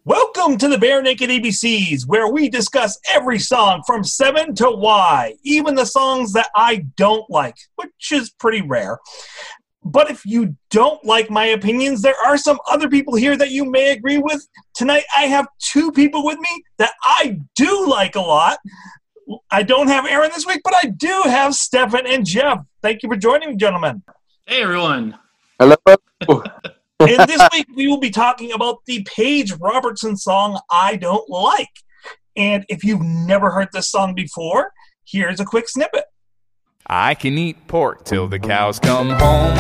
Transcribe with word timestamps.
Welcome 0.05 0.59
to 0.59 0.67
the 0.67 0.79
Bare 0.79 1.01
Naked 1.01 1.31
ABCs, 1.31 2.09
where 2.09 2.27
we 2.27 2.49
discuss 2.49 2.99
every 3.09 3.39
song 3.39 3.85
from 3.87 4.03
7 4.03 4.57
to 4.57 4.69
Y, 4.69 5.35
even 5.45 5.77
the 5.77 5.87
songs 5.87 6.33
that 6.33 6.49
I 6.57 6.87
don't 6.97 7.31
like, 7.31 7.55
which 7.77 8.11
is 8.11 8.31
pretty 8.31 8.63
rare. 8.63 8.99
But 9.87 10.11
if 10.11 10.27
you 10.27 10.57
don't 10.71 11.03
like 11.05 11.31
my 11.31 11.47
opinions, 11.47 12.03
there 12.03 12.17
are 12.27 12.37
some 12.37 12.59
other 12.69 12.89
people 12.89 13.15
here 13.15 13.37
that 13.37 13.53
you 13.53 13.71
may 13.71 13.93
agree 13.93 14.19
with. 14.19 14.45
Tonight, 14.75 15.05
I 15.17 15.27
have 15.27 15.47
two 15.61 15.93
people 15.93 16.25
with 16.25 16.41
me 16.41 16.65
that 16.79 16.93
I 17.05 17.39
do 17.55 17.87
like 17.89 18.17
a 18.17 18.21
lot. 18.21 18.59
I 19.53 19.63
don't 19.63 19.87
have 19.87 20.05
Aaron 20.05 20.33
this 20.35 20.45
week, 20.45 20.63
but 20.65 20.75
I 20.75 20.89
do 20.89 21.23
have 21.27 21.55
Stefan 21.55 22.05
and 22.05 22.27
Jeff. 22.27 22.59
Thank 22.83 23.05
you 23.05 23.09
for 23.09 23.15
joining 23.15 23.51
me, 23.51 23.57
gentlemen. 23.57 24.03
Hey 24.45 24.63
everyone. 24.63 25.19
Hello. 25.61 25.77
And 26.99 27.29
this 27.29 27.47
week, 27.53 27.67
we 27.77 27.87
will 27.89 28.01
be 28.01 28.11
talking 28.11 28.53
about 28.53 28.79
the 28.87 29.07
Page 29.15 29.53
Robertson 29.53 30.17
song, 30.17 30.59
I 30.71 30.97
Don't 30.97 31.29
Like. 31.29 31.69
And 32.37 32.65
if 32.71 32.83
you've 32.83 33.03
never 33.03 33.51
heard 33.51 33.69
this 33.73 33.91
song 33.91 34.15
before, 34.15 34.73
here's 35.05 35.39
a 35.39 35.45
quick 35.45 35.69
snippet. 35.69 36.05
I 36.89 37.15
can 37.15 37.37
eat 37.37 37.67
pork 37.67 38.05
till 38.05 38.29
the 38.29 38.39
cows 38.39 38.79
come 38.79 39.11
home. 39.11 39.59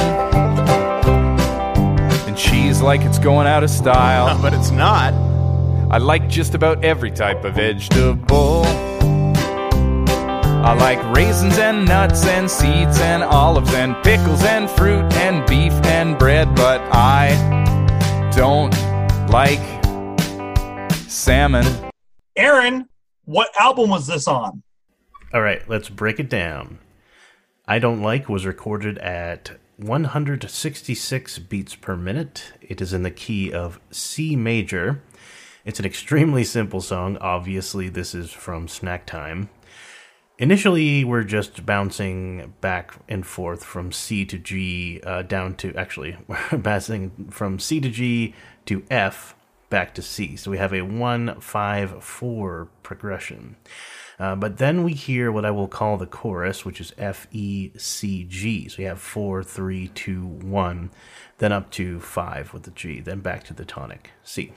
And 2.29 2.37
cheese 2.37 2.81
like 2.81 3.01
it's 3.01 3.19
going 3.19 3.49
out 3.49 3.65
of 3.65 3.71
style. 3.71 4.39
But 4.43 4.55
it's 4.55 4.71
not. 4.71 5.13
I 5.91 5.99
like 5.99 6.29
just 6.29 6.55
about 6.55 6.85
every 6.85 7.11
type 7.11 7.45
of 7.45 7.55
vegetable. 7.57 8.63
I 10.65 10.73
like 10.75 11.03
raisins 11.17 11.59
and 11.59 11.85
nuts 11.87 12.25
and 12.27 12.49
seeds 12.49 13.01
and 13.01 13.25
olives 13.25 13.75
and 13.75 13.97
pickles 14.05 14.45
and 14.45 14.71
fruit 14.71 15.13
and 15.15 15.45
beef 15.47 15.73
and 15.87 16.17
bread, 16.17 16.55
but 16.55 16.81
I 16.93 17.31
don't 18.37 18.73
like 19.31 19.61
salmon. 21.09 21.65
Aaron, 22.37 22.89
what 23.25 23.51
album 23.59 23.91
was 23.91 24.07
this 24.07 24.29
on? 24.29 24.63
All 25.33 25.43
right, 25.43 25.69
let's 25.69 25.89
break 25.89 26.21
it 26.21 26.29
down. 26.29 26.79
I 27.69 27.81
Don't 27.81 28.01
Like 28.01 28.29
was 28.29 28.47
recorded 28.47 28.97
at 28.99 29.59
166 29.79 31.39
beats 31.41 31.75
per 31.75 31.97
minute. 31.97 32.53
It 32.63 32.81
is 32.81 32.93
in 32.93 33.03
the 33.03 33.11
key 33.11 33.53
of 33.53 33.81
C 33.91 34.37
major. 34.37 35.03
It's 35.65 35.81
an 35.81 35.85
extremely 35.85 36.45
simple 36.45 36.81
song. 36.81 37.17
Obviously, 37.17 37.89
this 37.89 38.15
is 38.15 38.31
from 38.31 38.69
Snack 38.69 39.05
Time. 39.05 39.49
Initially, 40.39 41.03
we're 41.03 41.25
just 41.25 41.67
bouncing 41.67 42.55
back 42.61 42.95
and 43.09 43.27
forth 43.27 43.65
from 43.65 43.91
C 43.91 44.25
to 44.27 44.39
G 44.39 45.01
uh, 45.05 45.23
down 45.23 45.57
to 45.57 45.75
actually, 45.75 46.17
we're 46.29 46.59
bouncing 46.59 47.31
from 47.33 47.59
C 47.59 47.81
to 47.81 47.89
G 47.89 48.33
to 48.67 48.85
F 48.93 49.35
back 49.71 49.93
to 49.95 50.03
C. 50.03 50.37
So 50.37 50.53
we 50.53 50.59
have 50.59 50.73
a 50.73 50.83
1 50.83 51.41
5 51.41 52.05
4 52.05 52.69
progression. 52.85 53.57
Uh, 54.19 54.35
but 54.35 54.57
then 54.57 54.83
we 54.83 54.95
hear 54.95 55.31
what 55.31 55.45
I 55.45 55.51
will 55.51 55.69
call 55.69 55.99
the 55.99 56.07
chorus, 56.07 56.65
which 56.65 56.81
is 56.81 56.93
F 56.97 57.27
E 57.33 57.71
C 57.77 58.25
G. 58.25 58.69
So 58.69 58.83
you 58.83 58.89
have 58.89 59.01
4 59.01 59.43
3 59.43 59.89
2 59.89 60.27
1, 60.27 60.91
then 61.39 61.53
up 61.53 61.71
to 61.73 62.01
5 62.01 62.53
with 62.55 62.63
the 62.63 62.71
G, 62.71 63.01
then 63.01 63.21
back 63.21 63.45
to 63.45 63.55
the 63.55 63.65
tonic 63.65 64.13
C. 64.25 64.53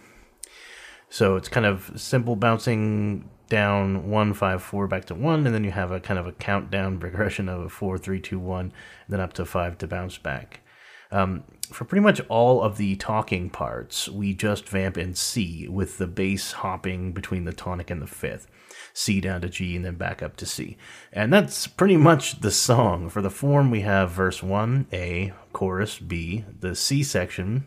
So 1.10 1.36
it's 1.36 1.50
kind 1.50 1.66
of 1.66 1.92
simple 1.96 2.36
bouncing 2.36 3.30
down 3.50 4.10
one 4.10 4.34
five 4.34 4.62
four 4.62 4.88
back 4.88 5.06
to 5.06 5.16
one, 5.16 5.46
and 5.46 5.54
then 5.54 5.64
you 5.64 5.72
have 5.72 5.92
a 5.92 6.00
kind 6.00 6.20
of 6.20 6.28
a 6.28 6.32
countdown 6.32 7.00
progression 7.00 7.50
of 7.50 7.62
a 7.62 7.70
four 7.70 7.98
three 7.98 8.22
two 8.22 8.40
one, 8.40 8.72
then 9.10 9.20
up 9.20 9.34
to 9.34 9.46
five 9.46 9.78
to 9.80 9.88
bounce 9.88 10.18
back. 10.18 10.62
Um, 11.12 11.44
for 11.72 11.86
pretty 11.86 12.04
much 12.04 12.22
all 12.30 12.62
of 12.62 12.78
the 12.78 12.96
talking 12.96 13.50
parts, 13.50 14.10
we 14.10 14.34
just 14.34 14.68
vamp 14.68 14.98
in 14.98 15.14
C 15.14 15.68
with 15.68 15.98
the 15.98 16.08
bass 16.08 16.52
hopping 16.52 17.12
between 17.12 17.46
the 17.46 17.54
tonic 17.54 17.90
and 17.90 18.02
the 18.02 18.08
fifth. 18.08 18.48
C 18.94 19.22
down 19.22 19.42
to 19.42 19.50
G 19.50 19.76
and 19.76 19.86
then 19.86 19.96
back 19.96 20.22
up 20.22 20.36
to 20.38 20.46
C. 20.46 20.78
And 21.14 21.32
that's 21.32 21.68
pretty 21.68 21.98
much 21.98 22.42
the 22.42 22.52
song. 22.52 23.10
For 23.10 23.22
the 23.22 23.30
form, 23.30 23.72
we 23.72 23.82
have 23.82 24.12
verse 24.12 24.44
1, 24.44 24.88
A, 24.92 25.34
chorus, 25.54 26.00
B, 26.00 26.44
the 26.60 26.76
C 26.76 27.04
section, 27.04 27.66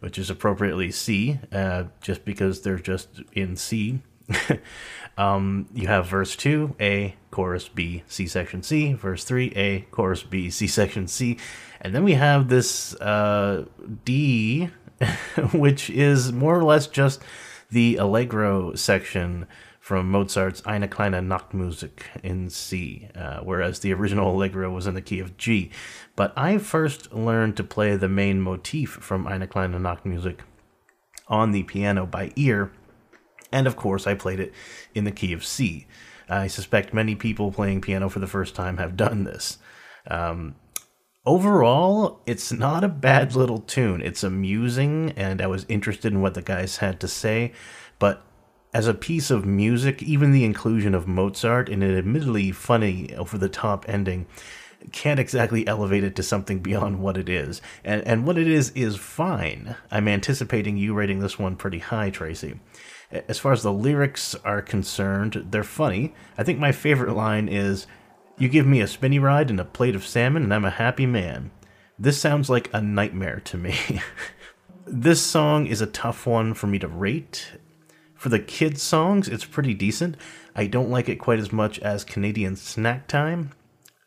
which 0.00 0.18
is 0.18 0.30
appropriately 0.30 0.90
C, 0.90 1.38
uh, 1.52 1.84
just 2.00 2.24
because 2.24 2.62
they're 2.62 2.78
just 2.78 3.22
in 3.32 3.56
C. 3.56 4.00
um, 5.18 5.68
you 5.72 5.86
have 5.86 6.06
verse 6.06 6.34
2, 6.36 6.74
A, 6.80 7.14
chorus 7.30 7.68
B, 7.68 8.02
C 8.08 8.26
section 8.26 8.62
C, 8.62 8.92
verse 8.92 9.24
3, 9.24 9.52
A, 9.56 9.80
chorus 9.90 10.22
B, 10.22 10.50
C 10.50 10.66
section 10.66 11.06
C. 11.06 11.38
And 11.80 11.94
then 11.94 12.04
we 12.04 12.14
have 12.14 12.48
this 12.48 12.94
uh, 12.96 13.66
D, 14.04 14.70
which 15.52 15.90
is 15.90 16.32
more 16.32 16.58
or 16.58 16.64
less 16.64 16.86
just 16.86 17.22
the 17.70 17.96
Allegro 17.96 18.74
section 18.74 19.46
from 19.86 20.10
Mozart's 20.10 20.62
Eine 20.66 20.88
kleine 20.88 21.20
Nachtmusik 21.20 22.02
in 22.24 22.50
C, 22.50 23.08
uh, 23.14 23.38
whereas 23.44 23.78
the 23.78 23.92
original 23.92 24.34
Allegro 24.34 24.68
was 24.72 24.86
in 24.88 24.94
the 24.94 25.00
key 25.00 25.20
of 25.20 25.36
G. 25.36 25.70
But 26.16 26.32
I 26.36 26.58
first 26.58 27.12
learned 27.12 27.56
to 27.58 27.62
play 27.62 27.94
the 27.94 28.08
main 28.08 28.40
motif 28.40 28.90
from 28.90 29.28
Eine 29.28 29.46
kleine 29.46 29.78
Nachtmusik 29.78 30.40
on 31.28 31.52
the 31.52 31.62
piano 31.62 32.04
by 32.04 32.32
ear, 32.34 32.72
and 33.52 33.68
of 33.68 33.76
course 33.76 34.08
I 34.08 34.14
played 34.14 34.40
it 34.40 34.52
in 34.92 35.04
the 35.04 35.12
key 35.12 35.32
of 35.32 35.44
C. 35.44 35.86
I 36.28 36.48
suspect 36.48 36.92
many 36.92 37.14
people 37.14 37.52
playing 37.52 37.80
piano 37.80 38.08
for 38.08 38.18
the 38.18 38.26
first 38.26 38.56
time 38.56 38.78
have 38.78 38.96
done 38.96 39.22
this. 39.22 39.58
Um, 40.10 40.56
overall, 41.26 42.20
it's 42.26 42.52
not 42.52 42.84
a 42.84 42.88
bad 42.88 43.34
little 43.34 43.60
tune. 43.60 44.00
It's 44.00 44.22
amusing, 44.22 45.12
and 45.16 45.42
I 45.42 45.46
was 45.46 45.66
interested 45.68 46.12
in 46.12 46.22
what 46.22 46.34
the 46.34 46.42
guys 46.42 46.78
had 46.78 47.00
to 47.00 47.08
say, 47.08 47.52
but 47.98 48.22
as 48.72 48.86
a 48.86 48.94
piece 48.94 49.30
of 49.30 49.46
music, 49.46 50.02
even 50.02 50.32
the 50.32 50.44
inclusion 50.44 50.94
of 50.94 51.08
Mozart 51.08 51.68
in 51.68 51.82
an 51.82 51.96
admittedly 51.96 52.52
funny, 52.52 53.14
over 53.16 53.38
the 53.38 53.48
top 53.48 53.86
ending 53.88 54.26
can't 54.92 55.18
exactly 55.18 55.66
elevate 55.66 56.04
it 56.04 56.14
to 56.16 56.22
something 56.22 56.60
beyond 56.60 57.00
what 57.00 57.16
it 57.16 57.28
is. 57.28 57.60
And, 57.84 58.02
and 58.02 58.26
what 58.26 58.38
it 58.38 58.46
is 58.46 58.70
is 58.70 58.96
fine. 58.96 59.76
I'm 59.90 60.08
anticipating 60.08 60.76
you 60.76 60.94
rating 60.94 61.20
this 61.20 61.38
one 61.38 61.56
pretty 61.56 61.78
high, 61.78 62.10
Tracy. 62.10 62.60
As 63.10 63.38
far 63.38 63.52
as 63.52 63.62
the 63.62 63.72
lyrics 63.72 64.34
are 64.44 64.62
concerned, 64.62 65.46
they're 65.50 65.64
funny. 65.64 66.14
I 66.36 66.44
think 66.44 66.58
my 66.58 66.72
favorite 66.72 67.14
line 67.14 67.48
is 67.48 67.86
You 68.38 68.50
give 68.50 68.66
me 68.66 68.82
a 68.82 68.86
spinny 68.86 69.18
ride 69.18 69.48
and 69.48 69.58
a 69.58 69.64
plate 69.64 69.94
of 69.94 70.06
salmon, 70.06 70.42
and 70.42 70.52
I'm 70.52 70.66
a 70.66 70.70
happy 70.70 71.06
man. 71.06 71.52
This 71.98 72.20
sounds 72.20 72.50
like 72.50 72.68
a 72.72 72.82
nightmare 72.82 73.40
to 73.46 73.56
me. 73.56 73.74
this 74.86 75.22
song 75.22 75.66
is 75.66 75.80
a 75.80 75.86
tough 75.86 76.26
one 76.26 76.52
for 76.52 76.66
me 76.66 76.78
to 76.80 76.88
rate. 76.88 77.52
For 78.14 78.28
the 78.28 78.38
kids' 78.38 78.82
songs, 78.82 79.26
it's 79.26 79.46
pretty 79.46 79.72
decent. 79.72 80.18
I 80.54 80.66
don't 80.66 80.90
like 80.90 81.08
it 81.08 81.16
quite 81.16 81.38
as 81.38 81.50
much 81.50 81.78
as 81.78 82.04
Canadian 82.04 82.56
Snack 82.56 83.08
Time, 83.08 83.52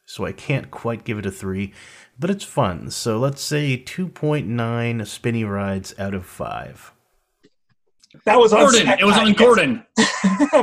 so 0.06 0.25
I 0.25 0.31
can't 0.31 0.69
quite 0.69 1.06
give 1.06 1.18
it 1.18 1.25
a 1.25 1.31
3, 1.31 1.73
but 2.19 2.29
it's 2.29 2.44
fun. 2.44 2.91
So 2.91 3.18
let's 3.18 3.41
say 3.41 3.81
2.9 3.84 5.07
spinny 5.07 5.44
rides 5.44 5.95
out 5.97 6.13
of 6.13 6.28
5. 6.28 6.94
That 8.25 8.39
was 8.39 8.53
on 8.53 8.59
Gordon. 8.59 8.81
Snack 8.81 9.00
It 9.00 9.06
was 9.06 9.16
Time, 9.16 9.28
on 9.28 9.34
Gordon. 9.34 9.85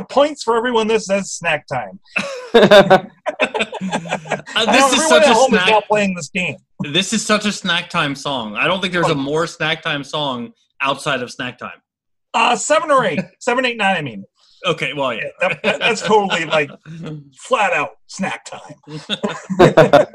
Points 0.09 0.43
for 0.43 0.55
everyone 0.55 0.87
that 0.87 1.01
says 1.01 1.31
snack 1.31 1.67
time. 1.67 1.99
Uh, 4.55 4.71
this 4.71 4.93
is 4.93 5.07
such 5.07 5.23
a 5.25 5.33
home 5.33 5.53
is 5.53 5.61
snack. 5.61 5.87
playing 5.87 6.15
this 6.15 6.29
game. 6.29 6.55
This 6.91 7.13
is 7.13 7.23
such 7.23 7.45
a 7.45 7.51
snack 7.51 7.89
time 7.91 8.15
song. 8.15 8.55
I 8.55 8.65
don't 8.65 8.81
think 8.81 8.91
there's 8.91 9.09
a 9.09 9.15
more 9.15 9.45
snack 9.45 9.83
time 9.83 10.03
song 10.03 10.51
outside 10.81 11.21
of 11.21 11.29
snack 11.31 11.59
time. 11.59 11.79
Uh, 12.33 12.55
seven 12.55 12.89
or 12.89 13.05
eight, 13.05 13.19
seven, 13.39 13.65
eight, 13.65 13.77
nine. 13.77 13.95
I 13.95 14.01
mean, 14.01 14.23
Okay, 14.65 14.93
well, 14.93 15.13
yeah. 15.13 15.25
that, 15.41 15.61
that- 15.63 15.79
that's 15.79 16.01
totally 16.01 16.45
like 16.45 16.71
flat 17.35 17.71
out 17.73 17.91
snack 18.07 18.45
time. 18.45 18.75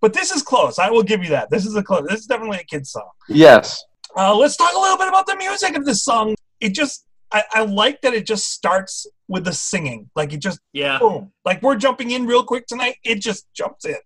but 0.00 0.12
this 0.12 0.30
is 0.30 0.42
close. 0.42 0.78
I 0.78 0.90
will 0.90 1.02
give 1.02 1.22
you 1.24 1.30
that. 1.30 1.50
This 1.50 1.66
is 1.66 1.74
a 1.74 1.82
close. 1.82 2.06
This 2.08 2.20
is 2.20 2.26
definitely 2.26 2.58
a 2.58 2.64
kid's 2.64 2.92
song. 2.92 3.10
yes. 3.28 3.82
Uh, 4.16 4.34
let's 4.36 4.56
talk 4.56 4.72
a 4.74 4.78
little 4.78 4.96
bit 4.96 5.08
about 5.08 5.26
the 5.26 5.36
music 5.36 5.76
of 5.76 5.84
this 5.84 6.02
song. 6.04 6.34
It 6.60 6.74
just, 6.74 7.04
I, 7.32 7.42
I 7.52 7.64
like 7.64 8.00
that 8.02 8.14
it 8.14 8.26
just 8.26 8.46
starts 8.52 9.06
with 9.28 9.44
the 9.44 9.52
singing. 9.52 10.10
Like 10.16 10.32
it 10.32 10.38
just, 10.40 10.60
yeah, 10.72 10.98
boom. 10.98 11.32
Like 11.44 11.62
we're 11.62 11.76
jumping 11.76 12.10
in 12.10 12.26
real 12.26 12.42
quick 12.44 12.66
tonight. 12.66 12.96
It 13.04 13.20
just 13.20 13.46
jumps 13.54 13.84
in. 13.84 13.96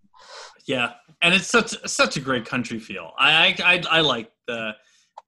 yeah, 0.66 0.92
and 1.22 1.34
it's 1.34 1.46
such 1.46 1.74
such 1.88 2.16
a 2.16 2.20
great 2.20 2.44
country 2.44 2.78
feel. 2.78 3.12
I 3.18 3.54
I, 3.64 3.74
I, 3.76 3.82
I 3.90 4.00
like 4.00 4.30
the 4.46 4.72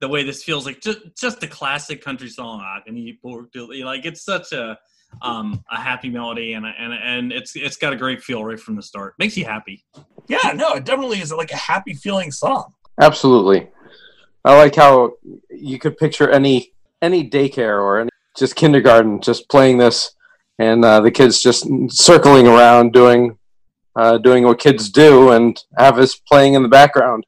the 0.01 0.07
way 0.09 0.23
this 0.23 0.43
feels 0.43 0.65
like 0.65 0.81
just 0.81 0.99
just 1.19 1.41
a 1.43 1.47
classic 1.47 2.03
country 2.03 2.29
song. 2.29 2.59
I 2.61 2.79
can 2.85 2.97
eat 2.97 3.21
pork 3.21 3.51
till- 3.53 3.69
like 3.85 4.05
it's 4.05 4.23
such 4.23 4.51
a 4.51 4.77
um 5.21 5.63
a 5.71 5.79
happy 5.79 6.09
melody 6.09 6.53
and 6.53 6.65
and 6.65 6.93
and 6.93 7.31
it's 7.31 7.55
it's 7.55 7.77
got 7.77 7.93
a 7.93 7.95
great 7.95 8.21
feel 8.21 8.43
right 8.43 8.59
from 8.59 8.75
the 8.75 8.81
start. 8.81 9.13
Makes 9.19 9.37
you 9.37 9.45
happy. 9.45 9.85
Yeah, 10.27 10.51
no, 10.55 10.73
it 10.73 10.83
definitely 10.83 11.21
is 11.21 11.31
like 11.31 11.51
a 11.51 11.57
happy 11.57 11.93
feeling 11.93 12.31
song. 12.31 12.73
Absolutely. 12.99 13.69
I 14.43 14.57
like 14.57 14.75
how 14.75 15.13
you 15.49 15.79
could 15.79 15.97
picture 15.97 16.29
any 16.29 16.73
any 17.01 17.29
daycare 17.29 17.79
or 17.81 17.99
any 18.01 18.09
just 18.37 18.55
kindergarten, 18.55 19.21
just 19.21 19.49
playing 19.49 19.77
this, 19.77 20.13
and 20.59 20.83
uh, 20.83 21.01
the 21.01 21.11
kids 21.11 21.41
just 21.41 21.67
circling 21.89 22.47
around 22.47 22.93
doing 22.93 23.37
uh, 23.95 24.17
doing 24.17 24.43
what 24.43 24.59
kids 24.59 24.89
do, 24.89 25.31
and 25.31 25.63
have 25.77 25.97
us 25.97 26.15
playing 26.15 26.53
in 26.53 26.63
the 26.63 26.69
background, 26.69 27.25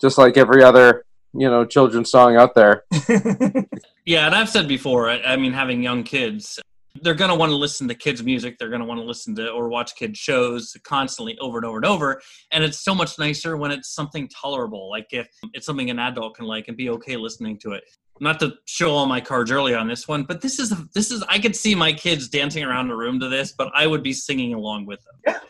just 0.00 0.18
like 0.18 0.36
every 0.36 0.62
other 0.62 1.04
you 1.34 1.48
know 1.48 1.64
children's 1.64 2.10
song 2.10 2.36
out 2.36 2.54
there. 2.54 2.84
Yeah, 4.04 4.26
and 4.26 4.34
I've 4.34 4.48
said 4.48 4.66
before, 4.66 5.08
I, 5.08 5.20
I 5.22 5.36
mean, 5.36 5.52
having 5.52 5.82
young 5.82 6.02
kids, 6.02 6.58
they're 7.00 7.14
going 7.14 7.30
to 7.30 7.34
want 7.34 7.50
to 7.50 7.56
listen 7.56 7.88
to 7.88 7.94
kids' 7.94 8.22
music. 8.22 8.58
They're 8.58 8.68
going 8.68 8.80
to 8.80 8.86
want 8.86 9.00
to 9.00 9.04
listen 9.04 9.34
to 9.36 9.50
or 9.50 9.68
watch 9.68 9.96
kids' 9.96 10.18
shows 10.18 10.76
constantly 10.84 11.38
over 11.38 11.58
and 11.58 11.66
over 11.66 11.78
and 11.78 11.86
over. 11.86 12.20
And 12.50 12.62
it's 12.62 12.80
so 12.80 12.94
much 12.94 13.18
nicer 13.18 13.56
when 13.56 13.70
it's 13.70 13.94
something 13.94 14.28
tolerable, 14.28 14.90
like 14.90 15.08
if 15.12 15.28
it's 15.54 15.66
something 15.66 15.90
an 15.90 15.98
adult 15.98 16.36
can 16.36 16.46
like 16.46 16.68
and 16.68 16.76
be 16.76 16.90
okay 16.90 17.16
listening 17.16 17.58
to 17.60 17.72
it. 17.72 17.84
Not 18.20 18.38
to 18.40 18.52
show 18.66 18.92
all 18.92 19.06
my 19.06 19.20
cards 19.20 19.50
early 19.50 19.74
on 19.74 19.88
this 19.88 20.06
one, 20.06 20.24
but 20.24 20.42
this 20.42 20.58
is 20.58 20.70
this 20.94 21.10
is 21.10 21.24
I 21.28 21.38
could 21.38 21.56
see 21.56 21.74
my 21.74 21.92
kids 21.92 22.28
dancing 22.28 22.62
around 22.62 22.88
the 22.88 22.94
room 22.94 23.18
to 23.20 23.28
this, 23.28 23.52
but 23.52 23.72
I 23.74 23.86
would 23.86 24.02
be 24.02 24.12
singing 24.12 24.54
along 24.54 24.86
with 24.86 25.00
them. 25.04 25.14
Yeah. 25.26 25.40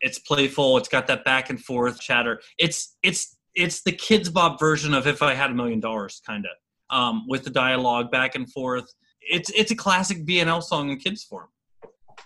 It's 0.00 0.18
playful. 0.18 0.76
It's 0.76 0.88
got 0.88 1.06
that 1.08 1.24
back 1.24 1.50
and 1.50 1.60
forth 1.60 1.98
chatter. 1.98 2.40
It's 2.58 2.96
it's 3.02 3.36
it's 3.54 3.82
the 3.82 3.92
kids 3.92 4.28
Bob 4.28 4.60
version 4.60 4.94
of 4.94 5.06
if 5.06 5.22
I 5.22 5.34
had 5.34 5.50
a 5.50 5.54
million 5.54 5.80
dollars, 5.80 6.22
kind 6.24 6.44
of 6.44 6.96
um, 6.96 7.24
with 7.26 7.44
the 7.44 7.50
dialogue 7.50 8.10
back 8.10 8.34
and 8.34 8.50
forth. 8.50 8.92
It's 9.20 9.50
it's 9.50 9.70
a 9.70 9.76
classic 9.76 10.24
BNL 10.24 10.62
song 10.62 10.90
in 10.90 10.98
kids 10.98 11.24
form. 11.24 11.48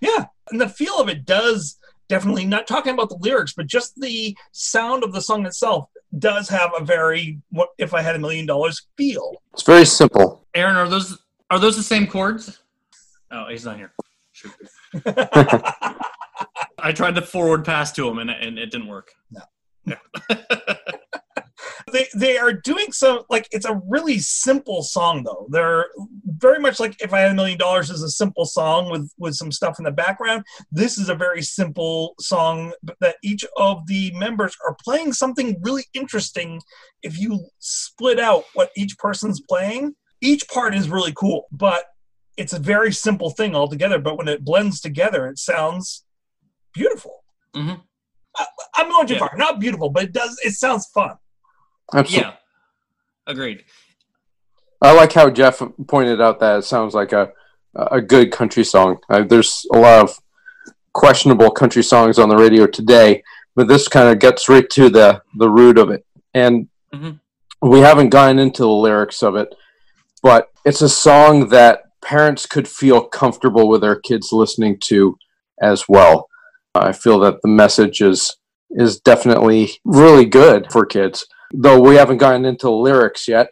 Yeah, 0.00 0.26
and 0.50 0.60
the 0.60 0.68
feel 0.68 0.98
of 0.98 1.08
it 1.08 1.24
does 1.24 1.78
definitely 2.08 2.44
not 2.44 2.66
talking 2.66 2.92
about 2.92 3.08
the 3.08 3.16
lyrics, 3.16 3.54
but 3.54 3.66
just 3.66 3.94
the 3.96 4.36
sound 4.52 5.04
of 5.04 5.12
the 5.12 5.20
song 5.20 5.46
itself 5.46 5.88
does 6.18 6.48
have 6.48 6.70
a 6.78 6.84
very 6.84 7.40
what 7.50 7.70
if 7.78 7.94
I 7.94 8.02
had 8.02 8.16
a 8.16 8.18
million 8.18 8.46
dollars 8.46 8.86
feel. 8.96 9.42
It's 9.52 9.62
very 9.62 9.84
simple. 9.84 10.46
Aaron, 10.54 10.76
are 10.76 10.88
those 10.88 11.18
are 11.50 11.58
those 11.58 11.76
the 11.76 11.82
same 11.82 12.06
chords? 12.06 12.60
Oh, 13.30 13.46
he's 13.48 13.64
not 13.64 13.76
here. 13.76 13.92
I 16.78 16.92
tried 16.92 17.14
to 17.14 17.22
forward 17.22 17.64
pass 17.64 17.92
to 17.92 18.08
him 18.08 18.18
and, 18.18 18.30
and 18.30 18.58
it 18.58 18.70
didn't 18.70 18.88
work. 18.88 19.12
No. 19.30 19.40
Yeah. 19.86 19.98
they 21.92 22.06
they 22.14 22.38
are 22.38 22.54
doing 22.54 22.90
some 22.90 23.20
like 23.28 23.46
it's 23.52 23.66
a 23.66 23.82
really 23.86 24.18
simple 24.18 24.82
song 24.82 25.24
though. 25.24 25.46
They're 25.50 25.88
very 26.44 26.58
much 26.66 26.78
like 26.78 26.94
if 27.02 27.12
I 27.14 27.20
had 27.20 27.30
a 27.30 27.34
million 27.34 27.58
dollars 27.58 27.88
is 27.90 28.02
a 28.02 28.10
simple 28.22 28.44
song 28.44 28.90
with 28.90 29.10
with 29.18 29.34
some 29.34 29.50
stuff 29.50 29.78
in 29.80 29.84
the 29.84 29.90
background. 30.04 30.44
This 30.70 30.98
is 30.98 31.08
a 31.08 31.14
very 31.26 31.42
simple 31.42 32.14
song 32.20 32.72
that 33.00 33.16
each 33.22 33.44
of 33.56 33.86
the 33.86 34.12
members 34.24 34.54
are 34.66 34.76
playing 34.86 35.12
something 35.14 35.48
really 35.62 35.84
interesting. 35.94 36.60
If 37.02 37.18
you 37.18 37.30
split 37.60 38.18
out 38.28 38.44
what 38.54 38.70
each 38.76 38.94
person's 38.98 39.40
playing, 39.52 39.94
each 40.20 40.46
part 40.48 40.74
is 40.74 40.88
really 40.96 41.12
cool, 41.22 41.40
but 41.50 41.82
it's 42.36 42.52
a 42.52 42.58
very 42.74 42.92
simple 42.92 43.30
thing 43.30 43.54
altogether. 43.54 43.98
But 43.98 44.18
when 44.18 44.28
it 44.28 44.44
blends 44.44 44.80
together, 44.80 45.26
it 45.26 45.38
sounds 45.38 46.04
beautiful. 46.74 47.24
Mhm. 47.56 47.80
I, 48.36 48.46
I'm 48.76 48.88
going 48.90 49.06
too 49.06 49.14
Yeah. 49.14 49.20
far. 49.20 49.32
Not 49.36 49.60
beautiful, 49.60 49.88
but 49.90 50.02
it 50.04 50.12
does. 50.12 50.36
It 50.44 50.52
sounds 50.64 50.86
fun. 50.98 51.14
Absolutely. 51.94 52.30
yeah. 52.30 52.36
Agreed. 53.26 53.64
I 54.84 54.92
like 54.92 55.14
how 55.14 55.30
Jeff 55.30 55.62
pointed 55.88 56.20
out 56.20 56.40
that 56.40 56.58
it 56.58 56.62
sounds 56.64 56.94
like 56.94 57.12
a 57.12 57.32
a 57.74 58.00
good 58.00 58.30
country 58.30 58.62
song. 58.64 58.98
Uh, 59.08 59.22
there's 59.24 59.66
a 59.72 59.78
lot 59.78 60.04
of 60.04 60.18
questionable 60.92 61.50
country 61.50 61.82
songs 61.82 62.18
on 62.20 62.28
the 62.28 62.36
radio 62.36 62.66
today, 62.66 63.22
but 63.56 63.66
this 63.66 63.88
kind 63.88 64.08
of 64.08 64.18
gets 64.20 64.48
right 64.48 64.68
to 64.70 64.88
the 64.90 65.22
the 65.36 65.48
root 65.48 65.78
of 65.78 65.90
it. 65.90 66.04
And 66.34 66.68
Mhm. 66.94 67.18
we 67.62 67.80
haven't 67.80 68.10
gotten 68.10 68.38
into 68.38 68.62
the 68.62 68.68
lyrics 68.68 69.22
of 69.22 69.34
it, 69.36 69.48
but 70.22 70.50
it's 70.64 70.82
a 70.82 70.88
song 70.88 71.48
that 71.48 71.82
parents 72.02 72.44
could 72.46 72.68
feel 72.68 73.00
comfortable 73.02 73.66
with 73.68 73.80
their 73.80 73.96
kids 73.96 74.32
listening 74.32 74.78
to 74.80 75.16
as 75.62 75.88
well. 75.88 76.28
I 76.74 76.92
feel 76.92 77.18
that 77.20 77.40
the 77.42 77.48
message 77.48 78.00
is 78.02 78.36
is 78.70 79.00
definitely 79.00 79.70
really 79.84 80.26
good 80.26 80.70
for 80.70 80.84
kids. 80.84 81.26
Though 81.56 81.80
we 81.80 81.94
haven't 81.94 82.18
gotten 82.18 82.44
into 82.44 82.66
the 82.66 82.72
lyrics 82.72 83.28
yet, 83.28 83.50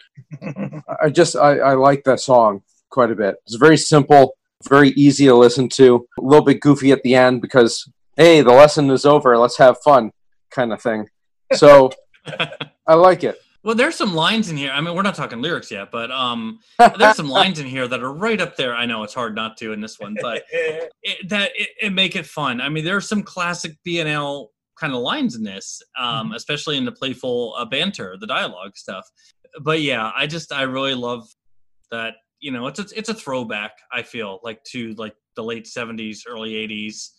I 1.03 1.11
just 1.11 1.37
I, 1.37 1.59
I 1.59 1.75
like 1.75 2.03
that 2.05 2.21
song 2.21 2.63
quite 2.91 3.11
a 3.11 3.15
bit. 3.15 3.37
It's 3.47 3.57
very 3.57 3.77
simple, 3.77 4.37
very 4.69 4.91
easy 4.91 5.27
to 5.27 5.35
listen 5.35 5.69
to. 5.71 6.07
A 6.19 6.23
little 6.23 6.45
bit 6.45 6.61
goofy 6.61 6.91
at 6.91 7.03
the 7.03 7.15
end 7.15 7.41
because 7.41 7.89
hey, 8.17 8.41
the 8.41 8.53
lesson 8.53 8.91
is 8.91 9.07
over. 9.07 9.39
Let's 9.39 9.59
have 9.59 9.77
fun, 9.83 10.11
kind 10.51 10.73
of 10.73 10.83
thing. 10.83 11.09
So 11.53 11.91
I 12.87 12.95
like 12.95 13.25
it. 13.25 13.39
Well, 13.65 13.77
there's 13.77 13.95
some 13.95 14.13
lines 14.13 14.51
in 14.51 14.57
here. 14.57 14.73
I 14.73 14.81
mean, 14.81 14.95
we're 14.95 15.03
not 15.03 15.15
talking 15.15 15.41
lyrics 15.41 15.71
yet, 15.71 15.93
but 15.93 16.11
um, 16.11 16.59
there's 16.99 17.17
some 17.17 17.29
lines 17.29 17.61
in 17.61 17.67
here 17.67 17.87
that 17.87 18.03
are 18.03 18.13
right 18.13 18.41
up 18.41 18.57
there. 18.57 18.75
I 18.75 18.87
know 18.87 19.05
it's 19.05 19.15
hard 19.15 19.37
not 19.37 19.57
to 19.59 19.73
in 19.73 19.81
this 19.81 20.01
one, 20.01 20.17
but 20.21 20.43
it, 20.53 20.93
that 21.29 21.53
it, 21.55 21.69
it 21.81 21.91
make 21.93 22.17
it 22.17 22.27
fun. 22.27 22.61
I 22.61 22.69
mean, 22.69 22.85
there's 22.85 23.09
some 23.09 23.23
classic 23.23 23.77
BNL 23.87 24.49
kind 24.83 24.95
of 24.95 25.01
lines 25.01 25.37
in 25.37 25.45
this, 25.45 25.81
um, 25.97 26.33
especially 26.33 26.77
in 26.77 26.85
the 26.85 26.91
playful 26.93 27.55
uh, 27.57 27.65
banter, 27.65 28.17
the 28.19 28.27
dialogue 28.27 28.77
stuff. 28.77 29.09
But 29.61 29.81
yeah, 29.81 30.11
I 30.17 30.27
just 30.27 30.53
I 30.53 30.63
really 30.63 30.95
love 30.95 31.29
that. 31.93 32.15
You 32.41 32.51
know, 32.51 32.67
it's 32.67 32.81
a, 32.81 32.87
it's 32.97 33.09
a 33.09 33.15
throwback. 33.15 33.71
I 33.93 34.03
feel 34.03 34.41
like 34.43 34.65
to 34.73 34.93
like 34.95 35.15
the 35.37 35.45
late 35.45 35.67
'70s, 35.67 36.21
early 36.27 36.55
'80s 36.55 37.11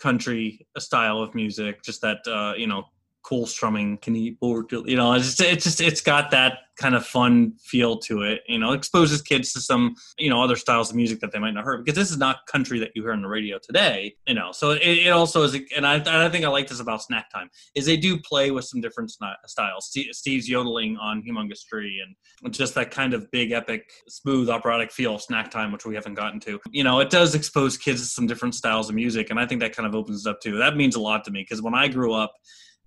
country 0.00 0.66
style 0.78 1.18
of 1.18 1.32
music. 1.36 1.84
Just 1.84 2.00
that 2.00 2.18
uh, 2.26 2.54
you 2.56 2.66
know 2.66 2.82
cool 3.22 3.46
strumming 3.46 3.96
keyboard 3.98 4.70
you 4.72 4.84
you 4.86 4.96
know 4.96 5.12
it's 5.12 5.36
just, 5.36 5.40
it's 5.40 5.64
just 5.64 5.80
it's 5.80 6.00
got 6.00 6.30
that 6.30 6.58
kind 6.76 6.94
of 6.94 7.06
fun 7.06 7.52
feel 7.62 7.98
to 7.98 8.22
it 8.22 8.40
you 8.48 8.58
know 8.58 8.72
exposes 8.72 9.20
kids 9.20 9.52
to 9.52 9.60
some 9.60 9.94
you 10.18 10.30
know 10.30 10.42
other 10.42 10.56
styles 10.56 10.90
of 10.90 10.96
music 10.96 11.20
that 11.20 11.30
they 11.30 11.38
might 11.38 11.52
not 11.52 11.64
heard 11.64 11.84
because 11.84 11.96
this 11.96 12.10
is 12.10 12.18
not 12.18 12.46
country 12.46 12.78
that 12.78 12.90
you 12.94 13.02
hear 13.02 13.12
on 13.12 13.22
the 13.22 13.28
radio 13.28 13.58
today 13.62 14.14
you 14.26 14.34
know 14.34 14.50
so 14.52 14.70
it, 14.70 14.80
it 14.80 15.10
also 15.10 15.42
is 15.42 15.54
and 15.76 15.86
I, 15.86 15.96
and 15.96 16.08
I 16.08 16.28
think 16.28 16.44
i 16.44 16.48
like 16.48 16.66
this 16.68 16.80
about 16.80 17.02
snack 17.02 17.30
time 17.30 17.50
is 17.74 17.86
they 17.86 17.96
do 17.96 18.18
play 18.18 18.50
with 18.50 18.64
some 18.64 18.80
different 18.80 19.10
styles. 19.46 19.94
Steve's 20.12 20.48
yodeling 20.48 20.96
on 20.96 21.22
humongous 21.22 21.64
tree 21.66 22.02
and 22.42 22.52
just 22.52 22.74
that 22.74 22.90
kind 22.90 23.14
of 23.14 23.30
big 23.30 23.52
epic 23.52 23.92
smooth 24.08 24.48
operatic 24.48 24.90
feel 24.90 25.16
of 25.16 25.22
snack 25.22 25.50
time 25.50 25.72
which 25.72 25.84
we 25.84 25.94
haven't 25.94 26.14
gotten 26.14 26.40
to. 26.40 26.58
You 26.70 26.84
know 26.84 27.00
it 27.00 27.10
does 27.10 27.34
expose 27.34 27.76
kids 27.76 28.00
to 28.00 28.06
some 28.06 28.26
different 28.26 28.54
styles 28.54 28.88
of 28.88 28.94
music 28.94 29.30
and 29.30 29.38
i 29.38 29.46
think 29.46 29.60
that 29.60 29.76
kind 29.76 29.86
of 29.86 29.94
opens 29.94 30.26
it 30.26 30.30
up 30.30 30.40
too. 30.40 30.56
That 30.56 30.76
means 30.76 30.96
a 30.96 31.00
lot 31.00 31.24
to 31.24 31.30
me 31.30 31.42
because 31.42 31.62
when 31.62 31.74
i 31.74 31.86
grew 31.88 32.12
up 32.12 32.32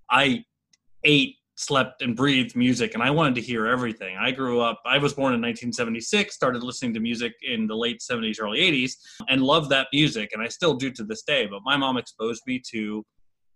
I 0.09 0.43
ate, 1.03 1.35
slept, 1.55 2.01
and 2.01 2.15
breathed 2.15 2.55
music, 2.55 2.93
and 2.93 3.03
I 3.03 3.09
wanted 3.11 3.35
to 3.35 3.41
hear 3.41 3.65
everything. 3.65 4.17
I 4.17 4.31
grew 4.31 4.59
up, 4.59 4.81
I 4.85 4.97
was 4.97 5.13
born 5.13 5.33
in 5.33 5.41
1976, 5.41 6.33
started 6.33 6.63
listening 6.63 6.93
to 6.95 6.99
music 6.99 7.33
in 7.41 7.67
the 7.67 7.75
late 7.75 8.01
70s, 8.01 8.41
early 8.41 8.59
80s, 8.59 8.93
and 9.29 9.41
loved 9.41 9.69
that 9.69 9.87
music, 9.93 10.31
and 10.33 10.41
I 10.41 10.47
still 10.47 10.73
do 10.73 10.91
to 10.91 11.03
this 11.03 11.23
day. 11.23 11.45
But 11.47 11.61
my 11.63 11.77
mom 11.77 11.97
exposed 11.97 12.43
me 12.45 12.61
to, 12.71 13.05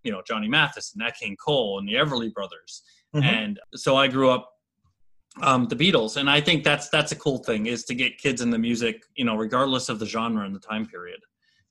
you 0.02 0.12
know, 0.12 0.22
Johnny 0.26 0.48
Mathis 0.48 0.92
and 0.94 1.02
Nat 1.04 1.14
King 1.20 1.36
Cole 1.44 1.78
and 1.78 1.88
the 1.88 1.94
Everly 1.94 2.32
Brothers. 2.32 2.82
Mhm. 3.14 3.22
And 3.24 3.60
so 3.74 3.96
I 3.96 4.08
grew 4.08 4.30
up 4.30 4.48
um, 5.42 5.66
the 5.66 5.76
Beatles, 5.76 6.16
and 6.16 6.28
I 6.28 6.40
think 6.40 6.64
that's 6.64 6.88
that's 6.88 7.12
a 7.12 7.16
cool 7.16 7.38
thing 7.38 7.66
is 7.66 7.84
to 7.84 7.94
get 7.94 8.18
kids 8.18 8.40
in 8.40 8.50
the 8.50 8.58
music, 8.58 9.02
you 9.14 9.24
know, 9.24 9.36
regardless 9.36 9.88
of 9.88 9.98
the 9.98 10.06
genre 10.06 10.44
and 10.44 10.54
the 10.54 10.60
time 10.60 10.86
period. 10.86 11.20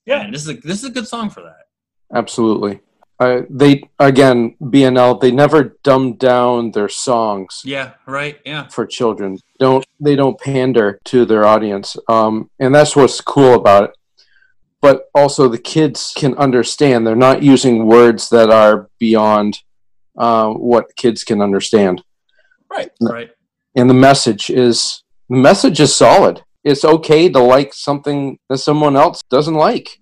Yeah. 0.05 0.21
and 0.21 0.33
this 0.33 0.41
is 0.43 0.49
a, 0.49 0.53
this 0.53 0.79
is 0.79 0.85
a 0.85 0.91
good 0.91 1.07
song 1.07 1.29
for 1.29 1.41
that. 1.41 1.65
Absolutely. 2.15 2.79
Uh, 3.19 3.41
they 3.49 3.83
again 3.99 4.55
BNL. 4.61 5.19
They 5.19 5.31
never 5.31 5.77
dumb 5.83 6.13
down 6.13 6.71
their 6.71 6.87
songs 6.87 7.61
Yeah, 7.65 7.93
right. 8.05 8.39
Yeah, 8.45 8.67
for 8.69 8.85
children. 8.85 9.39
Don't 9.59 9.85
they 9.99 10.15
don't 10.15 10.39
pander 10.39 10.99
to 11.05 11.25
their 11.25 11.45
audience, 11.45 11.97
um, 12.07 12.49
and 12.59 12.73
that's 12.73 12.95
what's 12.95 13.19
cool 13.19 13.55
about 13.55 13.83
it. 13.85 13.91
But 14.81 15.09
also, 15.13 15.49
the 15.49 15.57
kids 15.57 16.13
can 16.15 16.33
understand. 16.35 17.05
They're 17.05 17.15
not 17.15 17.43
using 17.43 17.85
words 17.85 18.29
that 18.29 18.49
are 18.49 18.89
beyond 18.97 19.59
uh, 20.17 20.51
what 20.51 20.95
kids 20.95 21.23
can 21.23 21.41
understand. 21.41 22.03
right. 22.69 22.91
right. 23.01 23.31
And 23.75 23.89
the 23.89 23.95
message 23.95 24.49
is 24.49 25.03
the 25.29 25.37
message 25.37 25.79
is 25.79 25.95
solid. 25.95 26.43
It's 26.63 26.83
okay 26.83 27.29
to 27.29 27.39
like 27.39 27.73
something 27.73 28.39
that 28.49 28.57
someone 28.57 28.95
else 28.97 29.21
doesn't 29.29 29.53
like, 29.53 29.99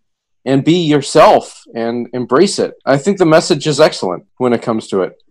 and 0.47 0.63
be 0.63 0.85
yourself 0.85 1.63
and 1.75 2.07
embrace 2.13 2.57
it. 2.57 2.73
I 2.85 2.97
think 2.97 3.17
the 3.17 3.25
message 3.25 3.67
is 3.67 3.81
excellent 3.81 4.25
when 4.37 4.53
it 4.53 4.61
comes 4.61 4.87
to 4.87 5.01
it. 5.01 5.21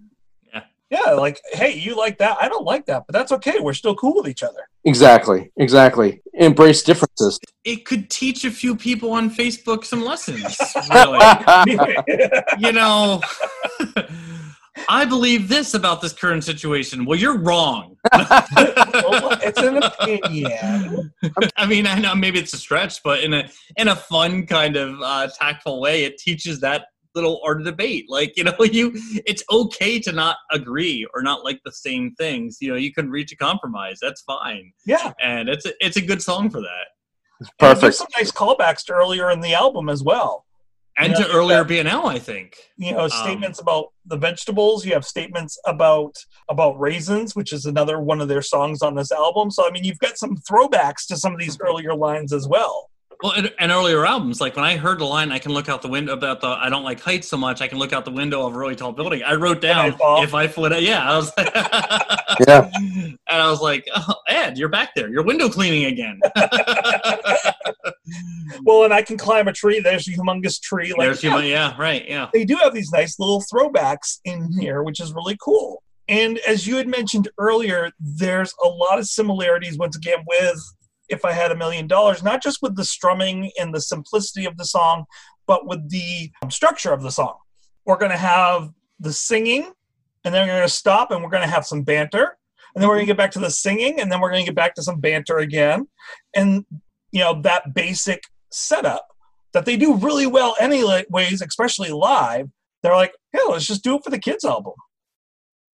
Yeah, 0.91 1.15
like, 1.15 1.41
hey, 1.53 1.77
you 1.77 1.97
like 1.97 2.19
that? 2.19 2.37
I 2.41 2.49
don't 2.49 2.65
like 2.65 2.87
that, 2.87 3.07
but 3.09 3.13
that's 3.13 3.33
okay. 3.33 3.59
We're 3.59 3.73
still 3.75 3.97
cool 3.97 4.15
with 4.15 4.29
each 4.29 4.45
other. 4.45 4.69
Exactly, 4.85 5.51
exactly. 5.57 6.23
Embrace 6.35 6.85
differences. 6.85 7.41
it 7.65 7.85
could 7.85 8.09
teach 8.09 8.45
a 8.45 8.53
few 8.53 8.77
people 8.77 9.11
on 9.11 9.29
Facebook 9.29 9.85
some 9.85 10.05
lessons. 10.05 10.57
Really, 10.93 11.19
you 12.59 12.71
know, 12.73 13.21
I 14.89 15.05
believe 15.05 15.49
this 15.49 15.75
about 15.75 16.01
this 16.01 16.13
current 16.13 16.45
situation. 16.45 17.05
Well, 17.05 17.19
you're 17.19 17.39
wrong. 17.39 17.97
It's 19.49 19.59
an 19.59 19.83
opinion. 19.83 21.13
I 21.57 21.67
mean, 21.67 21.87
I 21.87 21.99
know 21.99 22.15
maybe 22.15 22.39
it's 22.39 22.53
a 22.53 22.59
stretch, 22.59 23.03
but 23.03 23.21
in 23.21 23.33
a 23.35 23.49
in 23.77 23.89
a 23.89 23.97
fun 23.97 24.47
kind 24.47 24.77
of 24.77 25.01
uh, 25.01 25.29
tactful 25.39 25.81
way, 25.81 26.05
it 26.05 26.19
teaches 26.19 26.61
that 26.61 26.87
little 27.15 27.41
art 27.45 27.61
of 27.61 27.67
debate. 27.67 28.07
Like 28.09 28.37
you 28.37 28.45
know, 28.45 28.55
you 28.61 28.93
it's 29.27 29.45
okay 29.51 30.01
to 30.01 30.13
not 30.13 30.37
agree 30.53 31.07
or 31.15 31.23
not 31.23 31.45
like 31.45 31.61
the 31.65 31.73
same 31.73 32.15
things. 32.17 32.59
You 32.61 32.71
know, 32.71 32.77
you 32.77 32.93
can 32.93 33.11
reach 33.11 33.33
a 33.33 33.37
compromise. 33.37 33.99
That's 34.01 34.23
fine, 34.23 34.73
Yeah, 34.85 35.13
and 35.23 35.49
it's 35.49 35.67
a, 35.67 35.73
it's 35.81 35.97
a 35.97 36.03
good 36.03 36.23
song 36.23 36.51
for 36.51 36.61
that. 36.61 36.87
And 37.41 37.49
there's 37.59 37.81
Perfect. 37.81 37.95
some 37.97 38.09
nice 38.17 38.33
callbacks 38.33 38.85
to 38.87 38.95
earlier 38.95 39.31
in 39.31 39.41
the 39.41 39.55
album 39.55 39.89
as 39.89 40.03
well. 40.03 40.46
And 40.99 41.13
Yeah, 41.13 41.25
to 41.27 41.31
earlier 41.33 41.65
that- 41.65 41.69
BNL, 41.85 42.07
I 42.07 42.19
think. 42.19 42.57
you 42.79 42.93
know 42.93 43.05
um, 43.05 43.11
statements 43.11 43.61
about 43.61 43.87
the 44.07 44.17
vegetables 44.17 44.85
you 44.87 44.93
have 44.95 45.05
statements 45.05 45.59
about 45.67 46.15
about 46.49 46.79
raisins 46.79 47.35
which 47.35 47.53
is 47.53 47.67
another 47.67 48.01
one 48.01 48.21
of 48.21 48.29
their 48.29 48.43
songs 48.43 48.83
on 48.83 48.95
this 48.95 49.11
album 49.13 49.51
so 49.51 49.67
i 49.67 49.71
mean 49.71 49.85
you've 49.85 49.99
got 49.99 50.17
some 50.19 50.37
throwbacks 50.49 51.07
to 51.09 51.17
some 51.17 51.33
of 51.35 51.41
these 51.41 51.59
earlier 51.61 51.95
lines 51.95 52.33
as 52.33 52.47
well 52.49 52.89
Well, 53.23 53.33
and, 53.33 53.53
and 53.59 53.73
earlier 53.73 54.05
albums, 54.05 54.41
like 54.41 54.57
when 54.57 54.65
I 54.65 54.77
heard 54.77 54.99
the 54.99 55.05
line, 55.05 55.33
I 55.33 55.39
can 55.39 55.53
look 55.53 55.69
out 55.69 55.83
the 55.83 55.89
window 55.89 56.13
about 56.13 56.41
the 56.41 56.49
I 56.49 56.69
don't 56.69 56.85
like 56.85 57.01
heights 57.01 57.29
so 57.29 57.37
much. 57.37 57.61
I 57.61 57.69
can 57.69 57.79
look 57.79 57.93
out 57.93 58.05
the 58.05 58.11
window 58.11 58.47
of 58.47 58.55
a 58.55 58.59
really 58.59 58.77
tall 58.77 58.93
building. 58.93 59.23
I 59.23 59.35
wrote 59.35 59.61
down 59.61 59.97
fall. 59.97 60.23
if 60.23 60.35
I 60.35 60.47
flit. 60.47 60.81
Yeah, 60.83 61.11
I 61.11 61.17
was. 61.17 61.33
Yeah. 62.47 62.69
And 62.77 63.19
I 63.31 63.49
was 63.51 63.63
like, 63.63 63.89
oh, 63.95 64.15
Ed, 64.29 64.59
you're 64.59 64.69
back 64.69 64.95
there. 64.95 65.09
You're 65.09 65.23
window 65.23 65.49
cleaning 65.49 65.87
again. 65.87 66.21
well 68.65 68.85
and 68.85 68.93
i 68.93 69.03
can 69.03 69.17
climb 69.17 69.49
a 69.49 69.53
tree 69.53 69.81
there's 69.81 70.07
a 70.09 70.13
humongous 70.13 70.61
tree 70.61 70.93
like 70.93 71.07
There's 71.07 71.23
you, 71.23 71.37
yeah, 71.39 71.75
right, 71.79 72.09
yeah. 72.09 72.29
they 72.33 72.45
do 72.45 72.57
have 72.57 72.75
these 72.75 72.91
nice 72.93 73.19
little 73.19 73.43
throwbacks 73.43 74.21
in 74.25 74.51
here 74.59 74.83
which 74.83 75.01
is 75.01 75.13
really 75.13 75.37
cool 75.43 75.83
and 76.09 76.39
as 76.47 76.67
you 76.67 76.77
had 76.77 76.89
mentioned 76.89 77.29
earlier 77.39 77.91
there's 77.99 78.55
a 78.65 78.69
lot 78.69 78.99
of 78.99 79.07
similarities 79.07 79.79
once 79.79 79.97
again 79.97 80.19
with 80.27 80.61
if 81.09 81.25
i 81.25 81.33
had 81.33 81.53
a 81.53 81.57
million 81.57 81.87
dollars 81.87 82.23
not 82.23 82.43
just 82.43 82.59
with 82.63 82.77
the 82.77 82.85
strumming 82.85 83.51
and 83.59 83.75
the 83.75 83.81
simplicity 83.81 84.45
of 84.45 84.57
the 84.57 84.65
song 84.65 85.05
but 85.47 85.67
with 85.67 85.89
the 85.91 86.31
structure 86.51 86.93
of 86.93 87.03
the 87.03 87.11
song. 87.11 87.37
We're 87.85 87.99
going 87.99 88.11
to 88.11 88.19
have 88.19 88.71
the 88.99 89.13
singing 89.13 89.73
and 90.25 90.35
then 90.35 90.47
we're 90.47 90.55
going 90.55 90.69
to 90.69 90.73
stop 90.73 91.11
and 91.11 91.23
we're 91.23 91.31
going 91.31 91.43
to 91.43 91.49
have 91.49 91.67
some 91.67 91.83
banter 91.83 92.37
and 92.75 92.83
then 92.83 92.89
we're 92.89 92.97
going 92.97 93.07
to 93.07 93.11
get 93.11 93.17
back 93.17 93.31
to 93.33 93.39
the 93.39 93.51
singing 93.51 94.01
and 94.01 94.11
then 94.11 94.21
we're 94.21 94.31
going 94.31 94.45
to 94.45 94.51
get 94.51 94.57
back 94.57 94.75
to 94.75 94.83
some 94.83 95.01
banter 95.01 95.39
again. 95.39 95.87
And 96.35 96.65
you 97.13 97.21
know 97.21 97.41
that 97.43 97.75
basic 97.75 98.25
setup 98.51 99.07
that 99.53 99.65
they 99.65 99.77
do 99.77 99.95
really 99.95 100.27
well 100.27 100.55
anyways 100.61 101.41
especially 101.41 101.91
live 101.91 102.49
they're 102.83 102.95
like 102.95 103.15
yeah 103.33 103.41
let's 103.49 103.67
just 103.67 103.83
do 103.83 103.97
it 103.97 104.05
for 104.05 104.11
the 104.11 104.19
kids 104.19 104.45
album. 104.45 104.75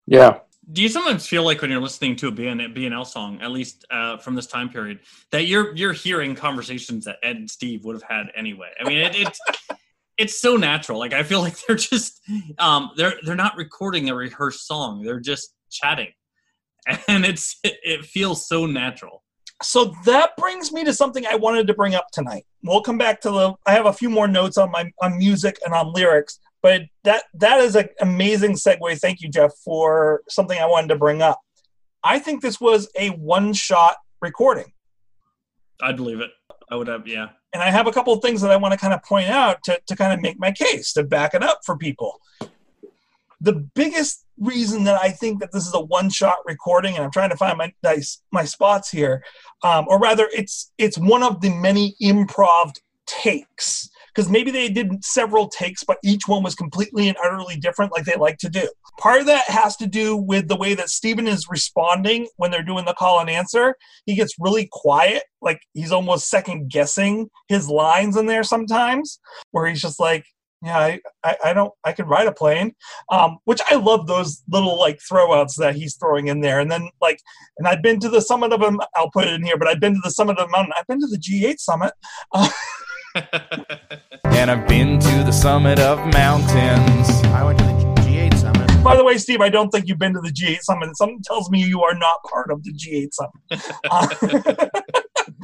Yeah. 0.06 0.40
Do 0.72 0.82
you 0.82 0.90
sometimes 0.90 1.26
feel 1.26 1.44
like 1.44 1.62
when 1.62 1.72
you're 1.72 1.82
listening 1.82 2.16
to 2.18 2.28
a 2.28 2.32
BN, 2.32 2.76
BNL 2.76 3.06
song, 3.06 3.42
at 3.42 3.52
least 3.52 3.86
uh, 3.90 4.18
from 4.18 4.36
this 4.36 4.46
time 4.48 4.70
period, 4.70 5.00
that 5.32 5.46
you're 5.46 5.76
you're 5.76 5.94
hearing 5.94 6.36
conversations 6.36 7.06
that 7.06 7.18
Ed 7.24 7.36
and 7.38 7.50
Steve 7.50 7.84
would 7.84 7.96
have 7.96 8.04
had 8.04 8.28
anyway? 8.36 8.70
I 8.80 8.88
mean, 8.88 9.00
it, 9.00 9.16
it's 9.16 9.40
it's 10.18 10.40
so 10.40 10.58
natural. 10.58 11.00
Like 11.00 11.14
I 11.14 11.24
feel 11.24 11.42
like 11.42 11.58
they're 11.66 11.76
just 11.76 12.22
um, 12.60 12.92
they're 12.96 13.16
they're 13.26 13.36
not 13.36 13.58
recording 13.58 14.10
a 14.10 14.16
rehearsed 14.16 14.68
song; 14.68 15.02
they're 15.04 15.20
just 15.20 15.56
chatting, 15.72 16.10
and 17.08 17.26
it's 17.26 17.58
it, 17.64 17.78
it 17.84 18.06
feels 18.06 18.48
so 18.48 18.66
natural. 18.66 19.24
so 19.64 19.94
that 20.06 20.36
brings 20.38 20.72
me 20.72 20.84
to 20.84 20.94
something 20.94 21.26
i 21.28 21.36
wanted 21.36 21.68
to 21.68 21.74
bring 21.74 21.94
up 21.96 22.08
tonight 22.12 22.46
we'll 22.64 22.82
come 22.82 22.98
back 22.98 23.22
to 23.22 23.30
the 23.30 23.54
i 23.66 23.74
have 23.74 23.86
a 23.86 23.94
few 23.94 24.10
more 24.10 24.28
notes 24.28 24.58
on 24.58 24.72
my 24.72 24.92
on 25.02 25.18
music 25.18 25.58
and 25.66 25.74
on 25.74 25.94
lyrics 25.94 26.40
but 26.62 26.84
that 27.04 27.24
that 27.34 27.60
is 27.60 27.76
an 27.76 27.90
amazing 28.00 28.54
segue 28.54 29.00
thank 29.00 29.22
you 29.22 29.30
jeff 29.30 29.52
for 29.64 30.22
something 30.30 30.60
i 30.60 30.66
wanted 30.66 30.88
to 30.88 30.96
bring 30.96 31.22
up 31.22 31.40
i 32.04 32.20
think 32.20 32.42
this 32.42 32.60
was 32.60 32.90
a 32.98 33.10
one 33.10 33.54
shot 33.54 33.98
recording 34.22 34.72
I 35.82 35.92
believe 35.92 36.20
it. 36.20 36.32
I 36.70 36.76
would 36.76 36.88
have, 36.88 37.08
yeah. 37.08 37.30
and 37.54 37.62
I 37.62 37.70
have 37.70 37.88
a 37.88 37.92
couple 37.92 38.14
of 38.14 38.22
things 38.22 38.42
that 38.42 38.52
I 38.52 38.56
want 38.56 38.72
to 38.74 38.80
kind 38.80 38.94
of 38.94 39.04
point 39.04 39.28
out 39.28 39.62
to, 39.64 39.80
to 39.88 39.96
kind 39.96 40.14
of 40.14 40.22
make 40.22 40.40
my 40.40 40.52
case 40.52 40.94
to 40.94 41.04
back 41.04 41.34
it 41.34 41.44
up 41.44 41.60
for 41.66 41.78
people. 41.78 42.22
The 43.42 43.54
biggest 43.54 44.26
reason 44.40 44.86
that 44.86 45.02
I 45.02 45.10
think 45.10 45.42
that 45.42 45.52
this 45.52 45.68
is 45.68 45.74
a 45.74 45.82
one-shot 45.82 46.38
recording, 46.46 46.96
and 46.96 47.04
I'm 47.04 47.12
trying 47.12 47.32
to 47.32 47.36
find 47.36 47.58
my 47.58 47.74
my 48.32 48.46
spots 48.46 48.90
here, 48.90 49.24
um, 49.64 49.86
or 49.90 50.00
rather, 50.00 50.30
it's 50.32 50.72
it's 50.78 50.98
one 50.98 51.24
of 51.24 51.42
the 51.42 51.50
many 51.50 51.96
improv 52.02 52.74
takes 53.06 53.90
because 54.14 54.30
maybe 54.30 54.52
they 54.52 54.70
did 54.70 55.04
several 55.04 55.48
takes, 55.48 55.84
but 55.84 55.98
each 56.04 56.28
one 56.28 56.44
was 56.44 56.56
completely 56.56 57.08
and 57.08 57.18
utterly 57.24 57.58
different, 57.58 57.92
like 57.92 58.06
they 58.06 58.16
like 58.16 58.38
to 58.40 58.50
do. 58.50 58.70
Part 59.00 59.22
of 59.22 59.28
that 59.28 59.50
has 59.50 59.76
to 59.78 59.88
do 59.88 60.16
with 60.16 60.48
the 60.48 60.58
way 60.58 60.74
that 60.74 60.90
Steven 60.90 61.28
is 61.28 61.50
responding 61.50 62.28
when 62.38 62.52
they're 62.52 62.64
doing 62.64 62.86
the 62.86 62.94
call 62.94 63.20
and 63.20 63.30
answer. 63.30 63.76
He 64.06 64.16
gets 64.16 64.36
really 64.40 64.68
quiet, 64.72 65.24
like 65.42 65.62
he's 65.74 65.92
almost 65.92 66.30
second 66.30 66.70
guessing 66.70 67.30
his 67.48 67.70
lines 67.70 68.18
in 68.18 68.26
there 68.26 68.44
sometimes, 68.44 69.20
where 69.52 69.68
he's 69.68 69.82
just 69.82 70.00
like, 70.00 70.26
yeah, 70.64 70.78
I, 70.78 71.02
I, 71.24 71.36
I 71.46 71.54
don't, 71.54 71.74
I 71.84 71.92
could 71.92 72.08
ride 72.08 72.28
a 72.28 72.32
plane, 72.32 72.76
um, 73.12 73.40
which 73.46 73.62
I 73.70 73.76
love 73.76 74.06
those 74.06 74.44
little 74.52 74.78
like 74.78 75.00
throwouts 75.00 75.56
that 75.56 75.76
he's 75.76 75.96
throwing 75.96 76.28
in 76.28 76.42
there. 76.42 76.60
And 76.60 76.70
then 76.70 76.90
like, 77.02 77.20
and 77.58 77.68
I've 77.68 77.82
been 77.82 78.00
to 78.02 78.10
the 78.10 78.22
summit 78.22 78.54
of 78.54 78.60
them. 78.60 78.80
I'll 78.96 79.10
put 79.10 79.26
it 79.26 79.34
in 79.34 79.44
here, 79.44 79.58
but 79.58 79.68
I've 79.68 79.80
been 79.80 79.96
to 79.96 80.02
the 80.04 80.12
summit 80.12 80.38
of 80.38 80.48
the 80.48 80.52
mountain. 80.52 80.74
I've 80.78 80.86
been 80.86 81.00
to 81.00 81.08
the 81.08 81.18
G8 81.18 81.60
summit. 81.60 81.94
Uh, 82.32 82.48
And 84.24 84.50
I've 84.50 84.68
been 84.68 85.00
to 85.00 85.24
the 85.24 85.32
summit 85.32 85.78
of 85.80 86.00
mountains. 86.14 87.10
I 87.26 87.44
went 87.44 87.60
to 87.60 87.66
the 87.66 87.72
G8 88.02 88.34
summit. 88.38 88.84
by 88.84 88.96
the 88.96 89.04
way, 89.04 89.18
Steve, 89.18 89.40
I 89.42 89.50
don't 89.50 89.70
think 89.70 89.88
you've 89.88 90.00
been 90.00 90.14
to 90.14 90.22
the 90.22 90.30
G8 90.32 90.62
summit. 90.62 90.98
Something 90.98 91.22
tells 91.24 91.52
me 91.52 91.64
you 91.64 91.84
are 91.84 91.94
not 91.94 92.24
part 92.24 92.50
of 92.50 92.64
the 92.64 92.74
G8 92.74 93.14
summit. 93.14 93.32
Uh, 93.92 94.08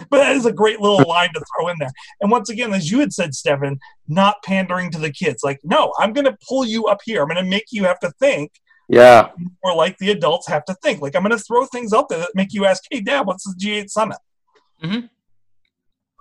but 0.09 0.17
that 0.19 0.35
is 0.35 0.45
a 0.45 0.51
great 0.51 0.79
little 0.79 1.07
line 1.07 1.29
to 1.33 1.41
throw 1.55 1.67
in 1.67 1.75
there. 1.79 1.91
And 2.21 2.31
once 2.31 2.49
again, 2.49 2.73
as 2.73 2.89
you 2.91 2.99
had 2.99 3.13
said, 3.13 3.35
Stefan, 3.35 3.77
not 4.07 4.37
pandering 4.43 4.89
to 4.91 4.99
the 4.99 5.11
kids. 5.11 5.43
Like, 5.43 5.59
no, 5.63 5.93
I'm 5.99 6.13
going 6.13 6.25
to 6.25 6.37
pull 6.47 6.65
you 6.65 6.85
up 6.85 6.99
here. 7.05 7.21
I'm 7.21 7.27
going 7.27 7.43
to 7.43 7.49
make 7.49 7.65
you 7.71 7.83
have 7.83 7.99
to 7.99 8.11
think 8.19 8.51
Yeah. 8.89 9.29
or 9.63 9.75
like 9.75 9.97
the 9.99 10.09
adults 10.11 10.47
have 10.47 10.65
to 10.65 10.73
think. 10.81 11.01
Like 11.01 11.15
I'm 11.15 11.23
going 11.23 11.37
to 11.37 11.43
throw 11.43 11.65
things 11.65 11.93
out 11.93 12.09
there 12.09 12.19
that 12.19 12.31
make 12.35 12.53
you 12.53 12.65
ask, 12.65 12.83
"Hey, 12.89 13.01
Dad, 13.01 13.25
what's 13.27 13.43
the 13.43 13.53
G8 13.59 13.89
Summit?" 13.89 14.17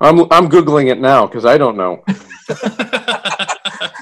I'm 0.00 0.21
I'm 0.31 0.49
googling 0.49 0.91
it 0.91 1.00
now 1.00 1.26
because 1.26 1.45
I 1.45 1.59
don't 1.59 1.76
know. 1.76 2.05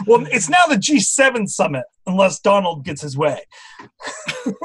Well, 0.06 0.26
it's 0.30 0.48
now 0.48 0.66
the 0.68 0.76
G7 0.76 1.48
Summit, 1.48 1.84
unless 2.06 2.40
Donald 2.40 2.84
gets 2.84 3.02
his 3.02 3.16
way. 3.16 3.40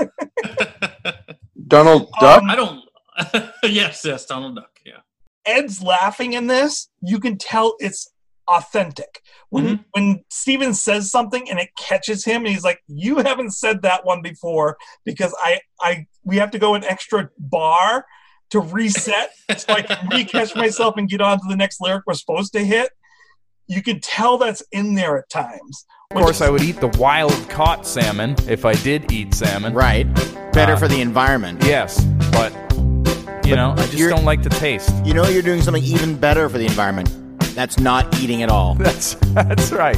Donald 1.67 2.09
Duck. 2.19 2.41
Um, 2.41 2.49
I 2.49 2.55
don't. 2.55 2.83
yes, 3.63 4.03
yes, 4.03 4.25
Donald 4.25 4.55
Duck. 4.55 4.79
Yeah. 4.85 4.99
Ed's 5.45 5.81
laughing 5.81 6.33
in 6.33 6.47
this. 6.47 6.89
You 7.01 7.19
can 7.19 7.37
tell 7.37 7.75
it's 7.79 8.11
authentic. 8.47 9.21
When 9.49 9.85
when 9.91 10.23
Steven 10.29 10.73
says 10.73 11.11
something 11.11 11.49
and 11.49 11.59
it 11.59 11.69
catches 11.77 12.25
him, 12.25 12.45
and 12.45 12.53
he's 12.53 12.63
like, 12.63 12.81
"You 12.87 13.17
haven't 13.17 13.51
said 13.51 13.81
that 13.83 14.05
one 14.05 14.21
before 14.21 14.77
because 15.05 15.35
I 15.39 15.59
I 15.81 16.07
we 16.23 16.37
have 16.37 16.51
to 16.51 16.59
go 16.59 16.75
an 16.75 16.83
extra 16.83 17.29
bar." 17.37 18.05
To 18.51 18.59
reset 18.61 19.31
so 19.57 19.73
I 19.73 19.81
can 19.83 19.97
recatch 20.09 20.55
myself 20.55 20.95
and 20.97 21.07
get 21.07 21.21
on 21.21 21.37
to 21.39 21.45
the 21.47 21.55
next 21.55 21.79
lyric 21.81 22.03
we're 22.07 22.15
supposed 22.15 22.51
to 22.53 22.59
hit. 22.65 22.89
You 23.67 23.83
can 23.83 23.99
tell 23.99 24.39
that's 24.39 24.63
in 24.71 24.95
there 24.95 25.19
at 25.19 25.29
times. 25.29 25.85
Of 26.11 26.17
course, 26.17 26.41
I 26.41 26.49
would 26.49 26.63
eat 26.63 26.79
the 26.79 26.87
wild 26.99 27.31
caught 27.49 27.85
salmon 27.85 28.35
if 28.47 28.65
I 28.65 28.73
did 28.73 29.11
eat 29.11 29.35
salmon. 29.35 29.75
Right. 29.75 30.11
Better 30.51 30.73
Uh, 30.73 30.77
for 30.77 30.87
the 30.87 30.99
environment. 31.01 31.63
Yes, 31.63 32.03
but 32.31 32.51
you 33.45 33.55
know, 33.55 33.73
I 33.73 33.75
just 33.83 33.93
you're- 33.93 34.11
don't 34.11 34.25
like 34.25 34.41
the 34.41 34.49
taste. 34.49 34.91
You 35.05 35.13
know 35.13 35.27
you're 35.27 35.43
doing 35.43 35.61
something 35.61 35.83
even 35.83 36.15
better 36.17 36.49
for 36.49 36.57
the 36.57 36.65
environment. 36.65 37.09
That's 37.53 37.77
not 37.77 38.19
eating 38.19 38.41
at 38.41 38.49
all. 38.49 38.73
That's 38.79 39.13
that's 39.33 39.71
right. 39.71 39.97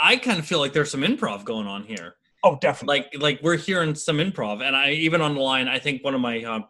I 0.00 0.16
kind 0.22 0.38
of 0.38 0.46
feel 0.46 0.60
like 0.60 0.72
there's 0.72 0.90
some 0.92 1.00
improv 1.02 1.44
going 1.44 1.66
on 1.66 1.82
here. 1.84 2.14
Oh, 2.44 2.56
definitely. 2.60 3.00
Like, 3.00 3.20
like 3.20 3.40
we're 3.42 3.56
hearing 3.56 3.96
some 3.96 4.18
improv, 4.18 4.62
and 4.62 4.76
I 4.76 4.90
even 4.90 5.20
on 5.20 5.34
the 5.34 5.40
line. 5.40 5.66
I 5.66 5.80
think 5.80 6.04
one 6.04 6.14
of 6.14 6.20
my 6.20 6.42
uh, 6.44 6.60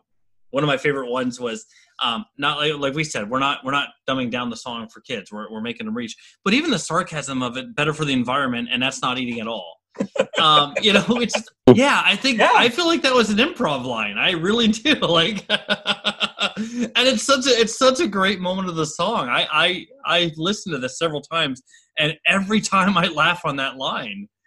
one 0.50 0.64
of 0.64 0.68
my 0.68 0.76
favorite 0.76 1.10
ones 1.10 1.40
was 1.40 1.66
um, 2.02 2.24
not 2.38 2.58
like, 2.58 2.74
like 2.74 2.94
we 2.94 3.04
said. 3.04 3.28
We're 3.28 3.38
not 3.40 3.64
we're 3.64 3.72
not 3.72 3.88
dumbing 4.08 4.30
down 4.30 4.50
the 4.50 4.56
song 4.56 4.88
for 4.88 5.00
kids. 5.00 5.30
We're 5.30 5.50
we're 5.50 5.60
making 5.60 5.86
them 5.86 5.96
reach. 5.96 6.16
But 6.44 6.54
even 6.54 6.70
the 6.70 6.78
sarcasm 6.78 7.42
of 7.42 7.56
it, 7.56 7.74
better 7.74 7.92
for 7.92 8.04
the 8.04 8.12
environment, 8.12 8.68
and 8.72 8.82
that's 8.82 9.02
not 9.02 9.18
eating 9.18 9.40
at 9.40 9.46
all. 9.46 9.76
um, 10.40 10.74
you 10.80 10.92
know, 10.92 11.04
it's 11.08 11.42
yeah. 11.74 12.02
I 12.04 12.16
think 12.16 12.38
Yeah. 12.38 12.52
I 12.54 12.68
feel 12.68 12.86
like 12.86 13.02
that 13.02 13.14
was 13.14 13.30
an 13.30 13.38
improv 13.38 13.84
line. 13.84 14.18
I 14.18 14.32
really 14.32 14.68
do. 14.68 14.94
Like, 14.94 15.44
and 15.50 16.92
it's 16.96 17.22
such 17.22 17.46
a 17.46 17.50
it's 17.50 17.78
such 17.78 18.00
a 18.00 18.06
great 18.06 18.40
moment 18.40 18.68
of 18.68 18.76
the 18.76 18.86
song. 18.86 19.28
I 19.28 19.46
I 19.52 19.86
I 20.06 20.32
listened 20.36 20.74
to 20.74 20.78
this 20.78 20.98
several 20.98 21.20
times, 21.20 21.62
and 21.98 22.14
every 22.26 22.60
time 22.60 22.96
I 22.96 23.08
laugh 23.08 23.42
on 23.44 23.56
that 23.56 23.76
line. 23.76 24.28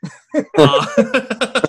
Uh, 0.57 1.61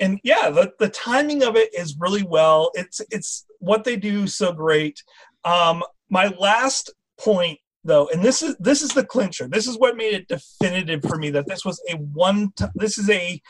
and 0.00 0.20
yeah, 0.24 0.50
the, 0.50 0.72
the 0.78 0.88
timing 0.88 1.42
of 1.42 1.56
it 1.56 1.68
is 1.74 1.96
really 1.98 2.22
well. 2.22 2.70
It's 2.74 3.00
it's 3.10 3.44
what 3.64 3.84
they 3.84 3.96
do 3.96 4.26
so 4.26 4.52
great. 4.52 5.02
Um, 5.44 5.82
my 6.10 6.28
last 6.38 6.92
point 7.18 7.58
though, 7.84 8.08
and 8.08 8.22
this 8.22 8.42
is 8.42 8.56
this 8.58 8.82
is 8.82 8.90
the 8.90 9.04
clincher. 9.04 9.48
This 9.48 9.66
is 9.66 9.78
what 9.78 9.96
made 9.96 10.14
it 10.14 10.28
definitive 10.28 11.02
for 11.02 11.16
me 11.16 11.30
that 11.30 11.46
this 11.46 11.64
was 11.64 11.80
a 11.90 11.96
one. 11.96 12.52
T- 12.56 12.66
this 12.74 12.98
is 12.98 13.08
a 13.10 13.40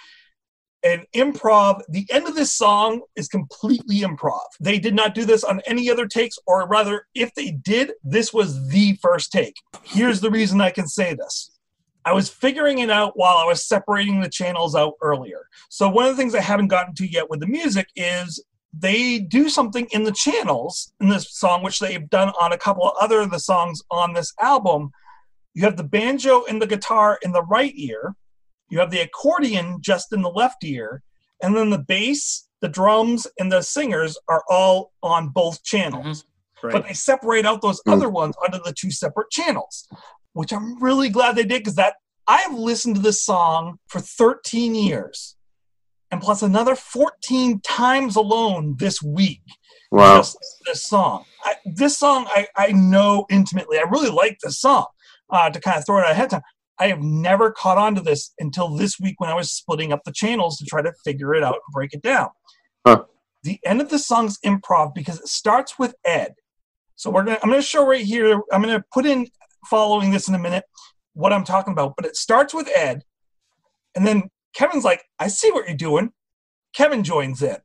an 0.85 1.05
improv. 1.15 1.81
The 1.89 2.07
end 2.11 2.29
of 2.29 2.35
this 2.35 2.53
song 2.53 3.03
is 3.17 3.27
completely 3.27 4.01
improv. 4.01 4.41
They 4.61 4.79
did 4.79 4.95
not 4.95 5.15
do 5.15 5.25
this 5.25 5.43
on 5.43 5.61
any 5.67 5.91
other 5.91 6.07
takes, 6.07 6.39
or 6.47 6.69
rather, 6.69 7.07
if 7.15 7.35
they 7.35 7.53
did, 7.53 7.93
this 8.03 8.35
was 8.35 8.69
the 8.69 8.99
first 9.01 9.33
take. 9.33 9.57
Here's 9.83 10.21
the 10.21 10.31
reason 10.31 10.61
I 10.61 10.71
can 10.71 10.87
say 10.87 11.15
this. 11.15 11.51
I 12.05 12.13
was 12.13 12.29
figuring 12.29 12.81
it 12.81 12.91
out 12.91 13.17
while 13.17 13.39
I 13.39 13.47
was 13.47 13.67
separating 13.67 14.21
the 14.21 14.29
channels 14.29 14.75
out 14.75 14.93
earlier. 15.01 15.49
So 15.71 15.89
one 15.89 16.05
of 16.05 16.15
the 16.15 16.23
things 16.23 16.35
I 16.35 16.43
haven't 16.43 16.69
gotten 16.69 16.95
to 16.97 17.11
yet 17.11 17.31
with 17.31 17.41
the 17.41 17.47
music 17.47 17.89
is 17.97 18.45
they 18.77 19.19
do 19.19 19.49
something 19.49 19.87
in 19.93 20.05
the 20.05 20.13
channels 20.13 20.93
in 21.01 21.09
this 21.09 21.31
song, 21.31 21.63
which 21.63 21.79
they've 21.79 22.09
done 22.11 22.31
on 22.41 22.53
a 22.53 22.59
couple 22.59 22.89
of 22.89 22.97
other 23.01 23.21
of 23.21 23.31
the 23.31 23.39
songs 23.39 23.83
on 23.91 24.15
this 24.15 24.33
album. 24.41 24.91
You 25.55 25.63
have 25.65 25.77
the 25.77 25.85
banjo 25.85 26.45
and 26.49 26.61
the 26.61 26.67
guitar 26.67 27.19
in 27.23 27.33
the 27.33 27.43
right 27.43 27.73
ear, 27.77 28.17
you 28.69 28.79
have 28.81 28.91
the 28.91 29.01
accordion 29.01 29.79
just 29.81 30.13
in 30.13 30.23
the 30.23 30.31
left 30.31 30.65
ear, 30.65 31.03
and 31.43 31.55
then 31.55 31.71
the 31.71 31.79
bass, 31.79 32.49
the 32.61 32.69
drums, 32.69 33.27
and 33.39 33.53
the 33.53 33.63
singers 33.63 34.19
are 34.29 34.43
all 34.51 34.93
on 35.03 35.29
both 35.29 35.63
channels. 35.63 36.25
Right. 36.63 36.73
But 36.73 36.87
they 36.89 36.95
separate 36.95 37.45
out 37.45 37.61
those 37.61 37.81
Mm. 37.83 37.93
other 37.93 38.09
ones 38.09 38.35
under 38.45 38.59
the 38.59 38.73
two 38.73 38.91
separate 38.91 39.31
channels, 39.31 39.87
which 40.33 40.53
I'm 40.53 40.83
really 40.83 41.11
glad 41.11 41.37
they 41.37 41.45
did 41.45 41.61
because 41.61 41.75
that 41.77 41.97
I've 42.27 42.55
listened 42.55 42.97
to 42.97 43.03
this 43.03 43.23
song 43.23 43.79
for 43.87 44.01
13 44.01 44.75
years 44.75 45.37
and 46.15 46.23
plus 46.23 46.43
another 46.43 46.77
14 46.77 47.61
times 47.63 48.15
alone 48.15 48.77
this 48.79 49.03
week. 49.03 49.43
Wow. 49.91 50.19
Just 50.19 50.39
this 50.65 50.85
song. 50.85 51.25
I, 51.43 51.57
this 51.67 51.99
song 51.99 52.27
I, 52.29 52.47
I 52.57 52.71
know 52.71 53.27
intimately. 53.31 53.79
I 53.79 53.83
really 53.83 54.11
like 54.11 54.39
this 54.41 54.61
song 54.61 54.87
uh, 55.31 55.51
to 55.51 55.61
kind 55.61 55.77
of 55.77 55.85
throw 55.85 55.99
it 55.99 56.05
out 56.05 56.13
ahead 56.13 56.27
of 56.27 56.31
time. 56.31 56.43
I 56.79 56.87
have 56.87 57.01
never 57.01 57.51
caught 57.51 57.79
on 57.79 57.97
to 57.97 58.01
this 58.01 58.33
until 58.39 58.77
this 58.77 59.01
week 59.01 59.17
when 59.19 59.29
I 59.29 59.35
was 59.35 59.51
splitting 59.51 59.93
up 59.93 60.05
the 60.05 60.13
channels 60.13 60.57
to 60.59 60.65
try 60.65 60.83
to 60.83 60.93
figure 61.05 61.35
it 61.35 61.43
out 61.43 61.55
and 61.55 61.73
break 61.73 61.93
it 61.93 62.03
down. 62.03 62.29
Huh. 62.87 63.07
The 63.43 63.59
end 63.65 63.81
of 63.81 63.91
the 63.91 63.99
song's 63.99 64.39
improv 64.47 64.95
because 64.95 65.19
it 65.19 65.27
starts 65.27 65.81
with 65.81 65.97
Ed. 66.05 66.35
So 66.95 67.11
we're 67.11 67.25
gonna 67.25 67.41
I'm 67.43 67.51
gonna 67.51 67.61
show 67.61 67.85
right 67.85 68.05
here, 68.05 68.41
I'm 68.53 68.63
gonna 68.63 68.85
put 68.93 69.05
in 69.05 69.27
following 69.67 70.13
this 70.13 70.29
in 70.29 70.37
a 70.37 70.39
minute 70.39 70.65
what 71.15 71.33
I'm 71.33 71.45
talking 71.45 71.73
about, 71.73 71.95
but 71.97 72.07
it 72.07 72.15
starts 72.15 72.55
with 72.55 72.69
Ed, 72.73 73.03
and 73.97 74.07
then 74.07 74.31
Kevin's 74.55 74.85
like, 74.85 75.05
I 75.19 75.27
see 75.27 75.51
what 75.51 75.67
you're 75.67 75.77
doing. 75.77 76.13
Kevin 76.75 77.03
joins 77.03 77.43
in. 77.43 77.57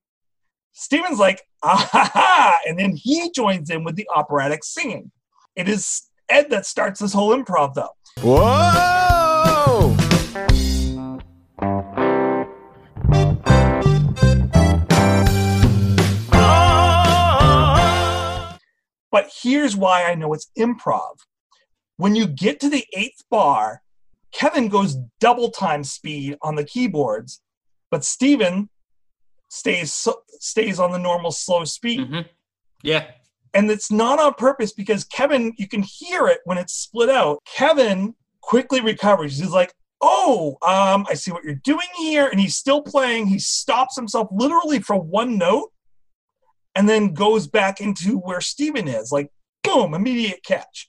Steven's 0.74 1.20
like, 1.20 1.44
ah 1.62 1.88
ha 1.92 2.10
ha, 2.12 2.60
and 2.68 2.80
then 2.80 2.96
he 2.96 3.32
joins 3.32 3.70
in 3.70 3.84
with 3.84 3.96
the 3.96 4.08
operatic 4.16 4.64
singing. 4.64 5.12
It 5.56 5.70
is 5.70 6.08
Ed 6.30 6.50
that 6.50 6.66
starts 6.66 7.00
this 7.00 7.14
whole 7.14 7.36
improv 7.36 7.76
though. 7.76 7.90
Whoa! 8.22 9.96
But 19.12 19.32
here's 19.44 19.76
why 19.76 20.06
I 20.06 20.16
know 20.16 20.34
it's 20.34 20.50
improv. 20.58 21.18
When 21.98 22.16
you 22.16 22.26
get 22.28 22.60
to 22.62 22.70
the 22.70 22.86
eighth 22.96 23.24
bar, 23.30 23.84
Kevin 24.32 24.70
goes 24.70 24.98
double 25.20 25.50
time 25.50 25.84
speed 25.84 26.38
on 26.42 26.56
the 26.56 26.64
keyboards, 26.64 27.42
but 27.92 28.04
Steven 28.04 28.70
stays 29.50 30.08
stays 30.40 30.80
on 30.80 30.92
the 30.92 31.00
normal 31.00 31.32
slow 31.32 31.66
speed. 31.66 32.08
hmm 32.08 32.20
Yeah. 32.84 33.08
And 33.54 33.72
it's 33.72 33.92
not 33.92 34.20
on 34.20 34.36
purpose 34.36 34.72
because 34.72 35.04
Kevin, 35.04 35.54
you 35.58 35.68
can 35.68 35.82
hear 35.82 36.28
it 36.28 36.40
when 36.46 36.60
it's 36.60 36.74
split 36.74 37.10
out. 37.10 37.40
Kevin 37.46 38.14
quickly 38.42 38.80
recovers. 38.80 39.40
He's 39.40 39.50
like, 39.50 39.74
Oh, 40.02 40.58
um, 40.62 41.06
I 41.10 41.16
see 41.16 41.32
what 41.32 41.44
you're 41.44 41.56
doing 41.56 41.88
here. 41.98 42.28
And 42.28 42.40
he's 42.40 42.56
still 42.56 42.82
playing. 42.82 43.28
He 43.28 43.40
stops 43.40 43.96
himself 43.98 44.30
literally 44.32 44.80
for 44.80 44.96
one 44.96 45.38
note 45.38 45.72
and 46.76 46.88
then 46.88 47.14
goes 47.14 47.48
back 47.48 47.82
into 47.82 48.18
where 48.18 48.40
Steven 48.40 48.88
is. 48.88 49.12
Like, 49.12 49.30
boom, 49.64 49.94
immediate 49.94 50.42
catch. 50.46 50.88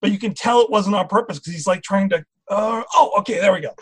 But 0.00 0.10
you 0.12 0.18
can 0.18 0.34
tell 0.34 0.60
it 0.60 0.70
wasn't 0.70 0.96
on 0.96 1.06
purpose 1.08 1.38
because 1.38 1.52
he's 1.52 1.66
like 1.66 1.82
trying 1.82 2.08
to, 2.10 2.24
uh, 2.48 2.82
oh, 2.94 3.12
okay, 3.18 3.38
there 3.40 3.52
we 3.52 3.60
go. 3.60 3.74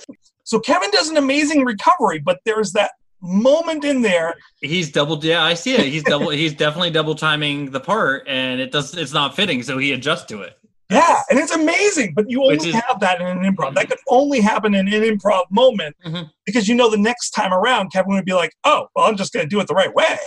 So 0.45 0.59
Kevin 0.59 0.91
does 0.91 1.09
an 1.11 1.17
amazing 1.17 1.65
recovery, 1.65 2.19
but 2.19 2.39
there's 2.45 2.73
that 2.73 2.93
moment 3.21 3.85
in 3.85 4.03
there 4.03 4.35
He's 4.61 4.91
double. 4.93 5.23
Yeah, 5.25 5.43
I 5.45 5.55
see 5.55 5.75
it. 5.75 5.81
He's 5.87 6.03
double. 6.05 6.31
he's 6.43 6.55
definitely 6.55 6.91
double 6.91 7.15
timing 7.15 7.71
the 7.71 7.81
part, 7.81 8.27
and 8.29 8.61
it 8.61 8.73
does. 8.73 8.97
It's 8.97 9.13
not 9.13 9.37
fitting, 9.37 9.63
so 9.63 9.79
he 9.79 9.93
adjusts 9.93 10.25
to 10.27 10.43
it. 10.43 10.55
Yeah, 10.91 11.21
and 11.29 11.39
it's 11.39 11.53
amazing, 11.55 12.15
but 12.15 12.31
you 12.31 12.43
only 12.43 12.57
is- 12.57 12.75
have 12.75 12.99
that 13.01 13.21
in 13.21 13.27
an 13.27 13.39
improv. 13.45 13.75
That 13.75 13.89
could 13.91 13.99
only 14.09 14.41
happen 14.41 14.75
in 14.75 14.89
an 14.89 15.03
improv 15.03 15.45
moment 15.51 15.95
Mhm. 16.07 16.31
because 16.47 16.67
you 16.67 16.75
know 16.75 16.89
the 16.91 16.97
next 16.97 17.31
time 17.31 17.53
around, 17.53 17.93
Kevin 17.93 18.15
would 18.15 18.25
be 18.25 18.33
like, 18.33 18.53
"Oh, 18.65 18.87
well, 18.97 19.05
I'm 19.07 19.17
just 19.17 19.33
going 19.33 19.45
to 19.45 19.51
do 19.51 19.61
it 19.61 19.67
the 19.69 19.75
right 19.75 19.93
way." 19.95 20.19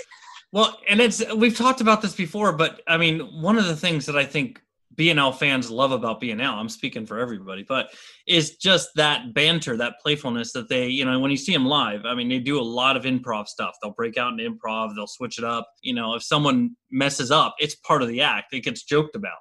Well, 0.51 0.77
and 0.87 0.99
it's 1.01 1.23
we've 1.33 1.57
talked 1.57 1.81
about 1.81 2.01
this 2.01 2.13
before, 2.13 2.51
but 2.53 2.81
I 2.87 2.97
mean, 2.97 3.21
one 3.41 3.57
of 3.57 3.65
the 3.65 3.75
things 3.75 4.05
that 4.05 4.15
I 4.17 4.25
think 4.25 4.61
BNL 4.95 5.35
fans 5.35 5.69
love 5.69 5.91
about 5.91 6.21
BNL, 6.21 6.53
I'm 6.53 6.69
speaking 6.69 7.05
for 7.05 7.19
everybody, 7.19 7.63
but 7.63 7.91
it's 8.27 8.57
just 8.57 8.89
that 8.95 9.33
banter, 9.33 9.77
that 9.77 9.95
playfulness 10.01 10.51
that 10.53 10.69
they, 10.69 10.87
you 10.87 11.05
know, 11.05 11.19
when 11.19 11.31
you 11.31 11.37
see 11.37 11.53
them 11.53 11.65
live, 11.65 12.05
I 12.05 12.13
mean, 12.13 12.29
they 12.29 12.39
do 12.39 12.59
a 12.59 12.63
lot 12.63 12.97
of 12.97 13.03
improv 13.03 13.47
stuff. 13.47 13.75
They'll 13.81 13.93
break 13.93 14.17
out 14.17 14.33
into 14.33 14.49
improv, 14.49 14.93
they'll 14.95 15.07
switch 15.07 15.37
it 15.37 15.45
up. 15.45 15.67
You 15.81 15.93
know, 15.93 16.15
if 16.15 16.23
someone 16.23 16.75
messes 16.91 17.31
up, 17.31 17.55
it's 17.59 17.75
part 17.75 18.01
of 18.01 18.09
the 18.09 18.21
act. 18.21 18.53
It 18.53 18.61
gets 18.61 18.83
joked 18.83 19.15
about. 19.15 19.37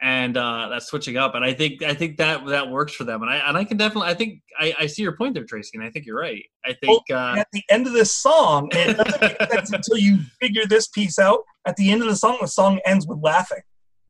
And 0.00 0.36
uh, 0.36 0.68
that's 0.70 0.86
switching 0.86 1.16
up, 1.16 1.34
and 1.34 1.44
I 1.44 1.52
think 1.52 1.82
I 1.82 1.92
think 1.92 2.18
that 2.18 2.46
that 2.46 2.70
works 2.70 2.94
for 2.94 3.02
them, 3.02 3.20
and 3.22 3.28
I 3.32 3.38
and 3.38 3.56
I 3.56 3.64
can 3.64 3.76
definitely 3.76 4.08
I 4.08 4.14
think 4.14 4.42
I, 4.56 4.72
I 4.78 4.86
see 4.86 5.02
your 5.02 5.16
point 5.16 5.34
there, 5.34 5.42
Tracy, 5.42 5.72
and 5.74 5.82
I 5.82 5.90
think 5.90 6.06
you're 6.06 6.20
right. 6.20 6.44
I 6.64 6.74
think 6.74 7.02
uh, 7.10 7.34
at 7.36 7.48
the 7.52 7.64
end 7.68 7.88
of 7.88 7.94
this 7.94 8.14
song, 8.14 8.68
it 8.70 8.96
doesn't 8.96 9.20
make 9.20 9.50
sense 9.50 9.72
until 9.72 9.98
you 9.98 10.20
figure 10.40 10.66
this 10.68 10.86
piece 10.86 11.18
out. 11.18 11.40
At 11.66 11.74
the 11.74 11.90
end 11.90 12.02
of 12.02 12.08
the 12.08 12.14
song, 12.14 12.38
the 12.40 12.46
song 12.46 12.78
ends 12.86 13.08
with 13.08 13.18
laughing. 13.24 13.62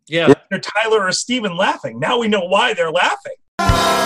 Yeah, 0.08 0.34
Either 0.50 0.60
Tyler 0.60 1.06
or 1.06 1.12
Steven 1.12 1.56
laughing. 1.56 1.98
Now 1.98 2.18
we 2.18 2.28
know 2.28 2.44
why 2.44 2.74
they're 2.74 2.90
laughing. 2.90 3.34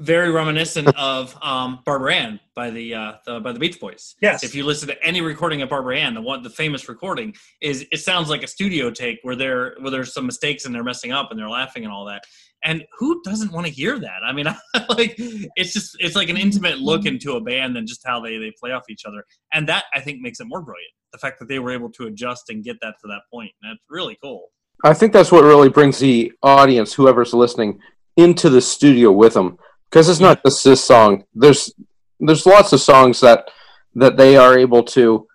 very 0.00 0.30
reminiscent 0.30 0.88
of 0.98 1.36
um, 1.42 1.80
Barbara 1.84 2.14
Ann 2.14 2.40
by 2.54 2.70
the, 2.70 2.94
uh, 2.94 3.12
the 3.26 3.40
by 3.40 3.52
the 3.52 3.60
Beach 3.60 3.78
Boys. 3.78 4.16
Yes. 4.20 4.42
If 4.42 4.54
you 4.54 4.64
listen 4.64 4.88
to 4.88 5.04
any 5.04 5.20
recording 5.20 5.62
of 5.62 5.68
Barbara 5.68 5.98
Ann, 5.98 6.14
the 6.14 6.22
one 6.22 6.42
the 6.42 6.50
famous 6.50 6.88
recording 6.88 7.34
is 7.60 7.86
it 7.92 7.98
sounds 7.98 8.28
like 8.28 8.42
a 8.42 8.46
studio 8.46 8.90
take 8.90 9.18
where 9.22 9.36
there 9.36 9.76
where 9.80 9.90
there's 9.90 10.12
some 10.12 10.26
mistakes 10.26 10.64
and 10.64 10.74
they're 10.74 10.82
messing 10.82 11.12
up 11.12 11.30
and 11.30 11.38
they're 11.38 11.50
laughing 11.50 11.84
and 11.84 11.92
all 11.92 12.06
that. 12.06 12.24
And 12.62 12.84
who 12.98 13.22
doesn't 13.22 13.52
want 13.52 13.66
to 13.66 13.72
hear 13.72 13.98
that? 13.98 14.22
I 14.24 14.32
mean, 14.32 14.46
like 14.88 15.14
it's 15.18 15.72
just 15.72 15.96
it's 15.98 16.16
like 16.16 16.28
an 16.28 16.36
intimate 16.36 16.78
look 16.78 17.06
into 17.06 17.32
a 17.32 17.40
band 17.40 17.76
and 17.76 17.86
just 17.86 18.06
how 18.06 18.20
they 18.20 18.36
they 18.38 18.52
play 18.58 18.72
off 18.72 18.84
each 18.90 19.04
other. 19.06 19.24
And 19.52 19.68
that 19.68 19.84
I 19.94 20.00
think 20.00 20.20
makes 20.20 20.40
it 20.40 20.46
more 20.46 20.62
brilliant. 20.62 20.92
The 21.12 21.18
fact 21.18 21.38
that 21.40 21.48
they 21.48 21.58
were 21.58 21.70
able 21.70 21.90
to 21.92 22.06
adjust 22.06 22.50
and 22.50 22.62
get 22.62 22.76
that 22.82 22.94
to 23.02 23.08
that 23.08 23.22
point. 23.32 23.50
That's 23.62 23.80
really 23.88 24.18
cool. 24.22 24.50
I 24.84 24.94
think 24.94 25.12
that's 25.12 25.32
what 25.32 25.44
really 25.44 25.68
brings 25.68 25.98
the 25.98 26.32
audience, 26.42 26.94
whoever's 26.94 27.34
listening, 27.34 27.80
into 28.16 28.48
the 28.48 28.60
studio 28.60 29.10
with 29.12 29.34
them. 29.34 29.58
Because 29.90 30.08
it's 30.08 30.20
not 30.20 30.42
just 30.44 30.64
this 30.64 30.84
song. 30.84 31.24
There's 31.34 31.72
there's 32.20 32.46
lots 32.46 32.72
of 32.72 32.80
songs 32.80 33.20
that 33.20 33.50
that 33.94 34.16
they 34.16 34.36
are 34.36 34.58
able 34.58 34.82
to. 34.82 35.26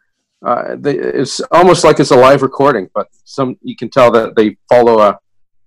Uh, 0.46 0.76
they, 0.78 0.96
it's 0.96 1.42
almost 1.52 1.84
like 1.84 2.00
it's 2.00 2.12
a 2.12 2.16
live 2.16 2.42
recording, 2.42 2.88
but 2.94 3.08
some 3.24 3.58
you 3.62 3.76
can 3.76 3.90
tell 3.90 4.12
that 4.12 4.36
they 4.36 4.56
follow 4.70 5.00
a, 5.00 5.10
a 5.10 5.18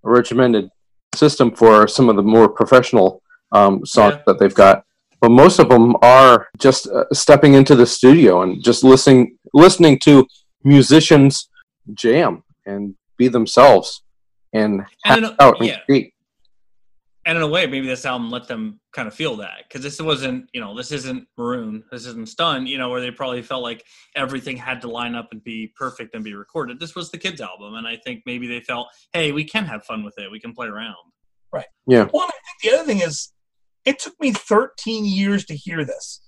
regimented 0.02 0.70
system 1.18 1.46
for 1.60 1.86
some 1.96 2.08
of 2.10 2.16
the 2.16 2.22
more 2.34 2.48
professional 2.60 3.08
um, 3.52 3.74
songs 3.84 4.14
Yeah. 4.16 4.22
that 4.26 4.38
they've 4.38 4.54
got. 4.66 4.84
But 5.20 5.30
most 5.30 5.58
of 5.58 5.68
them 5.68 5.96
are 6.00 6.46
just 6.66 6.82
uh, 6.86 7.04
stepping 7.12 7.52
into 7.54 7.74
the 7.74 7.86
studio 7.86 8.42
and 8.42 8.62
just 8.68 8.80
listening 8.92 9.36
listening 9.64 9.98
to 10.06 10.12
musicians 10.64 11.48
jam 11.94 12.42
and 12.66 12.94
be 13.16 13.26
themselves 13.28 14.02
and 14.52 14.72
And 15.04 15.18
in 15.18 15.24
a- 15.24 15.36
and 15.40 15.72
create. 15.86 16.12
And 17.28 17.36
in 17.36 17.42
a 17.42 17.46
way, 17.46 17.66
maybe 17.66 17.86
this 17.86 18.06
album 18.06 18.30
let 18.30 18.48
them 18.48 18.80
kind 18.94 19.06
of 19.06 19.12
feel 19.12 19.36
that 19.36 19.64
because 19.68 19.82
this 19.82 20.00
wasn't, 20.00 20.48
you 20.54 20.62
know, 20.62 20.74
this 20.74 20.90
isn't 20.92 21.28
Maroon, 21.36 21.84
this 21.92 22.06
isn't 22.06 22.26
Stunt, 22.26 22.68
you 22.68 22.78
know, 22.78 22.88
where 22.88 23.02
they 23.02 23.10
probably 23.10 23.42
felt 23.42 23.62
like 23.62 23.84
everything 24.16 24.56
had 24.56 24.80
to 24.80 24.88
line 24.88 25.14
up 25.14 25.28
and 25.30 25.44
be 25.44 25.70
perfect 25.76 26.14
and 26.14 26.24
be 26.24 26.32
recorded. 26.32 26.80
This 26.80 26.94
was 26.94 27.10
the 27.10 27.18
kids' 27.18 27.42
album, 27.42 27.74
and 27.74 27.86
I 27.86 27.98
think 28.02 28.22
maybe 28.24 28.46
they 28.46 28.60
felt, 28.60 28.88
hey, 29.12 29.30
we 29.32 29.44
can 29.44 29.66
have 29.66 29.84
fun 29.84 30.04
with 30.04 30.18
it, 30.18 30.30
we 30.30 30.40
can 30.40 30.54
play 30.54 30.68
around. 30.68 30.96
Right. 31.52 31.66
Yeah. 31.86 32.08
Well, 32.10 32.24
I 32.24 32.30
think 32.30 32.62
the 32.62 32.78
other 32.78 32.86
thing 32.86 33.02
is, 33.02 33.30
it 33.84 33.98
took 33.98 34.18
me 34.18 34.32
13 34.32 35.04
years 35.04 35.44
to 35.46 35.54
hear 35.54 35.84
this. 35.84 36.22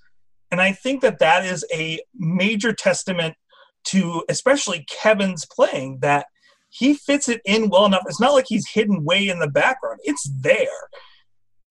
And 0.50 0.60
I 0.60 0.72
think 0.72 1.00
that 1.00 1.18
that 1.20 1.46
is 1.46 1.64
a 1.72 2.00
major 2.14 2.74
testament 2.74 3.36
to 3.84 4.22
especially 4.28 4.84
Kevin's 4.90 5.46
playing 5.46 6.00
that 6.02 6.26
he 6.70 6.94
fits 6.94 7.28
it 7.28 7.42
in 7.44 7.68
well 7.68 7.84
enough. 7.84 8.02
It's 8.06 8.20
not 8.20 8.32
like 8.32 8.46
he's 8.48 8.68
hidden 8.68 9.04
way 9.04 9.28
in 9.28 9.40
the 9.40 9.48
background, 9.48 10.00
it's 10.04 10.30
there. 10.40 10.66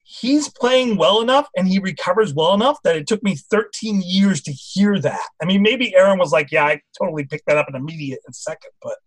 He's 0.03 0.49
playing 0.49 0.97
well 0.97 1.21
enough 1.21 1.47
and 1.55 1.67
he 1.67 1.77
recovers 1.77 2.33
well 2.33 2.55
enough 2.55 2.79
that 2.83 2.95
it 2.95 3.05
took 3.05 3.21
me 3.21 3.35
13 3.35 4.01
years 4.03 4.41
to 4.41 4.51
hear 4.51 4.99
that. 4.99 5.27
I 5.39 5.45
mean, 5.45 5.61
maybe 5.61 5.95
Aaron 5.95 6.17
was 6.17 6.31
like, 6.31 6.51
Yeah, 6.51 6.65
I 6.65 6.81
totally 6.97 7.25
picked 7.25 7.45
that 7.45 7.57
up 7.57 7.67
in 7.69 7.75
a 7.75 7.77
immediate 7.77 8.19
in 8.27 8.33
second, 8.33 8.71
but 8.81 8.97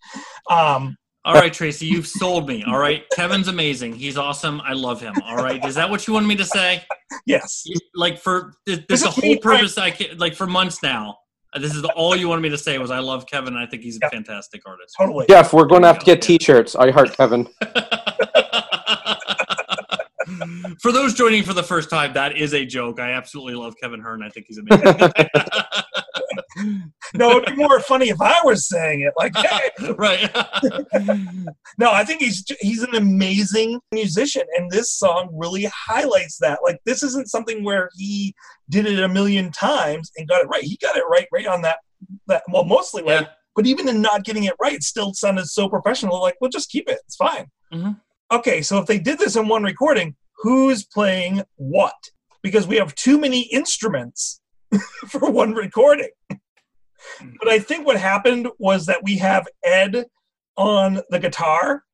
um, 0.48 0.96
All 1.24 1.34
right, 1.34 1.52
Tracy, 1.52 1.86
you've 1.86 2.06
sold 2.06 2.48
me. 2.48 2.62
All 2.62 2.78
right, 2.78 3.04
Kevin's 3.16 3.48
amazing. 3.48 3.94
He's 3.94 4.16
awesome. 4.16 4.60
I 4.60 4.74
love 4.74 5.00
him. 5.00 5.14
All 5.24 5.36
right, 5.36 5.64
is 5.64 5.74
that 5.74 5.90
what 5.90 6.06
you 6.06 6.14
wanted 6.14 6.28
me 6.28 6.36
to 6.36 6.44
say? 6.44 6.84
Yes. 7.26 7.64
Like 7.96 8.18
for 8.20 8.54
this, 8.64 8.78
This 8.88 9.02
this 9.02 9.02
the 9.02 9.10
whole 9.10 9.36
purpose. 9.38 9.78
I 9.78 9.90
can, 9.90 10.18
like 10.18 10.34
for 10.34 10.46
months 10.46 10.84
now. 10.84 11.16
This 11.58 11.74
is 11.74 11.84
all 11.84 12.16
you 12.16 12.28
wanted 12.28 12.42
me 12.42 12.48
to 12.50 12.58
say 12.58 12.78
was 12.78 12.90
I 12.90 12.98
love 13.00 13.26
Kevin. 13.26 13.54
and 13.54 13.62
I 13.62 13.66
think 13.66 13.82
he's 13.82 13.96
a 13.96 14.00
Yep. 14.02 14.12
fantastic 14.12 14.62
artist. 14.66 14.94
Totally. 14.98 15.26
Jeff, 15.28 15.52
we're 15.52 15.66
going 15.66 15.82
to 15.82 15.88
have 15.88 15.98
to 15.98 16.04
get 16.04 16.22
T-shirts. 16.22 16.74
I 16.76 16.90
heart 16.90 17.14
Kevin. 17.16 17.48
for 20.80 20.92
those 20.92 21.14
joining 21.14 21.42
for 21.42 21.52
the 21.52 21.62
first 21.62 21.90
time, 21.90 22.12
that 22.14 22.36
is 22.36 22.54
a 22.54 22.64
joke. 22.64 23.00
I 23.00 23.12
absolutely 23.12 23.54
love 23.54 23.74
Kevin 23.80 24.00
Hearn. 24.00 24.22
I 24.22 24.28
think 24.30 24.46
he's 24.48 24.58
amazing. 24.58 24.98
No, 27.14 27.38
it'd 27.38 27.56
be 27.56 27.56
more 27.56 27.80
funny 27.80 28.08
if 28.08 28.20
I 28.20 28.40
was 28.44 28.68
saying 28.68 29.00
it. 29.00 29.12
Like, 29.16 29.36
hey. 29.36 29.92
right. 29.98 30.30
no, 31.78 31.92
I 31.92 32.04
think 32.04 32.20
he's 32.20 32.44
he's 32.60 32.82
an 32.82 32.94
amazing 32.94 33.80
musician, 33.92 34.42
and 34.56 34.70
this 34.70 34.90
song 34.92 35.28
really 35.32 35.68
highlights 35.74 36.38
that. 36.38 36.60
Like, 36.64 36.80
this 36.84 37.02
isn't 37.02 37.28
something 37.28 37.64
where 37.64 37.90
he 37.94 38.34
did 38.70 38.86
it 38.86 38.98
a 38.98 39.08
million 39.08 39.50
times 39.52 40.10
and 40.16 40.28
got 40.28 40.42
it 40.42 40.48
right. 40.48 40.62
He 40.62 40.78
got 40.80 40.96
it 40.96 41.04
right, 41.10 41.26
right 41.32 41.46
on 41.46 41.62
that. 41.62 41.78
That 42.26 42.42
well, 42.48 42.64
mostly 42.64 43.02
right. 43.02 43.22
Yeah. 43.22 43.28
But 43.54 43.66
even 43.66 43.88
in 43.88 44.00
not 44.00 44.24
getting 44.24 44.44
it 44.44 44.54
right, 44.60 44.72
it 44.72 44.82
still 44.82 45.12
sounded 45.14 45.46
so 45.46 45.68
professional. 45.68 46.20
Like, 46.20 46.36
well, 46.40 46.50
just 46.50 46.70
keep 46.70 46.88
it. 46.88 46.98
It's 47.06 47.16
fine. 47.16 47.46
Mhm. 47.72 48.00
Okay, 48.32 48.62
so 48.62 48.78
if 48.78 48.86
they 48.86 48.98
did 48.98 49.18
this 49.18 49.36
in 49.36 49.46
one 49.46 49.62
recording, 49.62 50.16
who's 50.38 50.84
playing 50.84 51.42
what? 51.56 51.94
Because 52.42 52.66
we 52.66 52.76
have 52.76 52.94
too 52.94 53.18
many 53.18 53.42
instruments 53.42 54.40
for 55.08 55.30
one 55.30 55.52
recording. 55.52 56.08
But 57.38 57.48
I 57.48 57.58
think 57.58 57.86
what 57.86 57.98
happened 57.98 58.48
was 58.58 58.86
that 58.86 59.02
we 59.02 59.18
have 59.18 59.46
Ed 59.64 60.06
on 60.56 61.00
the 61.10 61.18
guitar. 61.18 61.84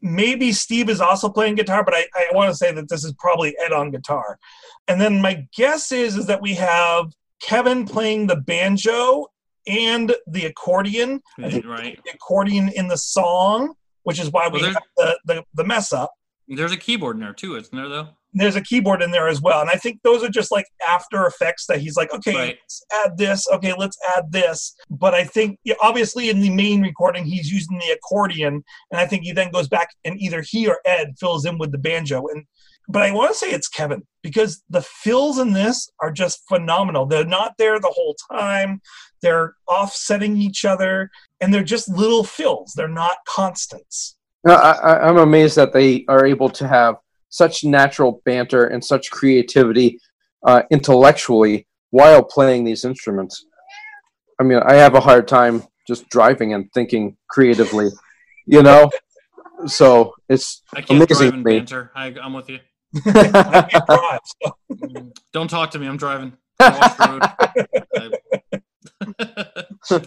Maybe 0.00 0.52
Steve 0.52 0.90
is 0.90 1.00
also 1.00 1.28
playing 1.28 1.54
guitar, 1.54 1.82
but 1.82 1.94
I, 1.94 2.06
I 2.14 2.26
want 2.32 2.50
to 2.50 2.56
say 2.56 2.72
that 2.72 2.88
this 2.88 3.04
is 3.04 3.14
probably 3.18 3.56
Ed 3.58 3.72
on 3.72 3.90
guitar. 3.90 4.38
And 4.86 5.00
then 5.00 5.20
my 5.22 5.46
guess 5.56 5.92
is 5.92 6.16
is 6.16 6.26
that 6.26 6.42
we 6.42 6.54
have 6.54 7.06
Kevin 7.40 7.86
playing 7.86 8.26
the 8.26 8.36
banjo 8.36 9.26
and 9.66 10.14
the 10.26 10.46
accordion. 10.46 11.22
I 11.38 11.50
think 11.50 11.66
right. 11.66 11.98
the 12.04 12.12
accordion 12.12 12.70
in 12.70 12.88
the 12.88 12.98
song, 12.98 13.74
which 14.02 14.20
is 14.20 14.30
why 14.30 14.48
we 14.48 14.60
Well, 14.60 14.72
have 14.72 14.82
the, 14.96 15.18
the, 15.24 15.44
the 15.54 15.64
mess 15.64 15.92
up. 15.92 16.12
There's 16.46 16.72
a 16.72 16.76
keyboard 16.76 17.16
in 17.16 17.22
there 17.22 17.32
too, 17.32 17.56
isn't 17.56 17.74
there? 17.74 17.88
Though. 17.88 18.08
There's 18.34 18.56
a 18.56 18.60
keyboard 18.60 19.00
in 19.00 19.10
there 19.12 19.28
as 19.28 19.40
well. 19.40 19.60
And 19.60 19.70
I 19.70 19.74
think 19.76 20.00
those 20.02 20.22
are 20.24 20.28
just 20.28 20.50
like 20.50 20.66
after 20.86 21.24
effects 21.26 21.66
that 21.66 21.80
he's 21.80 21.96
like, 21.96 22.12
okay, 22.12 22.34
Right. 22.34 22.58
let's 22.62 22.84
add 23.04 23.16
this. 23.16 23.46
Okay, 23.48 23.72
let's 23.76 23.96
add 24.16 24.32
this. 24.32 24.74
But 24.90 25.14
I 25.14 25.24
think 25.24 25.58
obviously 25.82 26.30
in 26.30 26.40
the 26.40 26.50
main 26.50 26.82
recording, 26.82 27.24
he's 27.24 27.50
using 27.50 27.78
the 27.78 27.92
accordion. 27.92 28.64
And 28.90 29.00
I 29.00 29.06
think 29.06 29.22
he 29.22 29.32
then 29.32 29.50
goes 29.52 29.68
back 29.68 29.88
and 30.04 30.20
either 30.20 30.42
he 30.42 30.66
or 30.68 30.78
Ed 30.84 31.14
fills 31.18 31.44
in 31.46 31.58
with 31.58 31.72
the 31.72 31.78
banjo. 31.78 32.26
And 32.26 32.44
but 32.86 33.02
I 33.02 33.12
want 33.12 33.30
to 33.32 33.38
say 33.38 33.50
it's 33.50 33.68
Kevin 33.68 34.02
because 34.22 34.62
the 34.68 34.82
fills 34.82 35.38
in 35.38 35.54
this 35.54 35.88
are 36.02 36.10
just 36.12 36.42
phenomenal. 36.48 37.06
They're 37.06 37.24
not 37.24 37.54
there 37.56 37.80
the 37.80 37.88
whole 37.94 38.14
time. 38.30 38.82
They're 39.22 39.54
offsetting 39.66 40.36
each 40.36 40.66
other, 40.66 41.08
and 41.40 41.54
they're 41.54 41.64
just 41.64 41.88
little 41.88 42.24
fills. 42.24 42.74
They're 42.76 42.86
not 42.88 43.16
constants. 43.26 44.16
No, 44.44 44.52
I, 44.52 44.72
I- 44.72 45.08
I'm 45.08 45.16
amazed 45.16 45.56
that 45.56 45.72
they 45.72 46.04
are 46.08 46.26
able 46.26 46.50
to 46.50 46.68
have 46.68 46.96
such 47.34 47.64
natural 47.64 48.22
banter 48.24 48.66
and 48.66 48.84
such 48.84 49.10
creativity 49.10 49.98
uh, 50.46 50.62
intellectually 50.70 51.66
while 51.90 52.22
playing 52.22 52.62
these 52.62 52.84
instruments. 52.84 53.46
I 54.38 54.44
mean, 54.44 54.60
I 54.64 54.74
have 54.74 54.94
a 54.94 55.00
hard 55.00 55.26
time 55.26 55.64
just 55.88 56.08
driving 56.10 56.54
and 56.54 56.72
thinking 56.72 57.16
creatively, 57.28 57.88
you 58.46 58.62
know. 58.62 58.88
So 59.66 60.14
it's 60.28 60.62
I 60.74 60.82
can't 60.82 61.02
Amazing 61.02 61.16
drive 61.16 61.34
and 61.34 61.44
banter. 61.44 61.90
I, 61.96 62.14
I'm 62.22 62.34
with 62.34 62.48
you. 62.50 62.60
Drive, 63.02 63.68
so. 64.42 64.56
Don't 65.32 65.50
talk 65.50 65.72
to 65.72 65.80
me. 65.80 65.88
I'm 65.88 65.96
driving. 65.96 66.34
I 66.60 66.70
watch 66.78 66.96
the 69.90 69.90
road. 69.90 70.06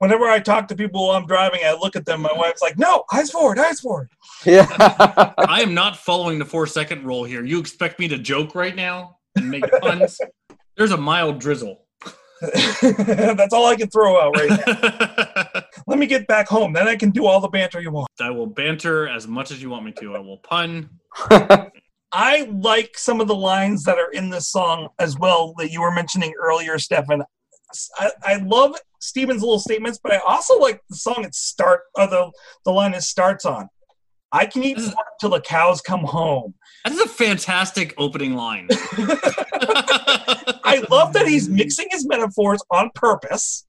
Whenever 0.00 0.24
I 0.24 0.40
talk 0.40 0.66
to 0.68 0.74
people 0.74 1.06
while 1.06 1.16
I'm 1.16 1.26
driving, 1.26 1.60
I 1.64 1.74
look 1.74 1.94
at 1.94 2.04
them. 2.04 2.22
My 2.22 2.32
wife's 2.32 2.60
like, 2.60 2.76
"No, 2.76 3.04
eyes 3.12 3.30
forward, 3.30 3.58
eyes 3.58 3.80
forward." 3.80 4.10
yeah. 4.44 4.66
I 5.38 5.60
am 5.62 5.72
not 5.72 5.96
following 5.96 6.38
the 6.38 6.44
four 6.44 6.66
second 6.66 7.04
rule 7.04 7.22
here. 7.22 7.44
You 7.44 7.60
expect 7.60 8.00
me 8.00 8.08
to 8.08 8.18
joke 8.18 8.54
right 8.54 8.74
now 8.74 9.18
and 9.36 9.48
make 9.48 9.64
puns? 9.80 10.20
There's 10.76 10.92
a 10.92 10.96
mild 10.96 11.38
drizzle. 11.38 11.84
That's 12.80 13.52
all 13.52 13.66
I 13.66 13.76
can 13.76 13.90
throw 13.90 14.18
out 14.18 14.34
right 14.34 14.50
now. 14.66 15.62
Let 15.86 15.98
me 15.98 16.06
get 16.06 16.26
back 16.26 16.48
home, 16.48 16.72
then 16.72 16.88
I 16.88 16.96
can 16.96 17.10
do 17.10 17.26
all 17.26 17.38
the 17.38 17.48
banter 17.48 17.80
you 17.80 17.90
want. 17.90 18.08
I 18.18 18.30
will 18.30 18.46
banter 18.46 19.06
as 19.08 19.28
much 19.28 19.50
as 19.50 19.60
you 19.60 19.68
want 19.68 19.84
me 19.84 19.92
to. 20.00 20.16
I 20.16 20.20
will 20.20 20.38
pun. 20.38 20.88
I 22.12 22.48
like 22.50 22.96
some 22.96 23.20
of 23.20 23.28
the 23.28 23.34
lines 23.34 23.84
that 23.84 23.98
are 23.98 24.10
in 24.10 24.30
this 24.30 24.48
song 24.48 24.88
as 24.98 25.18
well 25.18 25.54
that 25.58 25.70
you 25.70 25.82
were 25.82 25.92
mentioning 25.92 26.32
earlier, 26.40 26.78
Stefan. 26.78 27.22
I, 27.98 28.10
I 28.24 28.36
love 28.36 28.74
Steven's 29.00 29.42
little 29.42 29.58
statements, 29.58 29.98
but 30.02 30.12
I 30.12 30.18
also 30.18 30.58
like 30.58 30.80
the 30.88 30.96
song 30.96 31.24
it 31.24 31.34
start 31.34 31.80
or 31.96 32.06
the 32.06 32.30
the 32.64 32.70
line 32.72 32.94
it 32.94 33.02
starts 33.02 33.44
on. 33.44 33.68
I 34.32 34.46
can 34.46 34.62
eat 34.62 34.76
pork 34.76 34.94
till 35.20 35.30
the 35.30 35.40
cows 35.40 35.80
come 35.80 36.04
home. 36.04 36.54
That 36.84 36.92
is 36.92 37.00
a 37.00 37.08
fantastic 37.08 37.94
opening 37.98 38.34
line. 38.34 38.68
I 39.52 40.84
love 40.90 41.12
that 41.14 41.26
he's 41.26 41.48
mixing 41.48 41.88
his 41.90 42.06
metaphors 42.06 42.62
on 42.70 42.90
purpose. 42.94 43.66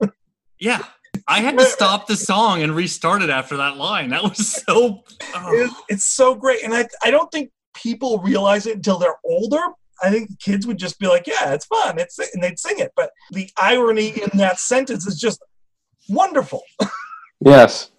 yeah. 0.60 0.84
I 1.28 1.41
had 1.41 1.58
to 1.58 1.65
stop 1.65 2.08
the 2.08 2.15
song 2.15 2.62
and 2.63 2.76
restart 2.76 3.22
it 3.22 3.30
after 3.30 3.58
that 3.58 3.78
line. 3.78 4.10
That 4.10 4.24
was 4.24 4.48
so. 4.65 5.04
oh. 5.36 5.54
It- 5.54 5.72
it's 5.89 6.06
so 6.06 6.36
great, 6.36 6.63
and 6.63 6.74
I 6.74 6.88
I 7.04 7.12
don't 7.12 7.32
think 7.32 7.52
people 7.76 8.20
realize 8.20 8.65
it 8.65 8.76
until 8.78 8.98
they're 8.98 9.17
older. 9.26 9.62
I 10.02 10.10
think 10.10 10.40
kids 10.40 10.66
would 10.68 10.78
just 10.78 11.00
be 11.00 11.08
like, 11.08 11.28
"Yeah, 11.28 11.54
it's 11.54 11.66
fun," 11.66 12.00
it's 12.00 12.18
and 12.20 12.44
they'd 12.44 12.60
sing 12.60 12.80
it. 12.80 12.92
But 12.96 13.12
the 13.32 13.50
irony 13.58 14.10
in 14.10 14.38
that 14.38 14.60
sentence 14.60 15.06
is 15.06 15.20
just 15.20 15.42
wonderful. 16.10 16.64
yes. 17.40 17.92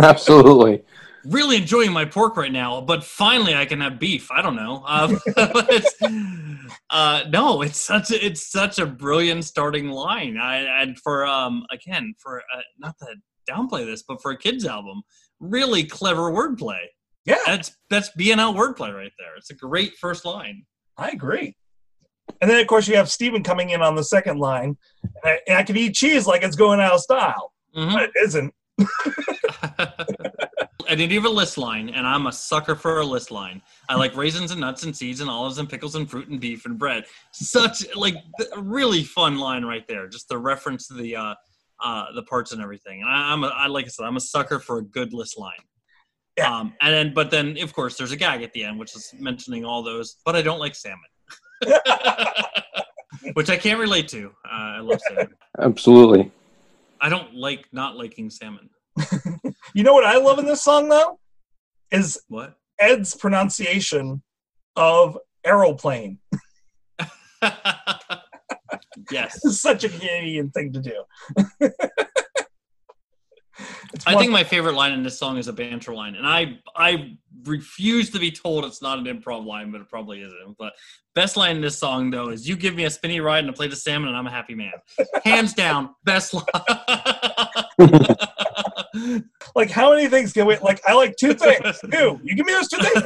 Absolutely. 0.00 0.82
really 1.24 1.56
enjoying 1.56 1.92
my 1.92 2.04
pork 2.04 2.36
right 2.36 2.52
now, 2.52 2.80
but 2.80 3.02
finally 3.02 3.54
I 3.54 3.64
can 3.64 3.80
have 3.80 3.98
beef. 3.98 4.30
I 4.30 4.42
don't 4.42 4.54
know. 4.56 4.84
Uh, 4.86 5.08
but 5.34 5.66
it's, 5.70 5.94
uh, 6.90 7.24
no, 7.30 7.62
it's 7.62 7.80
such 7.80 8.10
a, 8.10 8.24
it's 8.24 8.50
such 8.50 8.78
a 8.78 8.86
brilliant 8.86 9.44
starting 9.44 9.88
line. 9.88 10.36
I, 10.36 10.82
and 10.82 10.98
for 10.98 11.26
um 11.26 11.64
again 11.72 12.14
for 12.22 12.42
uh, 12.54 12.60
not 12.78 12.94
to 13.00 13.06
downplay 13.50 13.84
this, 13.84 14.04
but 14.06 14.20
for 14.22 14.32
a 14.32 14.38
kids 14.38 14.64
album, 14.66 15.02
really 15.40 15.84
clever 15.84 16.30
wordplay. 16.30 16.80
Yeah, 17.24 17.38
That's 17.44 17.76
that's 17.90 18.10
BNL 18.18 18.54
wordplay 18.54 18.94
right 18.94 19.12
there. 19.18 19.34
It's 19.36 19.50
a 19.50 19.54
great 19.54 19.94
first 20.00 20.24
line. 20.24 20.64
I 20.98 21.10
agree. 21.10 21.56
And 22.40 22.50
then 22.50 22.60
of 22.60 22.66
course 22.66 22.88
you 22.88 22.96
have 22.96 23.10
Steven 23.10 23.42
coming 23.42 23.70
in 23.70 23.82
on 23.82 23.94
the 23.94 24.04
second 24.04 24.38
line. 24.38 24.76
And 25.02 25.12
I, 25.24 25.38
and 25.46 25.56
I 25.58 25.62
can 25.62 25.76
eat 25.76 25.94
cheese 25.94 26.26
like 26.26 26.42
it's 26.42 26.56
going 26.56 26.80
out 26.80 26.92
of 26.94 27.00
style, 27.00 27.52
Mhm. 27.76 27.92
but 27.92 28.02
it 28.04 28.10
isn't. 28.22 28.54
I 30.88 30.94
have 30.94 31.24
a 31.24 31.28
list 31.28 31.58
line, 31.58 31.88
and 31.90 32.06
I'm 32.06 32.26
a 32.26 32.32
sucker 32.32 32.74
for 32.74 33.00
a 33.00 33.04
list 33.06 33.30
line. 33.30 33.60
I 33.88 33.96
like 33.96 34.16
raisins 34.16 34.50
and 34.50 34.60
nuts 34.60 34.84
and 34.84 34.96
seeds 34.96 35.20
and 35.20 35.28
olives 35.30 35.58
and 35.58 35.68
pickles 35.68 35.94
and 35.94 36.08
fruit 36.08 36.28
and 36.28 36.40
beef 36.40 36.64
and 36.66 36.78
bread. 36.78 37.04
Such 37.32 37.84
like 37.96 38.14
a 38.54 38.60
really 38.60 39.02
fun 39.02 39.38
line 39.38 39.64
right 39.64 39.86
there. 39.88 40.08
Just 40.08 40.28
the 40.28 40.38
reference 40.38 40.86
to 40.88 40.94
the 40.94 41.16
uh, 41.16 41.34
uh, 41.82 42.06
the 42.14 42.22
parts 42.22 42.52
and 42.52 42.62
everything. 42.62 43.02
And 43.02 43.10
I, 43.10 43.32
I'm 43.32 43.44
a, 43.44 43.48
I 43.48 43.66
like 43.66 43.86
I 43.86 43.88
said, 43.88 44.04
I'm 44.04 44.16
a 44.16 44.20
sucker 44.20 44.58
for 44.58 44.78
a 44.78 44.82
good 44.82 45.12
list 45.12 45.38
line. 45.38 45.52
Yeah. 46.36 46.54
Um, 46.54 46.74
and 46.80 46.92
then, 46.92 47.14
but 47.14 47.30
then, 47.30 47.56
of 47.62 47.72
course, 47.72 47.96
there's 47.96 48.12
a 48.12 48.16
gag 48.16 48.42
at 48.42 48.52
the 48.52 48.64
end, 48.64 48.78
which 48.78 48.94
is 48.94 49.14
mentioning 49.18 49.64
all 49.64 49.82
those. 49.82 50.16
But 50.24 50.36
I 50.36 50.42
don't 50.42 50.58
like 50.58 50.74
salmon, 50.74 51.00
which 53.32 53.48
I 53.48 53.56
can't 53.56 53.80
relate 53.80 54.08
to. 54.08 54.26
Uh, 54.44 54.50
I 54.50 54.80
love 54.80 55.00
salmon. 55.08 55.34
Absolutely. 55.58 56.30
I 57.00 57.08
don't 57.08 57.34
like 57.34 57.66
not 57.72 57.96
liking 57.96 58.30
salmon. 58.30 58.70
You 59.74 59.82
know 59.82 59.92
what 59.92 60.04
I 60.04 60.16
love 60.16 60.38
in 60.38 60.46
this 60.46 60.62
song 60.62 60.88
though? 60.88 61.18
Is 61.90 62.18
What? 62.28 62.54
Ed's 62.80 63.14
pronunciation 63.14 64.22
of 64.74 65.18
aeroplane. 65.44 66.18
yes. 69.10 69.38
It's 69.44 69.60
such 69.60 69.84
a 69.84 69.90
Canadian 69.90 70.50
thing 70.50 70.72
to 70.72 70.80
do. 70.80 71.04
I 74.06 74.16
think 74.16 74.32
my 74.32 74.44
favorite 74.44 74.74
line 74.74 74.92
in 74.92 75.02
this 75.02 75.18
song 75.18 75.38
is 75.38 75.48
a 75.48 75.52
banter 75.52 75.94
line, 75.94 76.14
and 76.14 76.26
I 76.26 76.58
I 76.74 77.16
refuse 77.44 78.10
to 78.10 78.18
be 78.18 78.30
told 78.30 78.64
it's 78.64 78.82
not 78.82 78.98
an 78.98 79.04
improv 79.04 79.46
line, 79.46 79.70
but 79.70 79.80
it 79.80 79.88
probably 79.88 80.22
isn't. 80.22 80.56
But 80.58 80.72
best 81.14 81.36
line 81.36 81.56
in 81.56 81.62
this 81.62 81.78
song 81.78 82.10
though 82.10 82.30
is 82.30 82.48
"You 82.48 82.56
give 82.56 82.74
me 82.74 82.84
a 82.84 82.90
spinny 82.90 83.20
ride 83.20 83.40
and 83.40 83.50
a 83.50 83.52
plate 83.52 83.72
of 83.72 83.78
salmon, 83.78 84.08
and 84.08 84.16
I'm 84.16 84.26
a 84.26 84.30
happy 84.30 84.54
man." 84.54 84.72
Hands 85.24 85.52
down, 85.54 85.94
best 86.04 86.34
line. 86.34 86.44
like 89.54 89.70
how 89.70 89.90
many 89.94 90.08
things 90.08 90.32
can 90.32 90.46
we 90.46 90.56
like? 90.58 90.80
I 90.86 90.94
like 90.94 91.16
two 91.16 91.34
things. 91.34 91.78
Two. 91.92 92.20
You 92.22 92.34
give 92.34 92.46
me 92.46 92.52
those 92.52 92.68
two 92.68 92.78
things. 92.82 93.02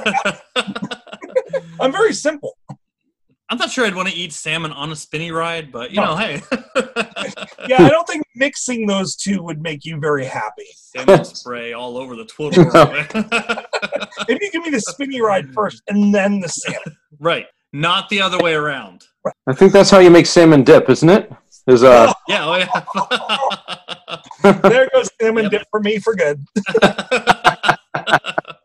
I'm 1.80 1.92
very 1.92 2.12
simple. 2.12 2.56
I'm 3.50 3.58
not 3.58 3.70
sure 3.70 3.84
I'd 3.84 3.96
want 3.96 4.08
to 4.08 4.14
eat 4.14 4.32
salmon 4.32 4.70
on 4.72 4.92
a 4.92 4.96
spinny 4.96 5.32
ride, 5.32 5.72
but 5.72 5.90
you 5.90 5.96
No. 6.00 6.14
know, 6.14 6.16
hey. 6.16 6.40
Yeah, 7.68 7.82
I 7.84 7.88
don't 7.90 8.06
think 8.06 8.22
mixing 8.34 8.86
those 8.86 9.14
two 9.16 9.42
would 9.42 9.60
make 9.60 9.84
you 9.84 9.98
very 9.98 10.24
happy. 10.24 10.64
Salmon 10.76 11.24
spray 11.24 11.72
all 11.72 11.96
over 11.98 12.16
the 12.16 12.24
Twitter. 12.24 12.62
If 14.28 14.40
you 14.40 14.50
give 14.50 14.62
me 14.62 14.70
the 14.70 14.80
spinny 14.80 15.20
ride 15.20 15.52
first 15.52 15.82
and 15.88 16.14
then 16.14 16.40
the 16.40 16.48
salmon. 16.48 16.96
right, 17.18 17.46
not 17.72 18.08
the 18.08 18.20
other 18.22 18.38
way 18.38 18.54
around. 18.54 19.04
I 19.46 19.52
think 19.52 19.72
that's 19.72 19.90
how 19.90 19.98
you 19.98 20.10
make 20.10 20.26
salmon 20.26 20.64
dip, 20.64 20.88
isn't 20.88 21.08
it? 21.10 21.30
Is 21.66 21.82
uh, 21.84 22.12
Yeah, 22.28 22.46
oh 22.46 22.56
yeah. 24.42 24.60
There 24.62 24.88
goes 24.92 25.10
salmon 25.20 25.44
Yep. 25.44 25.50
dip 25.52 25.66
for 25.70 25.80
me 25.80 25.98
for 25.98 26.14
good. 26.14 26.44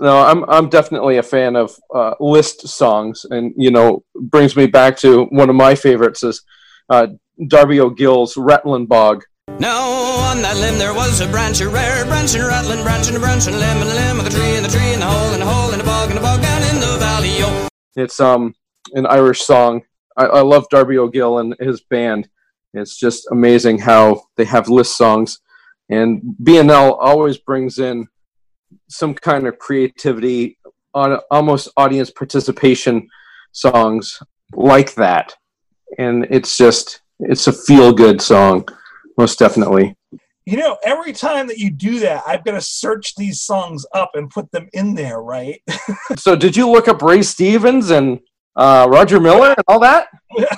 no, 0.00 0.22
I'm 0.22 0.48
I'm 0.48 0.68
definitely 0.70 1.18
a 1.18 1.22
fan 1.22 1.56
of 1.56 1.76
uh, 1.94 2.14
list 2.20 2.66
songs, 2.66 3.26
and 3.28 3.52
you 3.56 3.70
know, 3.70 4.02
brings 4.14 4.56
me 4.56 4.66
back 4.66 4.96
to 4.98 5.24
one 5.26 5.50
of 5.50 5.56
my 5.56 5.74
favorites 5.74 6.22
is 6.22 6.42
uh, 6.88 7.08
Darby 7.48 7.80
O'Gill's 7.80 8.36
Rattling 8.36 8.86
Bog. 8.86 9.24
Now 9.58 9.82
on 10.30 10.40
that 10.40 10.56
limb 10.56 10.78
there 10.78 10.94
was 10.94 11.20
a 11.20 11.28
branch, 11.28 11.60
a 11.60 11.68
rare 11.68 12.06
branch, 12.06 12.34
and 12.34 12.44
rattling 12.44 12.82
branch, 12.82 13.08
and 13.08 13.16
a 13.16 13.20
branch, 13.20 13.46
and 13.46 13.56
a 13.56 13.58
limb, 13.58 13.82
and 13.82 13.90
a 13.90 13.94
limb, 13.94 14.18
and 14.20 14.28
a 14.28 14.30
tree, 14.30 14.56
and 14.56 14.64
a 14.64 14.70
tree, 14.70 14.94
and 14.94 15.02
a 15.02 15.06
hole, 15.06 15.34
and 15.34 15.42
a 15.42 15.46
hole, 15.46 15.70
and 15.72 15.82
a 15.82 15.84
bog, 15.84 16.08
and 16.08 16.18
a 16.18 16.22
bog 16.22 16.40
down 16.40 16.62
in 16.74 16.80
the 16.80 16.96
valley. 16.98 17.38
Yo. 17.38 17.68
It's 17.94 18.20
um 18.20 18.54
an 18.94 19.04
Irish 19.04 19.42
song. 19.42 19.82
I, 20.16 20.24
I 20.24 20.40
love 20.40 20.66
Darby 20.70 20.96
O'Gill 20.96 21.38
and 21.40 21.54
his 21.60 21.82
band. 21.82 22.28
It's 22.72 22.96
just 22.98 23.28
amazing 23.30 23.78
how 23.80 24.22
they 24.38 24.46
have 24.46 24.70
list 24.70 24.96
songs, 24.96 25.40
and 25.90 26.22
BNL 26.42 26.96
always 26.98 27.36
brings 27.36 27.78
in 27.78 28.08
some 28.90 29.14
kind 29.14 29.46
of 29.46 29.58
creativity 29.58 30.58
on 30.94 31.18
almost 31.30 31.68
audience 31.76 32.10
participation 32.10 33.08
songs 33.52 34.20
like 34.52 34.94
that, 34.94 35.34
and 35.98 36.26
it's 36.30 36.56
just 36.56 37.00
it's 37.20 37.46
a 37.46 37.52
feel 37.52 37.92
good 37.92 38.20
song, 38.20 38.66
most 39.16 39.38
definitely. 39.38 39.96
You 40.46 40.56
know, 40.56 40.78
every 40.82 41.12
time 41.12 41.46
that 41.48 41.58
you 41.58 41.70
do 41.70 42.00
that, 42.00 42.24
I've 42.26 42.44
got 42.44 42.52
to 42.52 42.60
search 42.60 43.14
these 43.14 43.40
songs 43.40 43.86
up 43.94 44.10
and 44.14 44.28
put 44.28 44.50
them 44.50 44.68
in 44.72 44.94
there, 44.94 45.22
right? 45.22 45.62
So, 46.16 46.34
did 46.34 46.56
you 46.56 46.68
look 46.68 46.88
up 46.88 47.02
Ray 47.02 47.22
Stevens 47.22 47.90
and 47.90 48.18
uh, 48.56 48.88
Roger 48.90 49.20
Miller 49.20 49.50
and 49.50 49.64
all 49.68 49.78
that? 49.80 50.08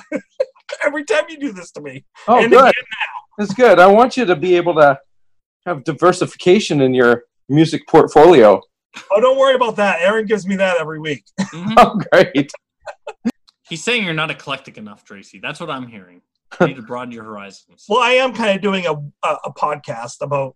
every 0.83 1.03
time 1.03 1.23
you 1.29 1.37
do 1.37 1.51
this 1.51 1.71
to 1.71 1.81
me. 1.81 2.05
Oh, 2.27 2.41
and 2.41 2.51
good. 2.51 2.73
It's 3.39 3.53
good. 3.53 3.79
I 3.79 3.87
want 3.87 4.17
you 4.17 4.25
to 4.25 4.35
be 4.35 4.55
able 4.55 4.75
to 4.75 4.99
have 5.65 5.83
diversification 5.83 6.81
in 6.81 6.93
your 6.93 7.23
music 7.49 7.87
portfolio. 7.87 8.61
oh, 9.11 9.21
don't 9.21 9.37
worry 9.37 9.55
about 9.55 9.75
that. 9.77 10.01
Aaron 10.01 10.25
gives 10.25 10.45
me 10.47 10.55
that 10.57 10.77
every 10.79 10.99
week. 10.99 11.23
Mhm. 11.53 11.73
Oh, 11.77 11.99
great. 12.11 12.51
He's 13.69 13.83
saying 13.83 14.03
you're 14.03 14.13
not 14.13 14.29
eclectic 14.31 14.77
enough, 14.77 15.03
Tracy. 15.03 15.39
That's 15.39 15.59
what 15.59 15.69
I'm 15.69 15.87
hearing. 15.87 16.21
You 16.61 16.67
need 16.67 16.75
to 16.75 16.81
broaden 16.83 17.11
your 17.11 17.23
horizons. 17.23 17.85
Well, 17.89 17.99
I 18.01 18.11
am 18.11 18.31
kind 18.33 18.55
of 18.55 18.61
doing 18.61 18.85
a, 18.85 18.93
a 18.93 19.37
a 19.45 19.53
podcast 19.53 20.21
about 20.21 20.55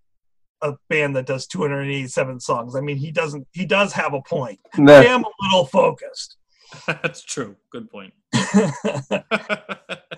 a 0.61 0.73
band 0.89 1.15
that 1.15 1.25
does 1.25 1.47
287 1.47 2.39
songs. 2.39 2.75
I 2.75 2.81
mean, 2.81 2.97
he 2.97 3.11
doesn't. 3.11 3.47
He 3.51 3.65
does 3.65 3.93
have 3.93 4.13
a 4.13 4.21
point. 4.21 4.59
I 4.75 5.05
am 5.05 5.23
a 5.23 5.31
little 5.41 5.65
focused. 5.65 6.37
That's 6.87 7.23
true. 7.23 7.55
Good 7.71 7.89
point. 7.89 8.13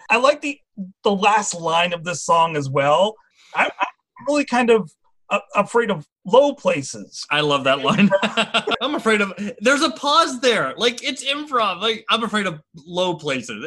I 0.09 0.17
like 0.21 0.41
the 0.41 0.59
the 1.03 1.11
last 1.15 1.55
line 1.55 1.93
of 1.93 2.03
this 2.03 2.23
song 2.23 2.55
as 2.57 2.69
well. 2.69 3.15
I, 3.55 3.65
I'm 3.65 4.25
really 4.27 4.45
kind 4.45 4.69
of 4.69 4.91
afraid 5.55 5.91
of 5.91 6.07
low 6.25 6.53
places. 6.53 7.25
I 7.29 7.41
love 7.41 7.63
that 7.65 7.79
line. 7.79 8.09
I'm 8.81 8.95
afraid 8.95 9.21
of. 9.21 9.33
There's 9.59 9.81
a 9.81 9.91
pause 9.91 10.39
there. 10.41 10.73
Like 10.77 11.03
it's 11.03 11.23
improv. 11.23 11.81
Like 11.81 12.05
I'm 12.09 12.23
afraid 12.23 12.47
of 12.47 12.61
low 12.75 13.15
places. 13.15 13.65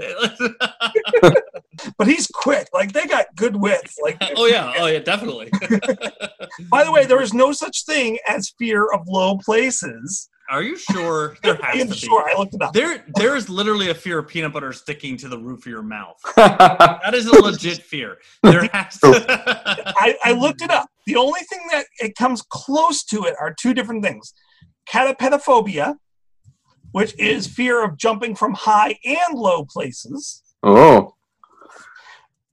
But 1.96 2.06
he's 2.06 2.26
quick. 2.26 2.68
Like 2.72 2.92
they 2.92 3.06
got 3.06 3.26
good 3.36 3.56
width. 3.56 3.94
Like 4.02 4.16
oh 4.36 4.46
yeah. 4.46 4.74
Oh 4.78 4.86
yeah. 4.86 5.00
Definitely. 5.00 5.50
by 6.70 6.84
the 6.84 6.92
way, 6.92 7.04
there 7.04 7.22
is 7.22 7.32
no 7.32 7.52
such 7.52 7.84
thing 7.84 8.18
as 8.26 8.52
fear 8.58 8.86
of 8.92 9.06
low 9.08 9.38
places. 9.38 10.28
Are 10.52 10.62
you 10.62 10.76
sure? 10.76 11.34
There 11.42 11.54
has 11.62 11.80
I'm 11.80 11.88
to 11.88 11.94
sure. 11.94 12.28
I 12.28 12.38
looked 12.38 12.52
it 12.52 12.60
up. 12.60 12.74
There, 12.74 13.02
there 13.14 13.36
is 13.36 13.48
literally 13.48 13.88
a 13.88 13.94
fear 13.94 14.18
of 14.18 14.28
peanut 14.28 14.52
butter 14.52 14.74
sticking 14.74 15.16
to 15.16 15.28
the 15.28 15.38
roof 15.38 15.60
of 15.60 15.66
your 15.66 15.82
mouth. 15.82 16.20
That 16.36 17.14
is 17.14 17.26
a 17.26 17.42
legit 17.42 17.78
fear. 17.78 18.18
There 18.42 18.68
has 18.72 18.98
to. 19.00 19.24
I, 19.98 20.14
I 20.22 20.32
looked 20.32 20.60
it 20.60 20.70
up. 20.70 20.88
The 21.06 21.16
only 21.16 21.40
thing 21.40 21.60
that 21.70 21.86
it 22.00 22.14
comes 22.16 22.42
close 22.42 23.02
to 23.04 23.24
it 23.24 23.34
are 23.40 23.54
two 23.58 23.72
different 23.72 24.04
things: 24.04 24.34
catapedaphobia, 24.88 25.96
which 26.92 27.18
is 27.18 27.46
fear 27.46 27.82
of 27.82 27.96
jumping 27.96 28.36
from 28.36 28.52
high 28.52 28.98
and 29.04 29.34
low 29.34 29.64
places, 29.64 30.42
oh, 30.62 31.14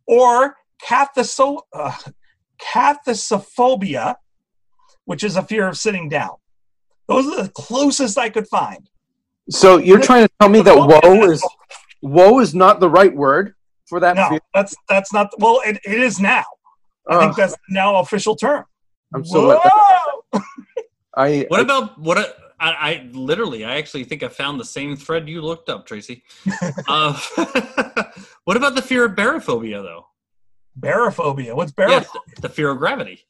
or 0.08 0.56
cathaso- 0.82 1.64
uh, 1.74 1.98
which 5.06 5.24
is 5.24 5.36
a 5.36 5.44
fear 5.44 5.68
of 5.68 5.78
sitting 5.78 6.08
down. 6.08 6.36
Those 7.10 7.26
are 7.28 7.44
the 7.44 7.50
closest 7.50 8.18
I 8.18 8.30
could 8.30 8.48
find. 8.48 8.90
so 9.50 9.78
you're 9.78 10.00
trying 10.00 10.26
to 10.26 10.32
tell 10.40 10.48
me 10.50 10.62
that 10.62 10.78
woe 10.78 11.24
is 11.30 11.44
woe 12.02 12.40
is 12.40 12.56
not 12.56 12.80
the 12.80 12.90
right 12.90 13.14
word 13.14 13.56
for 13.88 14.00
that? 14.00 14.16
No, 14.16 14.30
fear? 14.30 14.40
that's 14.54 14.76
that's 14.88 15.12
not. 15.12 15.28
Well, 15.40 15.60
it, 15.66 15.80
it 15.86 16.00
is 16.00 16.20
now. 16.20 16.46
I 17.10 17.16
Ugh, 17.16 17.22
think 17.22 17.36
that's 17.36 17.56
now 17.70 17.96
official 18.00 18.36
term. 18.36 18.64
I'm 19.14 19.26
so. 19.26 19.60
Whoa! 19.60 20.42
I, 21.18 21.46
What 21.50 21.60
about 21.62 21.98
what? 22.00 22.18
A, 22.20 22.34
I, 22.62 22.70
I 22.92 23.10
literally, 23.14 23.66
I 23.66 23.78
actually 23.78 24.04
think 24.04 24.22
I 24.22 24.28
found 24.28 24.60
the 24.60 24.66
same 24.66 24.96
thread 24.96 25.28
you 25.28 25.42
looked 25.42 25.70
up, 25.70 25.86
Tracy. 25.88 26.24
uh, 26.88 27.20
what 28.44 28.58
about 28.58 28.76
the 28.76 28.82
fear 28.82 29.06
of 29.06 29.14
barophobia, 29.14 29.82
though? 29.82 30.06
Barophobia. 30.80 31.56
What's 31.56 31.74
Yeah, 31.78 31.86
barophobia? 32.02 32.12
th- 32.12 32.42
the 32.42 32.50
fear 32.50 32.70
of 32.70 32.78
gravity. 32.78 33.26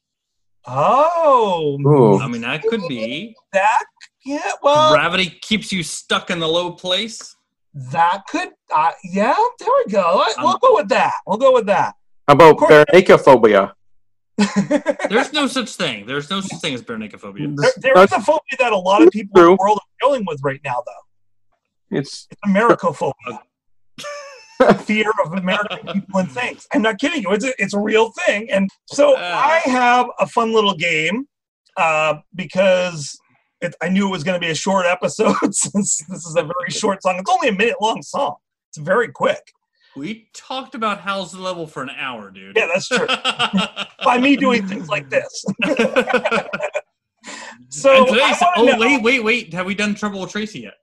Oh, 0.66 1.78
Ooh. 1.86 2.18
I 2.20 2.28
mean, 2.28 2.42
that 2.42 2.62
could 2.62 2.82
be 2.88 3.34
that. 3.52 3.84
Yeah. 4.24 4.52
Well, 4.62 4.92
gravity 4.92 5.30
keeps 5.40 5.72
you 5.72 5.82
stuck 5.82 6.30
in 6.30 6.38
the 6.38 6.48
low 6.48 6.72
place. 6.72 7.34
that 7.74 8.22
could. 8.28 8.50
Uh, 8.74 8.90
yeah. 9.04 9.34
There 9.58 9.68
we 9.86 9.92
go. 9.92 10.02
I- 10.26 10.34
Um, 10.38 10.44
we'll 10.44 10.58
go 10.58 10.74
with 10.76 10.88
that. 10.88 11.14
We'll 11.26 11.38
go 11.38 11.52
with 11.54 11.66
that. 11.66 11.94
How 12.28 12.34
about 12.34 12.58
course- 12.58 12.70
baronicophobia? 12.92 13.72
There's 15.10 15.32
no 15.32 15.46
such 15.46 15.74
thing. 15.74 16.06
There's 16.06 16.30
no 16.30 16.40
such 16.40 16.60
thing 16.60 16.74
as 16.74 16.82
baronicophobia. 16.82 17.54
there, 17.56 17.72
there 17.94 18.04
is 18.04 18.12
a 18.12 18.20
phobia 18.20 18.56
that 18.58 18.72
a 18.72 18.76
lot 18.76 19.02
of 19.02 19.10
people 19.10 19.38
in 19.40 19.46
the 19.46 19.56
world 19.60 19.78
are 19.78 20.06
dealing 20.08 20.24
with 20.26 20.40
right 20.42 20.60
now, 20.64 20.82
though. 20.86 21.96
It's 21.98 22.26
It's 22.30 22.40
Americophobia. 22.46 23.38
Fear 24.74 25.10
of 25.24 25.32
American 25.34 25.78
people 25.92 26.20
and 26.20 26.30
things. 26.30 26.66
I'm 26.72 26.82
not 26.82 26.98
kidding 26.98 27.22
you. 27.22 27.30
It's 27.32 27.44
a, 27.44 27.52
it's 27.62 27.74
a 27.74 27.78
real 27.80 28.10
thing. 28.26 28.50
And 28.50 28.68
so 28.86 29.16
Uh. 29.16 29.20
I 29.20 29.58
have 29.70 30.06
a 30.18 30.26
fun 30.26 30.52
little 30.52 30.74
game 30.74 31.26
uh, 31.76 32.14
because 32.34 33.18
it, 33.60 33.74
I 33.82 33.88
knew 33.88 34.06
it 34.08 34.10
was 34.10 34.24
going 34.24 34.40
to 34.40 34.44
be 34.44 34.50
a 34.50 34.54
short 34.54 34.86
episode 34.86 35.36
since 35.54 35.98
this 36.08 36.24
is 36.26 36.36
a 36.36 36.42
very 36.42 36.70
short 36.70 37.02
song. 37.02 37.16
It's 37.18 37.30
only 37.30 37.48
a 37.48 37.52
minute 37.52 37.76
long 37.80 38.02
song. 38.02 38.36
It's 38.70 38.78
very 38.78 39.08
quick. 39.08 39.52
We 39.96 40.28
talked 40.32 40.74
about 40.76 41.00
Howl's 41.00 41.32
the 41.32 41.40
Level 41.40 41.66
for 41.66 41.82
an 41.82 41.90
hour, 41.90 42.30
dude. 42.30 42.56
Yeah, 42.56 42.68
that's 42.72 42.86
true. 42.88 43.06
By 44.04 44.18
me 44.18 44.36
doing 44.36 44.66
things 44.66 44.88
like 44.88 45.10
this. 45.10 45.44
So 47.68 48.06
oh 48.08 48.64
know- 48.64 48.78
wait, 48.78 49.02
wait, 49.02 49.22
wait! 49.22 49.54
Have 49.54 49.66
we 49.66 49.74
done 49.74 49.94
Trouble 49.94 50.20
with 50.22 50.30
Tracy 50.32 50.60
yet? 50.60 50.74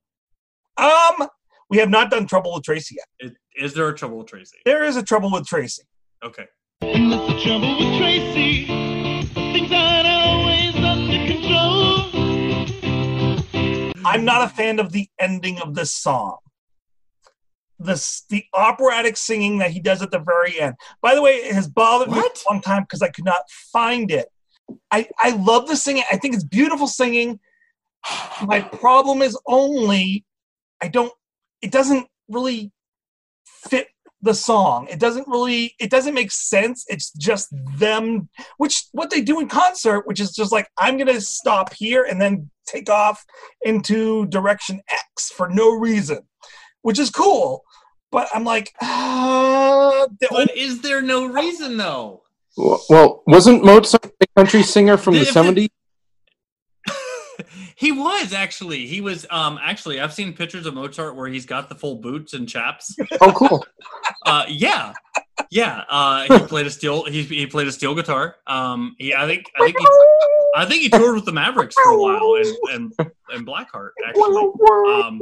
Um, 0.78 1.28
we 1.70 1.78
have 1.80 1.90
not 1.90 2.10
done 2.10 2.28
Trouble 2.28 2.54
with 2.54 2.64
Tracy 2.64 2.96
yet. 2.98 3.30
Is, 3.32 3.36
is 3.58 3.74
there 3.74 3.88
a 3.90 3.96
Trouble 3.96 4.20
with 4.20 4.28
Tracy? 4.28 4.58
There 4.66 4.84
is 4.84 4.96
a 4.96 5.04
Trouble 5.04 5.32
with 5.32 5.48
Tracy. 5.48 5.84
Okay. 6.24 6.46
And 6.82 7.12
that's 7.12 7.28
the 7.28 7.40
trouble 7.44 7.78
with 7.80 7.98
Tracy. 7.98 8.66
Things 9.34 9.72
aren't 9.72 10.08
always 10.08 10.76
under 10.76 11.26
control. 11.26 12.12
I'm 14.06 14.24
not 14.24 14.44
a 14.44 14.50
fan 14.50 14.80
of 14.80 14.92
the 14.92 15.10
ending 15.20 15.60
of 15.60 15.74
this 15.76 15.92
song. 15.92 16.38
This 17.80 18.24
the 18.30 18.44
operatic 18.54 19.18
singing 19.18 19.58
that 19.60 19.72
he 19.72 19.80
does 19.80 20.02
at 20.02 20.12
the 20.12 20.20
very 20.20 20.60
end. 20.60 20.76
By 21.02 21.14
the 21.16 21.22
way, 21.22 21.34
it 21.36 21.54
has 21.54 21.68
bothered 21.68 22.10
me 22.10 22.18
What? 22.18 22.38
for 22.38 22.50
a 22.50 22.54
long 22.54 22.62
time 22.62 22.84
because 22.84 23.02
I 23.02 23.10
could 23.10 23.26
not 23.26 23.42
find 23.50 24.10
it. 24.12 24.28
I, 24.92 25.08
I 25.20 25.32
love 25.32 25.68
the 25.68 25.76
singing. 25.76 26.04
I 26.12 26.18
think 26.18 26.34
it's 26.36 26.44
beautiful 26.44 26.88
singing. 26.88 27.40
My 28.46 28.62
problem 28.62 29.22
is 29.22 29.38
only 29.48 30.26
I 30.82 30.88
don't 30.88 31.12
it 31.62 31.72
doesn't 31.72 32.08
really 32.30 32.72
fit 33.70 33.88
the 34.22 34.34
song. 34.34 34.88
It 34.90 35.00
doesn't 35.00 35.28
really 35.28 35.76
it 35.80 35.90
doesn't 35.92 36.14
make 36.16 36.32
sense. 36.32 36.86
It's 36.88 37.12
just 37.12 37.50
them 37.78 38.30
which 38.58 38.86
what 38.92 39.10
they 39.10 39.22
do 39.22 39.40
in 39.40 39.48
concert, 39.48 40.08
which 40.08 40.20
is 40.20 40.32
just 40.32 40.52
like 40.52 40.68
I'm 40.78 40.98
gonna 40.98 41.22
stop 41.22 41.74
here 41.74 42.04
and 42.04 42.20
then 42.20 42.50
take 42.66 42.90
off 42.90 43.24
into 43.62 44.26
direction 44.28 44.82
X 44.90 45.30
for 45.30 45.48
no 45.50 45.70
reason, 45.72 46.20
which 46.82 46.98
is 47.00 47.10
cool. 47.10 47.64
But 48.12 48.28
I'm 48.34 48.44
like, 48.44 48.74
ah, 48.82 50.08
the 50.20 50.28
But 50.32 50.56
is 50.58 50.82
there 50.82 51.02
no 51.02 51.26
reason 51.28 51.78
though? 51.78 52.24
well, 52.90 53.22
wasn't 53.28 53.64
Mozart 53.64 54.06
a 54.20 54.26
country 54.36 54.64
singer 54.64 54.98
from 54.98 55.14
the 55.14 55.22
If 55.22 55.28
it- 55.30 55.34
'70s? 55.36 55.70
he 57.76 57.92
was 57.92 58.34
actually. 58.34 58.88
He 58.88 59.02
was 59.02 59.26
um 59.30 59.60
actually 59.62 60.00
I've 60.00 60.14
seen 60.14 60.34
pictures 60.34 60.66
of 60.66 60.74
Mozart 60.74 61.16
where 61.16 61.28
he's 61.28 61.46
got 61.46 61.70
the 61.70 61.76
full 61.76 61.96
boots 61.96 62.34
and 62.34 62.48
chaps. 62.48 62.96
Oh, 63.22 63.32
cool. 63.34 63.66
Uh 64.26 64.46
yeah. 64.48 64.94
Yeah, 65.50 65.84
uh, 65.88 66.24
he 66.24 66.40
played 66.48 66.66
a 66.66 66.70
steel. 66.70 67.06
He, 67.06 67.24
he 67.24 67.48
played 67.48 67.68
a 67.68 67.72
steel 67.72 67.96
guitar. 67.96 68.36
Um, 68.48 68.96
he, 68.98 69.14
I 69.14 69.26
think, 69.28 69.46
I 69.56 69.66
think, 69.66 69.78
he, 69.80 69.86
I 70.56 70.66
think 70.66 70.82
he 70.82 70.90
toured 70.90 71.16
with 71.16 71.26
the 71.26 71.32
Mavericks 71.32 71.76
for 71.76 71.92
a 71.92 71.98
while, 71.98 72.36
and 72.36 72.92
and, 73.00 73.12
and 73.30 73.48
Blackheart 73.48 73.92
actually. 74.06 74.36
Um, 74.92 75.22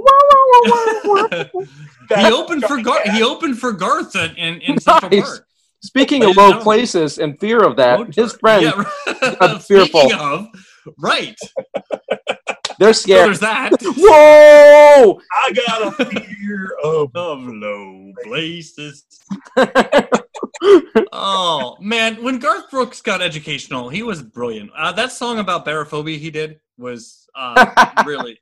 he 2.18 2.32
opened 2.34 2.64
for 2.64 2.82
Gar- 2.82 3.12
he 3.12 3.22
opened 3.24 3.60
for 3.60 3.72
Garth 3.74 4.16
in, 4.16 4.36
in, 4.36 4.62
in 4.62 4.80
Central 4.80 5.12
Nice. 5.12 5.22
Park. 5.22 5.48
Speaking 5.82 6.24
of 6.24 6.36
low 6.36 6.60
places 6.62 7.20
and 7.20 7.40
fear 7.40 7.64
of 7.64 7.76
that, 7.76 8.00
Road 8.00 8.16
his 8.16 8.34
friend, 8.34 8.64
Yeah, 8.64 8.84
got 9.40 9.64
fearful. 9.64 10.12
Of, 10.12 10.48
right. 10.98 11.38
they're 12.80 12.94
So 12.94 13.02
scared. 13.04 13.28
there's 13.28 13.40
that. 13.42 13.72
Whoa! 13.82 15.20
I 15.34 15.52
got 15.54 16.00
a 16.00 16.06
fear 16.06 16.76
of. 16.84 17.12
of 17.16 17.44
low 17.46 18.12
places. 18.24 19.06
oh 21.12 21.78
man, 21.80 22.22
when 22.24 22.40
Garth 22.40 22.70
Brooks 22.72 23.02
got 23.02 23.22
educational, 23.22 23.90
he 23.90 24.04
was 24.04 24.22
brilliant. 24.22 24.72
Uh, 24.78 24.92
that 24.94 25.12
song 25.12 25.40
about 25.40 25.66
barophobia 25.66 26.18
he 26.18 26.30
did 26.32 26.60
was 26.78 27.28
uh, 27.36 27.94
really, 28.06 28.40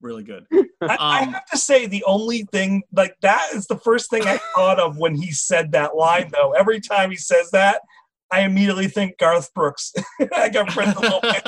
really 0.00 0.22
good. 0.24 0.46
I, 0.82 0.96
I 1.00 1.22
Um, 1.22 1.32
have 1.32 1.46
to 1.46 1.56
say, 1.58 1.86
the 1.86 2.04
only 2.04 2.44
thing 2.52 2.82
like 2.92 3.16
that 3.22 3.50
is 3.54 3.66
the 3.66 3.78
first 3.78 4.10
thing 4.10 4.22
I 4.26 4.38
thought 4.54 4.78
of 4.78 4.98
when 4.98 5.14
he 5.14 5.32
said 5.32 5.72
that 5.72 5.96
line. 5.96 6.30
Though 6.32 6.52
every 6.52 6.80
time 6.80 7.10
he 7.10 7.16
says 7.16 7.50
that, 7.52 7.80
I 8.30 8.40
immediately 8.40 8.88
think 8.88 9.18
Garth 9.18 9.52
Brooks. 9.54 9.92
I 10.34 10.48
got 10.48 10.72
friends 10.72 10.96
a 10.96 11.00
little 11.00 11.20
bit. 11.20 11.42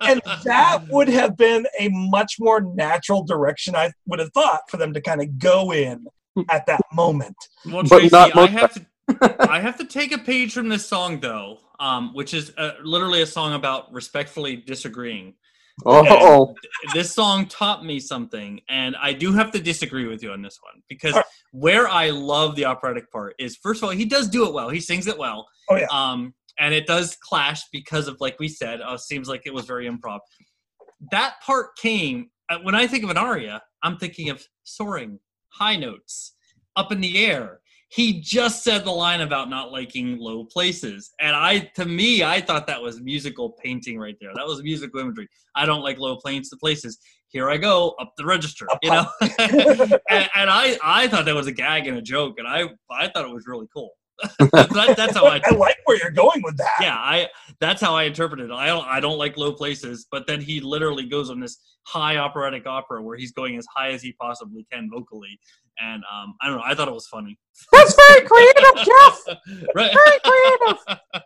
and 0.00 0.20
that 0.44 0.84
would 0.90 1.08
have 1.08 1.36
been 1.36 1.66
a 1.78 1.88
much 1.88 2.36
more 2.38 2.60
natural 2.60 3.24
direction 3.24 3.74
I 3.74 3.92
would 4.06 4.18
have 4.18 4.32
thought 4.32 4.62
for 4.68 4.76
them 4.76 4.92
to 4.92 5.00
kind 5.00 5.22
of 5.22 5.38
go 5.38 5.72
in 5.72 6.06
at 6.50 6.66
that 6.66 6.80
moment. 6.92 7.36
Well, 7.66 7.82
But 7.82 8.00
Tracy, 8.00 8.08
not 8.12 8.36
I 8.36 8.46
have 8.46 8.74
to. 8.74 8.86
I 9.50 9.58
have 9.60 9.76
to 9.78 9.84
take 9.84 10.12
a 10.12 10.18
page 10.18 10.52
from 10.52 10.68
this 10.68 10.86
song 10.86 11.20
though, 11.20 11.58
um, 11.80 12.14
which 12.14 12.32
is 12.34 12.52
uh, 12.56 12.72
literally 12.84 13.22
a 13.22 13.26
song 13.26 13.54
about 13.54 13.92
respectfully 13.92 14.56
disagreeing. 14.56 15.34
Oh, 15.86 16.54
this 16.94 17.12
song 17.12 17.46
taught 17.46 17.84
me 17.84 18.00
something, 18.00 18.60
and 18.68 18.96
I 18.96 19.12
do 19.12 19.32
have 19.32 19.50
to 19.52 19.60
disagree 19.60 20.06
with 20.06 20.22
you 20.22 20.32
on 20.32 20.42
this 20.42 20.58
one 20.62 20.82
because 20.88 21.12
Alright. 21.12 21.26
where 21.52 21.88
I 21.88 22.10
love 22.10 22.56
the 22.56 22.64
operatic 22.64 23.10
part 23.10 23.34
is 23.38 23.56
first 23.56 23.82
of 23.82 23.84
all 23.84 23.90
he 23.90 24.04
does 24.04 24.28
do 24.28 24.46
it 24.46 24.52
well. 24.52 24.68
He 24.68 24.80
sings 24.80 25.06
it 25.06 25.18
well. 25.18 25.46
Oh, 25.68 25.76
yeah. 25.76 25.86
Um, 25.90 26.34
and 26.58 26.74
it 26.74 26.86
does 26.86 27.16
clash 27.16 27.62
because 27.72 28.08
of 28.08 28.20
like 28.20 28.38
we 28.38 28.48
said, 28.48 28.80
uh, 28.80 28.96
seems 28.96 29.28
like 29.28 29.42
it 29.46 29.54
was 29.54 29.64
very 29.64 29.88
improv. 29.88 30.20
That 31.10 31.34
part 31.44 31.76
came 31.76 32.30
uh, 32.50 32.58
when 32.62 32.74
I 32.74 32.86
think 32.86 33.04
of 33.04 33.10
an 33.10 33.16
aria. 33.16 33.62
I'm 33.82 33.96
thinking 33.96 34.28
of 34.28 34.44
soaring, 34.64 35.18
high 35.48 35.76
notes, 35.76 36.34
up 36.76 36.92
in 36.92 37.00
the 37.00 37.24
air. 37.24 37.59
He 37.90 38.20
just 38.20 38.62
said 38.62 38.84
the 38.84 38.92
line 38.92 39.20
about 39.20 39.50
not 39.50 39.72
liking 39.72 40.16
low 40.18 40.44
places, 40.44 41.12
and 41.18 41.34
I, 41.34 41.70
to 41.74 41.84
me, 41.84 42.22
I 42.22 42.40
thought 42.40 42.68
that 42.68 42.80
was 42.80 43.00
musical 43.00 43.50
painting 43.50 43.98
right 43.98 44.16
there. 44.20 44.30
That 44.34 44.46
was 44.46 44.62
musical 44.62 45.00
imagery. 45.00 45.26
I 45.56 45.66
don't 45.66 45.82
like 45.82 45.98
low 45.98 46.16
planes 46.16 46.50
to 46.50 46.56
places. 46.56 46.98
Here 47.30 47.50
I 47.50 47.56
go 47.56 47.96
up 48.00 48.12
the 48.16 48.24
register, 48.24 48.68
you 48.82 48.90
know. 48.90 49.06
and, 49.20 50.28
and 50.34 50.50
I, 50.50 50.78
I 50.84 51.08
thought 51.08 51.24
that 51.24 51.34
was 51.34 51.48
a 51.48 51.52
gag 51.52 51.88
and 51.88 51.98
a 51.98 52.02
joke, 52.02 52.38
and 52.38 52.46
I, 52.46 52.68
I 52.90 53.08
thought 53.08 53.24
it 53.24 53.34
was 53.34 53.46
really 53.48 53.66
cool. 53.74 53.90
that, 54.52 54.94
that's 54.96 55.16
how 55.16 55.26
I 55.26 55.40
I 55.44 55.54
like 55.54 55.76
where 55.84 55.96
you're 55.98 56.10
going 56.10 56.42
with 56.42 56.56
that. 56.58 56.76
yeah 56.80 56.94
i 56.96 57.28
that's 57.60 57.80
how 57.80 57.94
i 57.94 58.04
interpret 58.04 58.40
it 58.40 58.50
i 58.50 58.66
don't 58.66 58.86
i 58.86 59.00
don't 59.00 59.18
like 59.18 59.36
low 59.36 59.52
places 59.52 60.06
but 60.10 60.26
then 60.26 60.40
he 60.40 60.60
literally 60.60 61.06
goes 61.06 61.30
on 61.30 61.40
this 61.40 61.58
high 61.84 62.16
operatic 62.16 62.66
opera 62.66 63.02
where 63.02 63.16
he's 63.16 63.32
going 63.32 63.56
as 63.56 63.66
high 63.74 63.90
as 63.90 64.02
he 64.02 64.12
possibly 64.12 64.66
can 64.70 64.90
vocally 64.92 65.38
and 65.80 66.02
um 66.12 66.34
i 66.42 66.48
don't 66.48 66.56
know 66.58 66.62
i 66.64 66.74
thought 66.74 66.88
it 66.88 66.94
was 66.94 67.06
funny 67.06 67.38
that's 67.72 67.94
very 67.94 68.26
creative, 68.26 68.74
Jeff. 68.76 69.20
right 69.74 69.92
Very 69.94 70.18
creative. 70.24 70.78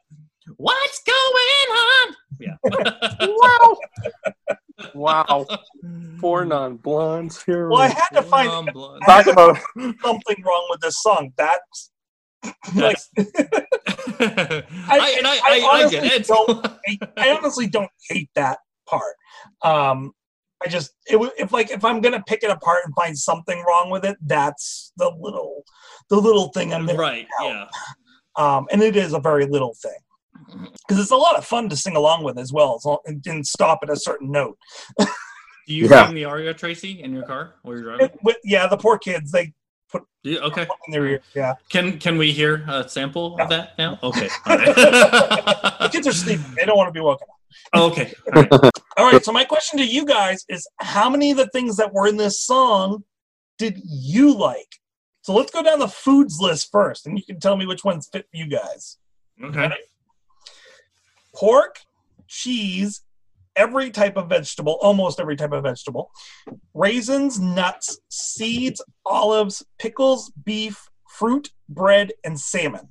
what's 0.56 1.02
going 1.04 1.68
on 1.78 2.14
yeah 2.38 2.56
Wow. 3.20 3.76
Wow. 4.94 5.46
Four 6.20 6.44
non-blondes 6.44 7.42
here. 7.44 7.68
Well, 7.68 7.80
I 7.80 7.88
had 7.88 8.08
to 8.14 8.22
find 8.22 8.72
blood. 8.72 9.00
Talk 9.06 9.26
about 9.28 9.56
something 9.76 10.42
wrong 10.44 10.66
with 10.70 10.80
this 10.80 11.00
song. 11.02 11.32
That's 11.36 11.90
like 12.74 12.96
That's- 13.16 14.64
I, 14.88 15.14
and 15.18 15.26
I, 15.26 15.36
I, 15.44 15.50
I, 15.86 15.90
get 15.90 16.02
honestly 16.02 16.08
it 16.08 16.26
don't 16.26 16.66
hate, 16.84 17.02
I 17.16 17.30
honestly 17.30 17.66
don't 17.66 17.90
hate 18.08 18.30
that 18.34 18.58
part. 18.86 19.14
Um, 19.62 20.12
I 20.64 20.68
just 20.68 20.92
it 21.10 21.16
would 21.18 21.32
if 21.38 21.52
like 21.52 21.70
if 21.70 21.84
I'm 21.84 22.00
gonna 22.00 22.22
pick 22.26 22.42
it 22.42 22.50
apart 22.50 22.82
and 22.84 22.94
find 22.94 23.16
something 23.18 23.62
wrong 23.66 23.90
with 23.90 24.04
it, 24.04 24.16
that's 24.24 24.92
the 24.96 25.10
little 25.18 25.62
the 26.10 26.16
little 26.16 26.48
thing 26.48 26.72
I'm 26.72 26.86
gonna 26.86 26.98
right 26.98 27.26
out. 27.40 27.46
yeah 27.46 27.64
um, 28.36 28.66
and 28.72 28.82
it 28.82 28.96
is 28.96 29.12
a 29.12 29.18
very 29.20 29.46
little 29.46 29.74
thing 29.82 30.68
because 30.86 31.00
it's 31.00 31.10
a 31.10 31.16
lot 31.16 31.36
of 31.36 31.44
fun 31.44 31.68
to 31.68 31.76
sing 31.76 31.96
along 31.96 32.24
with 32.24 32.38
as 32.38 32.52
well, 32.52 32.76
as 32.76 32.86
and, 33.06 33.24
and 33.26 33.46
stop 33.46 33.80
at 33.82 33.90
a 33.90 33.96
certain 33.96 34.30
note. 34.30 34.56
do 34.98 35.06
you 35.74 35.88
Yeah. 35.88 36.06
sing 36.06 36.14
the 36.14 36.24
aria 36.24 36.52
tracy 36.54 37.02
in 37.02 37.12
your 37.12 37.24
car 37.24 37.54
while 37.62 37.74
you're 37.76 37.84
driving 37.84 38.06
It- 38.06 38.18
with- 38.22 38.36
yeah, 38.44 38.66
the 38.66 38.76
poor 38.76 38.98
kids 38.98 39.30
they 39.32 39.52
do 40.22 40.30
you, 40.30 40.40
okay 40.40 40.66
in 40.86 40.92
their 40.92 41.06
ear. 41.06 41.20
Yeah, 41.34 41.54
Can 41.68 41.98
can 41.98 42.16
we 42.18 42.32
hear 42.32 42.64
a 42.68 42.88
sample 42.88 43.38
of 43.40 43.48
that 43.50 43.76
now? 43.78 43.98
Okay. 44.02 44.28
the 44.46 45.88
kids 45.92 46.06
are 46.06 46.12
sleeping; 46.12 46.46
they 46.56 46.64
don't 46.64 46.76
want 46.76 46.88
to 46.88 46.92
be 46.92 47.00
woken 47.00 47.26
up. 47.30 47.38
right. 47.74 47.82
okay. 47.92 48.14
All 48.34 48.42
right. 48.42 48.70
All 48.96 49.10
right, 49.10 49.24
so 49.24 49.32
my 49.32 49.44
question 49.44 49.78
to 49.80 49.84
you 49.84 50.04
guys 50.06 50.44
is: 50.48 50.66
How 50.80 51.10
many 51.10 51.30
of 51.30 51.36
the 51.36 51.48
things 51.48 51.76
that 51.76 51.92
were 51.92 52.06
in 52.06 52.16
this 52.16 52.40
song 52.40 53.04
did 53.58 53.80
you 53.84 54.34
like? 54.34 54.78
So 55.22 55.34
let's 55.34 55.50
go 55.50 55.62
down 55.62 55.78
the 55.78 55.88
foods 55.88 56.38
list 56.40 56.70
first, 56.70 57.06
and 57.06 57.18
you 57.18 57.24
can 57.24 57.40
tell 57.40 57.56
me 57.56 57.66
which 57.66 57.84
ones 57.84 58.08
fit 58.12 58.26
you 58.32 58.46
guys. 58.46 58.98
Okay. 59.42 59.70
pork, 61.34 61.80
cheese, 62.28 63.02
every 63.56 63.90
type 63.90 64.16
of 64.16 64.28
vegetable, 64.28 64.78
almost 64.80 65.20
every 65.20 65.36
type 65.36 65.52
of 65.52 65.62
vegetable, 65.62 66.10
raisins, 66.74 67.38
nuts, 67.38 67.98
seeds, 68.08 68.82
olives, 69.06 69.64
pickles, 69.78 70.32
beef, 70.44 70.88
fruit, 71.08 71.50
bread, 71.68 72.12
and 72.24 72.38
salmon. 72.38 72.88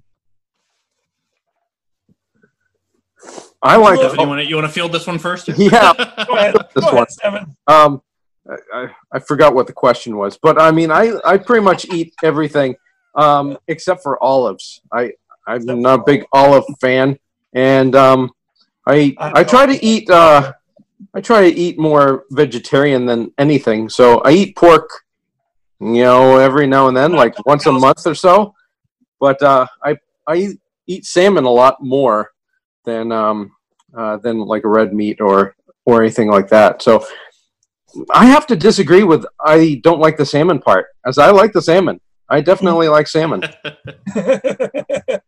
I 3.62 3.78
like 3.78 3.98
Stefan, 4.00 4.20
you 4.20 4.28
want 4.28 4.40
to 4.42 4.46
you 4.50 4.56
want 4.56 4.68
to 4.68 4.74
field 4.74 4.92
this 4.92 5.08
one 5.08 5.18
first? 5.20 5.48
Yeah. 5.58 5.94
Go 6.28 6.36
ahead, 6.36 6.56
This 6.76 6.84
go 6.84 6.88
one. 6.88 6.96
ahead, 6.96 7.12
Steven. 7.12 7.56
Um, 7.68 8.02
I, 8.50 8.56
I, 8.74 8.88
I 9.14 9.20
forgot 9.20 9.56
what 9.56 9.68
the 9.68 9.74
question 9.74 10.18
was, 10.18 10.38
but 10.42 10.62
I 10.62 10.72
mean, 10.72 10.92
I, 10.92 11.14
I 11.24 11.38
pretty 11.38 11.64
much 11.64 11.86
eat 11.86 12.14
everything, 12.24 12.76
um, 13.16 13.58
except 13.70 14.04
for 14.04 14.22
olives. 14.22 14.82
I, 14.92 15.14
I'm 15.48 15.62
Except 15.62 15.80
not 15.80 16.00
a 16.02 16.04
big 16.04 16.26
olive 16.34 16.66
fan, 16.82 17.18
and 17.54 17.96
um, 17.96 18.32
I, 18.86 19.16
I 19.20 19.44
try 19.44 19.66
to 19.66 19.86
eat, 19.86 20.10
uh, 20.10 20.54
I 21.14 21.22
try 21.22 21.50
to 21.50 21.56
eat 21.56 21.80
more 21.80 22.26
vegetarian 22.32 23.06
than 23.06 23.32
anything. 23.38 23.90
So 23.90 24.20
I 24.20 24.32
eat 24.32 24.56
pork, 24.56 24.90
you 25.80 26.04
know, 26.04 26.38
every 26.38 26.68
now 26.68 26.88
and 26.88 26.98
then, 26.98 27.14
like 27.14 27.34
once 27.46 27.66
a 27.66 27.72
month 27.72 28.06
or 28.06 28.16
so. 28.16 28.54
But 29.20 29.42
uh, 29.42 29.68
I, 29.84 29.98
I 30.28 30.36
eat- 30.36 30.60
eat 30.88 31.06
salmon 31.06 31.46
a 31.46 31.50
lot 31.50 31.82
more 31.82 32.32
than, 32.86 33.12
um, 33.12 33.52
uh, 33.98 34.18
than 34.18 34.40
like 34.40 34.64
a 34.66 34.70
red 34.70 34.94
meat 34.94 35.22
or, 35.22 35.56
or 35.86 36.02
anything 36.02 36.30
like 36.30 36.50
that. 36.50 36.82
So 36.82 37.06
I 38.14 38.26
have 38.26 38.48
to 38.48 38.56
disagree 38.56 39.04
with 39.04 39.26
I 39.40 39.80
don't 39.84 40.00
like 40.00 40.18
the 40.18 40.26
salmon 40.26 40.60
part, 40.60 40.88
as 41.06 41.18
I 41.18 41.32
like 41.32 41.54
the 41.54 41.62
salmon. 41.62 42.00
I 42.30 42.42
definitely 42.42 42.88
like 42.90 43.08
salmon. 43.08 43.44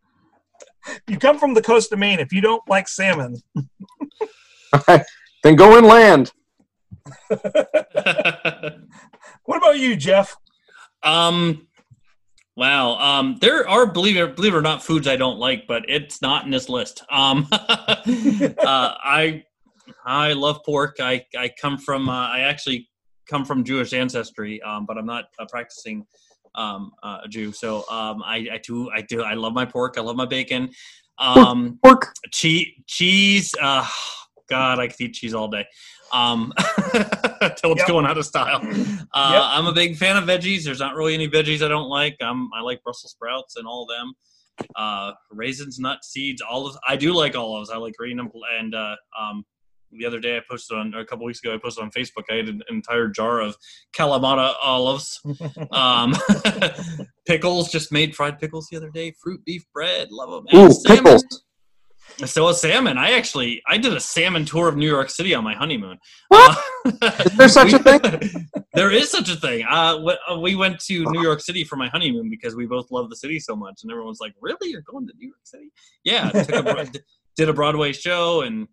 you 1.07 1.19
come 1.19 1.37
from 1.37 1.53
the 1.53 1.61
coast 1.61 1.91
of 1.91 1.99
Maine. 1.99 2.19
If 2.19 2.33
you 2.33 2.41
don't 2.41 2.63
like 2.67 2.87
salmon, 2.87 3.37
then 4.87 5.55
go 5.55 5.77
inland. 5.77 6.31
what 7.29 7.77
about 9.57 9.79
you, 9.79 9.95
Jeff? 9.95 10.35
um. 11.03 11.67
Wow. 12.57 12.97
Um. 12.97 13.37
There 13.41 13.67
are 13.67 13.85
believe 13.85 14.17
it 14.17 14.35
believe 14.35 14.53
it 14.53 14.57
or 14.57 14.61
not 14.61 14.83
foods 14.83 15.07
I 15.07 15.15
don't 15.15 15.37
like, 15.37 15.67
but 15.67 15.83
it's 15.87 16.21
not 16.21 16.45
in 16.45 16.51
this 16.51 16.69
list. 16.69 17.03
Um. 17.09 17.47
uh, 17.51 18.47
I 18.65 19.43
I 20.05 20.33
love 20.33 20.61
pork. 20.65 20.97
I 20.99 21.25
I 21.37 21.51
come 21.59 21.77
from 21.77 22.09
uh, 22.09 22.29
I 22.29 22.41
actually 22.41 22.89
come 23.29 23.45
from 23.45 23.63
Jewish 23.63 23.93
ancestry, 23.93 24.61
um, 24.61 24.85
but 24.85 24.97
I'm 24.97 25.05
not 25.05 25.25
a 25.39 25.45
practicing 25.47 26.05
um, 26.55 26.91
uh, 27.03 27.19
a 27.23 27.27
Jew. 27.27 27.51
So 27.51 27.79
um, 27.89 28.23
I, 28.23 28.47
I 28.53 28.59
do 28.63 28.89
I 28.91 29.01
do 29.01 29.23
I 29.23 29.33
love 29.33 29.53
my 29.53 29.65
pork. 29.65 29.95
I 29.97 30.01
love 30.01 30.15
my 30.15 30.25
bacon. 30.25 30.69
Um, 31.17 31.79
Pork. 31.83 32.13
cheese 32.31 32.67
cheese. 32.87 33.53
Uh, 33.61 33.87
God, 34.49 34.79
I 34.79 34.87
could 34.87 34.99
eat 35.01 35.13
cheese 35.13 35.33
all 35.33 35.47
day. 35.47 35.65
Um, 36.13 36.53
till 37.57 37.71
it's 37.71 37.79
Yep. 37.79 37.87
going 37.87 38.05
out 38.05 38.17
of 38.17 38.25
style. 38.25 38.59
Uh, 39.13 39.29
Yep. 39.33 39.41
I'm 39.43 39.65
a 39.65 39.73
big 39.73 39.97
fan 39.97 40.17
of 40.17 40.25
veggies. 40.25 40.63
There's 40.63 40.79
not 40.79 40.95
really 40.95 41.13
any 41.15 41.27
veggies 41.27 41.63
I 41.63 41.67
don't 41.67 41.89
like. 41.89 42.15
I'm, 42.21 42.49
I 42.53 42.61
like 42.61 42.81
Brussels 42.83 43.11
sprouts 43.11 43.55
and 43.55 43.65
all 43.67 43.83
of 43.83 43.89
them. 43.97 44.13
Uh, 44.75 45.11
raisins, 45.31 45.79
nuts, 45.79 46.09
seeds, 46.09 46.41
olives. 46.47 46.77
I 46.87 46.95
do 46.95 47.13
like 47.13 47.35
olives. 47.35 47.69
I 47.69 47.77
like 47.77 47.93
green 47.95 48.19
and, 48.19 48.29
and 48.59 48.75
uh, 48.75 48.95
um, 49.19 49.43
the 49.97 50.05
other 50.05 50.19
day 50.19 50.37
I 50.37 50.41
posted 50.49 50.77
on 50.77 50.93
or 50.93 50.99
a 50.99 51.05
couple 51.05 51.25
weeks 51.25 51.39
ago 51.43 51.53
I 51.53 51.57
posted 51.57 51.83
on 51.83 51.91
Facebook. 51.91 52.23
I 52.29 52.35
had 52.35 52.47
an 52.49 52.61
entire 52.69 53.07
jar 53.07 53.39
of 53.41 53.55
Kalamata 53.97 54.53
olives, 54.61 55.21
um, 55.71 56.13
pickles. 57.27 57.71
Just 57.71 57.91
made 57.91 58.15
fried 58.15 58.39
pickles 58.39 58.67
the 58.71 58.77
other 58.77 58.89
day. 58.89 59.13
Fruit 59.21 59.43
beef 59.45 59.65
bread, 59.73 60.11
love 60.11 60.45
them. 60.45 60.59
Ooh, 60.59 60.71
salmon. 60.71 61.03
pickles. 61.03 61.25
So 62.23 62.47
a 62.47 62.53
salmon. 62.53 62.97
I 62.97 63.11
actually 63.11 63.61
I 63.67 63.77
did 63.77 63.91
a 63.93 63.99
salmon 63.99 64.45
tour 64.45 64.69
of 64.69 64.77
New 64.77 64.87
York 64.87 65.09
City 65.09 65.33
on 65.33 65.43
my 65.43 65.53
honeymoon. 65.53 65.97
What? 66.29 66.57
Uh, 67.01 67.11
Is 67.25 67.37
there 67.37 67.49
such 67.49 67.73
a 67.73 67.79
thing? 67.99 68.47
there 68.73 68.91
is 68.91 69.09
such 69.09 69.29
a 69.29 69.35
thing. 69.35 69.65
Uh, 69.69 69.97
uh, 70.31 70.39
we 70.39 70.55
went 70.55 70.79
to 70.81 71.03
New 71.11 71.21
York 71.21 71.41
City 71.41 71.63
for 71.65 71.75
my 71.75 71.89
honeymoon 71.89 72.29
because 72.29 72.55
we 72.55 72.67
both 72.67 72.89
love 72.91 73.09
the 73.09 73.15
city 73.17 73.39
so 73.39 73.55
much, 73.55 73.81
and 73.83 73.91
everyone's 73.91 74.19
like, 74.21 74.33
"Really, 74.39 74.69
you're 74.69 74.83
going 74.89 75.07
to 75.07 75.13
New 75.17 75.27
York 75.27 75.39
City?" 75.43 75.71
Yeah, 76.05 76.29
a, 76.33 76.87
did 77.35 77.49
a 77.49 77.53
Broadway 77.53 77.91
show 77.91 78.41
and 78.43 78.67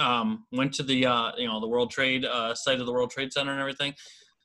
um, 0.00 0.44
went 0.52 0.74
to 0.74 0.82
the 0.82 1.06
uh, 1.06 1.32
you 1.36 1.46
know 1.46 1.60
the 1.60 1.68
World 1.68 1.90
Trade 1.90 2.24
uh, 2.24 2.54
site 2.54 2.80
of 2.80 2.86
the 2.86 2.92
World 2.92 3.10
Trade 3.10 3.32
Center 3.32 3.52
and 3.52 3.60
everything. 3.60 3.94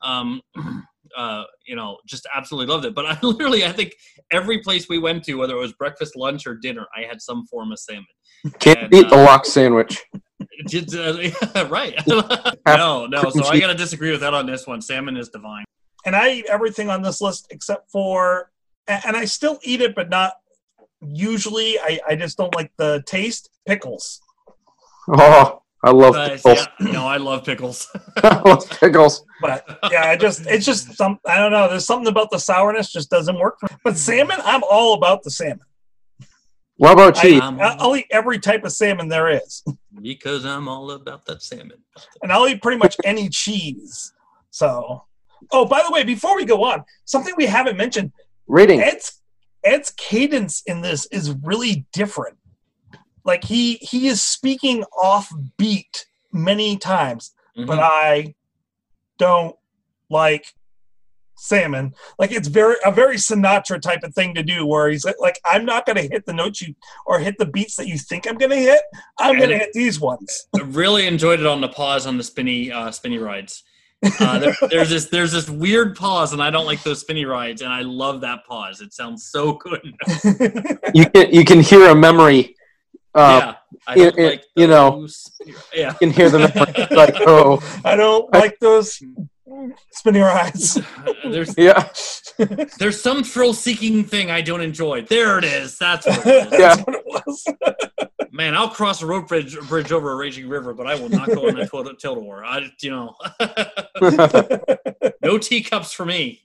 Um, 0.02 0.42
uh, 1.16 1.44
you 1.66 1.76
know, 1.76 1.98
just 2.06 2.28
absolutely 2.34 2.74
loved 2.74 2.86
it. 2.86 2.96
But 2.96 3.06
I 3.06 3.18
literally, 3.24 3.66
I 3.66 3.72
think 3.72 3.94
every 4.32 4.60
place 4.60 4.88
we 4.90 5.00
went 5.00 5.24
to, 5.26 5.36
whether 5.36 5.56
it 5.56 5.60
was 5.60 5.74
breakfast, 5.74 6.16
lunch, 6.16 6.48
or 6.48 6.56
dinner, 6.56 6.88
I 6.96 7.02
had 7.04 7.22
some 7.22 7.46
form 7.48 7.72
of 7.72 7.80
salmon. 7.80 8.06
Can't 8.60 8.80
And, 8.80 8.90
beat 8.90 9.10
the 9.10 9.16
uh, 9.16 9.24
lock 9.24 9.46
sandwich. 9.46 10.04
Did, 10.68 10.94
uh, 10.96 11.68
right? 11.70 11.96
no, 12.08 13.06
no. 13.06 13.30
So 13.30 13.46
I 13.46 13.60
got 13.60 13.68
to 13.68 13.76
disagree 13.76 14.12
with 14.12 14.22
that 14.22 14.34
on 14.34 14.46
this 14.46 14.68
one. 14.68 14.82
Salmon 14.82 15.16
is 15.18 15.30
divine. 15.30 15.66
and 16.06 16.16
I 16.16 16.32
eat 16.32 16.46
everything 16.50 16.90
on 16.90 17.02
this 17.02 17.22
list 17.22 17.48
except 17.50 17.90
for, 17.90 18.52
and 18.88 19.16
I 19.16 19.26
still 19.26 19.60
eat 19.64 19.82
it, 19.82 19.96
but 19.96 20.10
not 20.10 20.34
usually. 21.02 21.80
I, 21.80 22.00
I 22.10 22.16
just 22.16 22.38
don't 22.38 22.54
like 22.56 22.72
the 22.78 23.04
taste. 23.06 23.50
Pickles. 23.66 24.20
Oh, 25.10 25.62
I 25.84 25.92
love 25.92 26.16
Uh, 26.16 26.30
pickles. 26.30 26.58
yeah, 26.80 26.92
no, 26.92 27.06
I 27.08 27.18
love 27.18 27.44
pickles. 27.44 27.90
I 28.18 28.42
love 28.46 28.70
pickles. 28.70 29.26
But 29.42 29.66
yeah, 29.92 30.06
I 30.10 30.16
just 30.16 30.46
it's 30.48 30.66
just 30.66 30.94
some 30.96 31.20
I 31.28 31.38
don't 31.40 31.52
know. 31.52 31.68
There's 31.70 31.86
something 31.86 32.08
about 32.08 32.32
the 32.32 32.40
sourness 32.40 32.92
just 32.92 33.10
doesn't 33.10 33.38
work. 33.38 33.60
For 33.60 33.68
me. 33.72 33.78
But 33.84 33.98
salmon, 33.98 34.38
I'm 34.44 34.64
all 34.70 34.94
about 34.94 35.24
the 35.24 35.32
salmon. 35.32 35.60
What 36.78 36.94
about 36.94 37.18
I, 37.18 37.22
cheese? 37.22 37.42
Um, 37.42 37.58
I'll 37.62 37.96
eat 37.96 38.08
every 38.12 38.40
type 38.40 38.64
of 38.64 38.72
salmon 38.72 39.08
there 39.08 39.30
is, 39.30 39.64
because 40.02 40.46
I'm 40.46 40.68
all 40.68 40.90
about 40.92 41.26
that 41.26 41.44
salmon. 41.44 41.84
and 42.22 42.32
I'll 42.32 42.48
eat 42.48 42.62
pretty 42.62 42.78
much 42.78 42.96
any 43.04 43.30
cheese. 43.30 44.14
So, 44.50 45.04
oh, 45.52 45.66
by 45.66 45.84
the 45.86 45.92
way, 45.92 46.04
before 46.04 46.36
we 46.36 46.46
go 46.46 46.64
on, 46.64 46.84
something 47.06 47.34
we 47.38 47.46
haven't 47.46 47.78
mentioned: 47.78 48.12
Rating. 48.48 48.80
Ed's 48.82 49.20
Ed's 49.64 49.92
cadence 49.92 50.64
in 50.66 50.82
this 50.82 51.06
is 51.08 51.32
really 51.44 51.86
different. 51.94 52.38
Like 53.26 53.44
he 53.44 53.76
he 53.76 54.08
is 54.08 54.22
speaking 54.22 54.84
off 54.98 55.32
beat 55.58 56.06
many 56.32 56.78
times, 56.78 57.34
Mhm. 57.58 57.68
but 57.68 57.80
I 57.80 58.36
don't 59.18 59.56
like 60.10 60.54
salmon. 61.36 61.94
Like 62.20 62.32
it's 62.32 62.48
very 62.48 62.76
a 62.86 62.92
very 62.92 63.16
Sinatra 63.18 63.82
type 63.82 64.04
of 64.04 64.14
thing 64.14 64.34
to 64.36 64.44
do, 64.44 64.66
where 64.66 64.90
he's 64.90 65.06
like, 65.06 65.16
like 65.20 65.40
I'm 65.46 65.66
not 65.66 65.86
going 65.86 65.96
to 65.98 66.02
hit 66.04 66.26
the 66.26 66.34
notes 66.34 66.62
you 66.62 66.76
or 67.06 67.20
hit 67.20 67.38
the 67.38 67.46
beats 67.46 67.76
that 67.78 67.88
you 67.88 67.98
think 67.98 68.28
I'm 68.28 68.38
going 68.38 68.52
to 68.52 68.58
hit. 68.58 68.82
I'm 69.20 69.38
going 69.38 69.50
to 69.50 69.58
hit 69.58 69.74
these 69.74 70.00
ones. 70.00 70.48
I 70.56 70.62
really 70.62 71.06
enjoyed 71.08 71.40
it 71.40 71.46
on 71.46 71.62
the 71.62 71.70
pause 71.70 72.06
on 72.08 72.18
the 72.18 72.24
spinny 72.24 72.72
uh, 72.72 72.92
spinny 72.92 73.18
rides. 73.18 73.64
Uh, 74.20 74.38
there, 74.40 74.56
there's 74.70 74.90
this 74.90 75.06
there's 75.10 75.32
this 75.32 75.50
weird 75.50 75.96
pause, 75.96 76.34
and 76.34 76.42
I 76.44 76.50
don't 76.50 76.66
like 76.66 76.84
those 76.84 77.00
spinny 77.02 77.26
rides, 77.26 77.62
and 77.62 77.72
I 77.72 77.82
love 77.82 78.22
that 78.22 78.40
pause. 78.48 78.82
It 78.82 78.94
sounds 78.94 79.30
so 79.32 79.54
good. 79.54 79.96
You 80.94 81.06
can 81.10 81.32
you 81.32 81.46
can 81.46 81.60
hear 81.62 81.88
a 81.88 81.96
memory. 81.96 82.56
Uh, 83.16 83.40
yeah, 83.42 83.56
I 83.88 83.94
it- 83.94 83.98
don't 84.16 84.20
it- 84.20 84.26
like 84.30 84.44
you 84.56 84.68
know, 84.68 85.02
those 85.02 85.16
spinny 85.18 85.52
ri- 85.54 85.60
yeah. 85.82 85.92
You 85.92 85.98
can 86.00 86.12
hear 86.12 86.30
the 86.30 86.40
memory. 86.40 86.88
like 86.96 87.16
oh 87.28 87.62
I 87.86 87.96
don't 87.96 88.32
like 88.34 88.58
those 88.60 89.02
spinning 89.92 90.22
rides. 90.24 90.80
There's 91.24 91.56
yeah 91.58 91.90
there's 92.80 93.00
some 93.00 93.24
thrill 93.24 93.54
seeking 93.54 94.04
thing 94.04 94.32
I 94.32 94.42
don't 94.42 94.62
enjoy. 94.62 95.04
There 95.04 95.38
it 95.38 95.44
is. 95.44 95.78
That's 95.78 96.08
what 96.08 96.26
it 96.26 96.46
is. 96.54 96.58
That's 96.60 96.82
what 96.82 96.96
it 96.96 97.06
was. 97.06 97.46
Man, 98.32 98.56
I'll 98.56 98.70
cross 98.70 99.04
a 99.04 99.06
rope 99.06 99.28
bridge, 99.28 99.56
bridge 99.70 99.92
over 99.92 100.12
a 100.14 100.16
raging 100.16 100.50
river, 100.50 100.74
but 100.74 100.88
I 100.88 100.96
will 100.96 101.10
not 101.10 101.28
go 101.28 101.48
on 101.48 101.54
that 101.56 101.70
tilt 101.70 102.00
tilt 102.00 102.20
war. 102.24 102.44
I, 102.44 102.68
you 102.82 102.90
know, 102.90 103.14
no 105.22 105.38
teacups 105.38 105.94
for 105.94 106.06
me. 106.06 106.42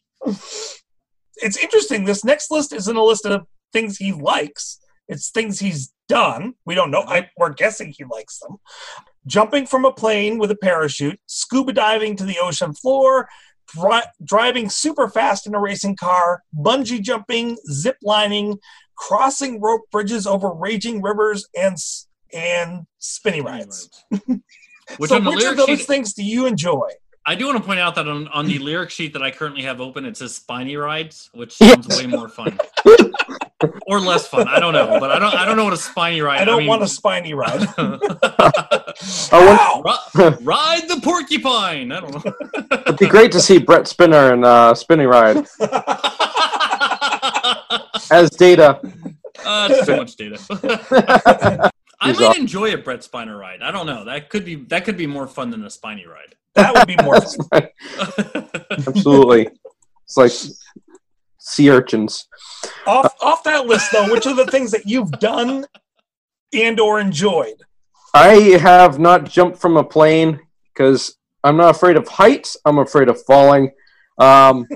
it's 1.36 1.56
interesting. 1.56 2.04
This 2.04 2.24
next 2.24 2.50
list 2.50 2.74
isn't 2.74 2.94
a 2.96 3.02
list 3.02 3.24
of 3.24 3.46
things 3.72 3.96
he 3.96 4.12
likes. 4.12 4.80
It's 5.08 5.30
things 5.30 5.58
he's 5.58 5.92
done. 6.08 6.54
We 6.64 6.74
don't 6.74 6.90
know. 6.90 7.02
I, 7.06 7.30
we're 7.36 7.52
guessing 7.52 7.94
he 7.96 8.04
likes 8.04 8.38
them. 8.38 8.56
Jumping 9.26 9.66
from 9.66 9.84
a 9.84 9.92
plane 9.92 10.38
with 10.38 10.50
a 10.50 10.56
parachute, 10.56 11.20
scuba 11.26 11.72
diving 11.72 12.16
to 12.16 12.24
the 12.24 12.38
ocean 12.38 12.74
floor, 12.74 13.28
dri- 13.74 14.02
driving 14.24 14.68
super 14.68 15.08
fast 15.08 15.46
in 15.46 15.54
a 15.54 15.60
racing 15.60 15.96
car, 15.96 16.42
bungee 16.54 17.00
jumping, 17.00 17.56
zip 17.70 17.96
lining, 18.02 18.58
crossing 18.96 19.60
rope 19.60 19.82
bridges 19.90 20.26
over 20.26 20.52
raging 20.52 21.02
rivers, 21.02 21.46
and 21.56 21.76
and 22.32 22.86
spinny 22.98 23.40
rides. 23.40 23.88
Which 24.96 25.10
so, 25.10 25.16
on 25.16 25.24
the 25.24 25.30
which 25.30 25.44
of 25.44 25.56
those 25.56 25.66
sheet, 25.66 25.80
things 25.80 26.14
do 26.14 26.24
you 26.24 26.46
enjoy? 26.46 26.88
I 27.26 27.34
do 27.34 27.44
want 27.46 27.58
to 27.58 27.64
point 27.64 27.78
out 27.78 27.94
that 27.96 28.08
on, 28.08 28.26
on 28.28 28.46
the 28.46 28.58
lyric 28.58 28.88
sheet 28.88 29.12
that 29.12 29.22
I 29.22 29.30
currently 29.30 29.62
have 29.64 29.82
open, 29.82 30.06
it 30.06 30.16
says 30.16 30.34
spiny 30.34 30.76
rides, 30.78 31.28
which 31.34 31.52
sounds 31.52 31.86
way 31.88 32.06
more 32.06 32.30
fun. 32.30 32.58
or 33.86 34.00
less 34.00 34.26
fun. 34.26 34.46
I 34.48 34.60
don't 34.60 34.72
know, 34.72 34.98
but 35.00 35.10
I 35.10 35.18
don't 35.18 35.34
I 35.34 35.44
don't 35.44 35.56
know 35.56 35.64
what 35.64 35.72
a 35.72 35.78
spiny 35.78 36.20
ride. 36.20 36.40
I 36.40 36.44
don't 36.44 36.58
mean, 36.58 36.68
want 36.68 36.82
a 36.82 36.88
spiny 36.88 37.34
ride. 37.34 37.66
I 39.32 40.00
Ri- 40.14 40.36
ride 40.42 40.88
the 40.88 41.00
porcupine. 41.02 41.92
I 41.92 42.00
don't 42.00 42.24
know. 42.24 42.32
It'd 42.86 42.98
be 42.98 43.06
great 43.06 43.32
to 43.32 43.40
see 43.40 43.58
Brent 43.58 43.86
Spiner 43.86 44.32
in 44.32 44.44
uh, 44.44 44.74
Spinning 44.74 45.08
Ride 45.08 45.38
as 48.10 48.30
Data. 48.30 48.80
Uh, 49.44 49.68
it's 49.70 49.86
too 49.86 49.96
much 49.96 50.16
data. 50.16 51.70
I 52.00 52.08
He's 52.08 52.20
might 52.20 52.26
off. 52.26 52.38
enjoy 52.38 52.74
a 52.74 52.78
Brent 52.78 53.02
Spiner 53.02 53.38
ride. 53.38 53.60
I 53.62 53.70
don't 53.72 53.86
know. 53.86 54.04
That 54.04 54.30
could 54.30 54.44
be 54.44 54.56
that 54.66 54.84
could 54.84 54.96
be 54.96 55.06
more 55.06 55.26
fun 55.26 55.50
than 55.50 55.64
a 55.64 55.70
spiny 55.70 56.06
ride. 56.06 56.34
That 56.54 56.74
would 56.74 56.86
be 56.86 56.96
more 57.02 57.20
fun. 57.20 57.68
Absolutely, 58.86 59.48
it's 60.04 60.16
like 60.16 60.32
sea 61.48 61.70
urchins. 61.70 62.28
off 62.86 63.14
off 63.20 63.42
that 63.44 63.66
list 63.66 63.90
though 63.92 64.10
which 64.10 64.26
are 64.26 64.34
the 64.34 64.46
things 64.46 64.70
that 64.70 64.86
you've 64.86 65.10
done 65.12 65.66
and 66.52 66.80
or 66.80 67.00
enjoyed 67.00 67.62
I 68.14 68.34
have 68.58 68.98
not 68.98 69.24
jumped 69.24 69.58
from 69.58 69.76
a 69.76 69.84
plane 69.84 70.40
because 70.72 71.16
I'm 71.44 71.56
not 71.56 71.74
afraid 71.74 71.96
of 71.96 72.08
heights. 72.08 72.56
I'm 72.64 72.78
afraid 72.78 73.08
of 73.08 73.22
falling. 73.24 73.70
Um, 74.18 74.66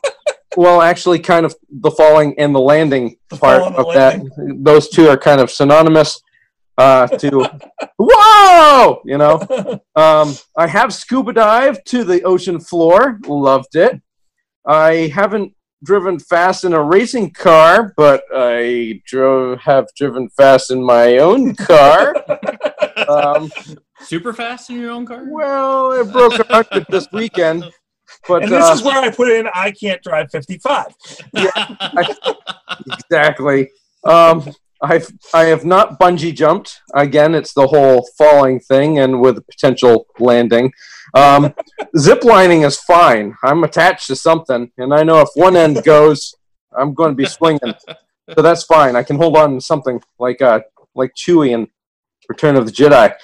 well, 0.56 0.82
actually, 0.82 1.18
kind 1.18 1.46
of 1.46 1.54
the 1.70 1.90
falling 1.90 2.38
and 2.38 2.54
the 2.54 2.60
landing 2.60 3.16
The 3.30 3.36
part 3.36 3.60
fall 3.60 3.68
and 3.68 3.76
the 3.76 3.80
of 3.80 3.94
that. 3.94 4.56
Those 4.62 4.88
two 4.88 5.08
are 5.08 5.16
kind 5.16 5.40
of 5.40 5.50
synonymous. 5.50 6.20
Uh, 6.78 7.06
to 7.06 7.46
whoa, 7.98 9.02
you 9.04 9.18
know. 9.18 9.40
Um, 9.94 10.34
I 10.56 10.66
have 10.68 10.94
scuba 10.94 11.34
dived 11.34 11.86
to 11.88 12.02
the 12.02 12.22
ocean 12.22 12.58
floor. 12.58 13.20
Loved 13.26 13.76
it. 13.76 14.00
I 14.66 15.12
haven't 15.14 15.54
driven 15.82 16.18
fast 16.18 16.64
in 16.64 16.72
a 16.72 16.82
racing 16.82 17.30
car, 17.30 17.92
but 17.96 18.24
I 18.34 19.00
drove 19.06 19.60
have 19.60 19.88
driven 19.96 20.28
fast 20.30 20.70
in 20.70 20.82
my 20.84 21.18
own 21.18 21.54
car. 21.54 22.14
Um, 23.08 23.50
Super 24.02 24.32
fast 24.32 24.70
in 24.70 24.78
your 24.78 24.90
own 24.90 25.06
car? 25.06 25.24
well, 25.26 25.92
it 25.92 26.12
broke 26.12 26.34
a 26.34 26.44
record 26.50 26.86
this 26.88 27.08
weekend, 27.12 27.64
but 28.28 28.42
and 28.44 28.52
this 28.52 28.64
uh, 28.64 28.74
is 28.74 28.82
where 28.82 28.98
i 28.98 29.10
put 29.10 29.28
in 29.28 29.48
i 29.54 29.70
can't 29.72 30.02
drive 30.02 30.30
55 30.30 30.86
yeah 31.32 31.66
exactly. 32.92 33.70
Um, 34.04 34.52
I've 34.82 35.12
I 35.32 35.44
have 35.44 35.64
not 35.64 36.00
bungee 36.00 36.34
jumped. 36.34 36.80
Again, 36.94 37.34
it's 37.34 37.54
the 37.54 37.68
whole 37.68 38.08
falling 38.18 38.58
thing, 38.58 38.98
and 38.98 39.20
with 39.20 39.38
a 39.38 39.42
potential 39.42 40.06
landing. 40.18 40.72
Um, 41.14 41.54
zip 41.98 42.24
lining 42.24 42.62
is 42.62 42.80
fine. 42.80 43.36
I'm 43.44 43.62
attached 43.62 44.08
to 44.08 44.16
something, 44.16 44.72
and 44.76 44.92
I 44.92 45.04
know 45.04 45.20
if 45.20 45.28
one 45.34 45.56
end 45.56 45.84
goes, 45.84 46.34
I'm 46.76 46.94
going 46.94 47.10
to 47.10 47.16
be 47.16 47.26
swinging. 47.26 47.74
So 48.34 48.42
that's 48.42 48.64
fine. 48.64 48.96
I 48.96 49.02
can 49.02 49.16
hold 49.16 49.36
on 49.36 49.54
to 49.54 49.60
something 49.60 50.00
like 50.18 50.42
uh 50.42 50.60
like 50.94 51.12
Chewie 51.14 51.50
in 51.50 51.68
Return 52.28 52.56
of 52.56 52.66
the 52.66 52.72
Jedi, 52.72 53.14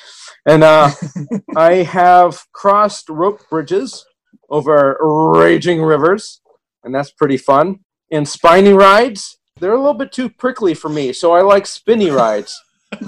and 0.46 0.62
uh, 0.62 0.90
I 1.56 1.82
have 1.82 2.46
crossed 2.52 3.08
rope 3.08 3.40
bridges 3.50 4.06
over 4.48 4.96
raging 5.00 5.82
rivers, 5.82 6.40
and 6.84 6.94
that's 6.94 7.10
pretty 7.10 7.36
fun. 7.36 7.80
And 8.10 8.26
spiny 8.26 8.72
rides, 8.72 9.37
they're 9.60 9.72
a 9.72 9.76
little 9.78 9.94
bit 9.94 10.12
too 10.12 10.28
prickly 10.28 10.74
for 10.74 10.88
me, 10.88 11.12
so 11.12 11.32
I 11.32 11.42
like 11.42 11.66
spinny 11.66 12.10
rides. 12.22 12.60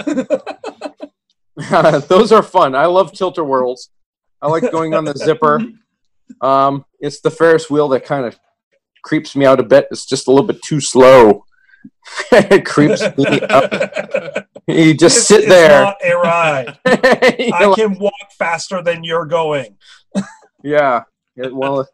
Those 2.09 2.33
are 2.33 2.43
fun. 2.43 2.75
I 2.75 2.87
love 2.87 3.13
tilter 3.13 3.45
whirls. 3.45 3.91
I 4.41 4.49
like 4.49 4.71
going 4.73 4.95
on 4.95 5.05
the 5.05 5.15
zipper. 5.15 5.61
Um, 6.41 6.85
it's 7.01 7.21
the 7.21 7.31
Ferris 7.31 7.69
wheel 7.69 7.89
that 7.89 8.05
kind 8.05 8.25
of 8.25 8.39
creeps 9.03 9.37
me 9.37 9.45
out 9.45 9.61
a 9.61 9.63
bit. 9.63 9.89
It's 9.91 10.07
just 10.07 10.27
a 10.29 10.31
little 10.31 10.47
bit 10.47 10.63
too 10.63 10.81
slow. 10.81 11.45
it 12.33 12.65
creeps 12.65 13.01
me 13.19 13.41
out. 13.51 14.47
You 14.67 14.95
just 14.95 15.17
This 15.17 15.27
sit 15.27 15.41
is 15.45 15.49
there. 15.49 15.83
not 15.83 15.97
a 16.05 16.15
ride. 16.15 16.79
I 16.87 17.65
like, 17.67 17.77
can 17.77 17.99
walk 17.99 18.13
faster 18.39 18.83
than 18.83 19.05
you're 19.05 19.27
going. 19.27 19.77
yeah. 20.63 21.03
Yeah, 21.37 21.49
Well, 21.53 21.87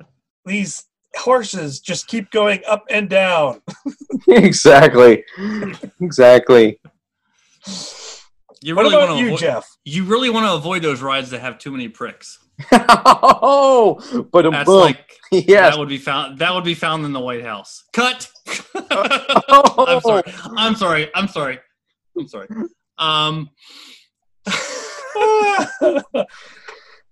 These 0.45 0.85
horses 1.17 1.81
just 1.81 2.07
keep 2.07 2.31
going 2.31 2.61
up 2.69 2.85
and 2.91 3.09
down. 3.09 3.61
exactly. 4.29 5.25
Exactly. 6.01 6.79
You 8.63 8.75
What 8.75 8.83
really 8.83 8.97
about 8.97 9.09
want 9.09 9.19
to 9.19 9.25
you, 9.25 9.27
avoid, 9.29 9.41
Jeff? 9.41 9.77
you 9.85 10.05
really 10.05 10.31
want 10.31 10.47
to 10.47 10.55
avoid 10.55 10.83
those 10.83 11.03
rides 11.03 11.31
that 11.31 11.41
have 11.41 11.59
too 11.59 11.71
many 11.71 11.89
pricks. 11.89 12.39
oh, 12.73 14.27
but 14.33 14.47
a 14.47 14.51
That's 14.51 14.67
boom. 14.67 14.81
like 14.81 15.13
yes. 15.31 15.73
that 15.75 15.79
would 15.79 15.89
be 15.91 15.99
found 15.99 16.39
that 16.39 16.55
would 16.55 16.65
be 16.65 16.75
found 16.75 17.05
in 17.05 17.13
the 17.13 17.21
White 17.21 17.45
House. 17.45 17.85
Cut. 17.93 18.31
Oh. 18.91 19.85
I'm 19.87 20.01
sorry. 20.01 20.23
I'm 20.57 20.75
sorry. 20.75 21.11
I'm 21.15 21.29
sorry. 21.29 21.59
I'm 22.19 22.29
sorry. 22.29 22.49
Um 22.99 23.51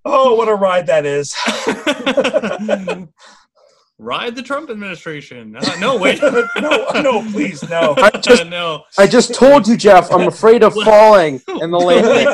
oh, 0.04 0.34
what 0.34 0.48
a 0.48 0.54
ride 0.54 0.86
that 0.86 1.04
is. 1.04 1.34
Ride 3.98 4.34
the 4.34 4.42
Trump 4.42 4.70
administration. 4.70 5.54
Uh, 5.56 5.76
no, 5.78 5.96
wait. 5.96 6.20
no, 6.60 6.86
no, 6.96 7.22
please, 7.30 7.62
no. 7.70 7.94
I 7.98 8.10
just, 8.10 8.46
no. 8.46 8.82
I 8.98 9.06
just 9.06 9.34
told 9.34 9.68
you, 9.68 9.76
Jeff. 9.76 10.10
I'm 10.12 10.26
afraid 10.26 10.64
of 10.64 10.74
falling 10.84 11.40
in 11.60 11.70
the 11.70 11.78
landing. 11.78 12.26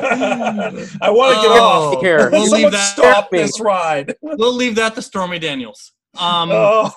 I 1.03 1.11
want 1.11 1.37
to 1.37 1.43
get 1.43 1.51
Oh. 1.59 1.95
off. 1.97 2.01
Here. 2.03 2.31
We'll 2.31 2.47
Someone 2.47 2.63
leave 2.63 2.73
that- 2.73 2.93
stop 2.97 3.31
me. 3.31 3.39
this 3.39 3.61
ride. 3.61 4.15
We'll 4.23 4.55
leave 4.55 4.75
that 4.77 4.95
to 4.95 5.03
Stormy 5.03 5.39
Daniels. 5.39 5.93
Um 6.19 6.51
Oh, 6.53 6.91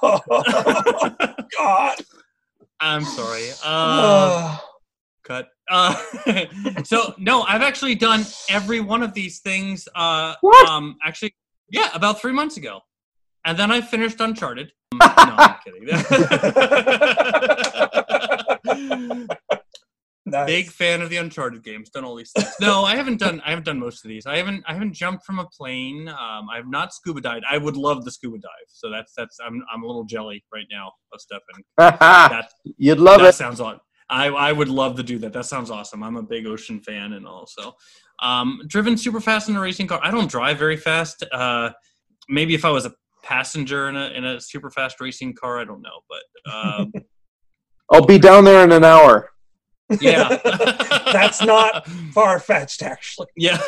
God. 1.57 1.95
I'm 2.79 3.03
sorry. 3.03 3.49
Uh, 3.63 4.57
cut. 5.23 5.49
Uh, 5.69 5.95
so 6.83 7.13
no, 7.17 7.43
I've 7.43 7.61
actually 7.61 7.95
done 7.95 8.25
every 8.49 8.79
one 8.81 9.03
of 9.03 9.13
these 9.13 9.39
things. 9.39 9.87
Uh, 9.95 10.35
What? 10.41 10.67
Um, 10.69 10.97
actually, 11.05 11.33
yeah, 11.69 11.89
about 11.93 12.19
three 12.19 12.33
months 12.33 12.57
ago, 12.57 12.81
and 13.45 13.57
then 13.57 13.71
I 13.71 13.81
finished 13.81 14.19
Uncharted. 14.19 14.71
No, 14.93 15.35
I'm 15.37 15.55
kidding. 15.63 15.85
nice. 20.25 20.45
Big 20.47 20.69
fan 20.69 21.01
of 21.01 21.09
the 21.09 21.17
Uncharted 21.17 21.63
games. 21.63 21.89
Done 21.89 22.03
all 22.05 22.15
these 22.15 22.31
things. 22.31 22.49
No, 22.61 22.83
I 22.83 22.95
haven't 22.95 23.19
done. 23.19 23.41
I 23.45 23.49
haven't 23.49 23.65
done 23.65 23.79
most 23.79 24.03
of 24.05 24.09
these. 24.09 24.25
I 24.25 24.37
haven't. 24.37 24.63
I 24.67 24.73
haven't 24.73 24.93
jumped 24.93 25.25
from 25.25 25.39
a 25.39 25.45
plane. 25.45 26.07
Um, 26.09 26.49
I 26.51 26.57
have 26.57 26.67
not 26.67 26.93
scuba 26.93 27.21
dived. 27.21 27.45
I 27.49 27.57
would 27.57 27.75
love 27.77 28.05
the 28.05 28.11
scuba 28.11 28.37
dive. 28.37 28.67
So 28.67 28.89
that's 28.89 29.13
that's. 29.15 29.37
I'm 29.45 29.63
I'm 29.73 29.83
a 29.83 29.87
little 29.87 30.03
jelly 30.03 30.43
right 30.53 30.65
now 30.71 30.91
of 31.13 31.21
Stefan. 31.21 31.63
That 31.99 32.49
You'd 32.77 32.99
love 32.99 33.19
that 33.19 33.29
it. 33.29 33.35
sounds 33.35 33.59
odd. 33.59 33.79
I, 34.09 34.27
I 34.27 34.51
would 34.51 34.69
love 34.69 34.95
to 34.97 35.03
do 35.03 35.17
that. 35.19 35.33
That 35.33 35.45
sounds 35.45 35.71
awesome. 35.71 36.03
I'm 36.03 36.17
a 36.17 36.23
big 36.23 36.45
ocean 36.45 36.79
fan 36.81 37.13
and 37.13 37.25
also 37.25 37.73
um, 38.21 38.61
driven 38.67 38.95
super 38.97 39.19
fast 39.19 39.49
in 39.49 39.55
a 39.55 39.59
racing 39.59 39.87
car. 39.87 39.99
I 40.03 40.11
don't 40.11 40.29
drive 40.29 40.59
very 40.59 40.77
fast. 40.77 41.23
Uh, 41.31 41.71
maybe 42.29 42.53
if 42.53 42.63
I 42.65 42.69
was 42.69 42.85
a 42.85 42.93
passenger 43.23 43.89
in 43.89 43.95
a 43.95 44.07
in 44.09 44.23
a 44.25 44.39
super 44.39 44.69
fast 44.69 45.01
racing 45.01 45.33
car, 45.33 45.59
I 45.59 45.65
don't 45.65 45.81
know. 45.81 46.01
But 46.09 46.51
uh, 46.51 46.85
I'll 47.91 48.05
be 48.05 48.19
down 48.19 48.43
there 48.43 48.63
in 48.63 48.71
an 48.71 48.83
hour. 48.83 49.31
yeah, 49.99 50.37
That's 51.13 51.43
not 51.43 51.87
far 52.13 52.39
fetched, 52.39 52.81
actually. 52.81 53.27
yeah. 53.35 53.59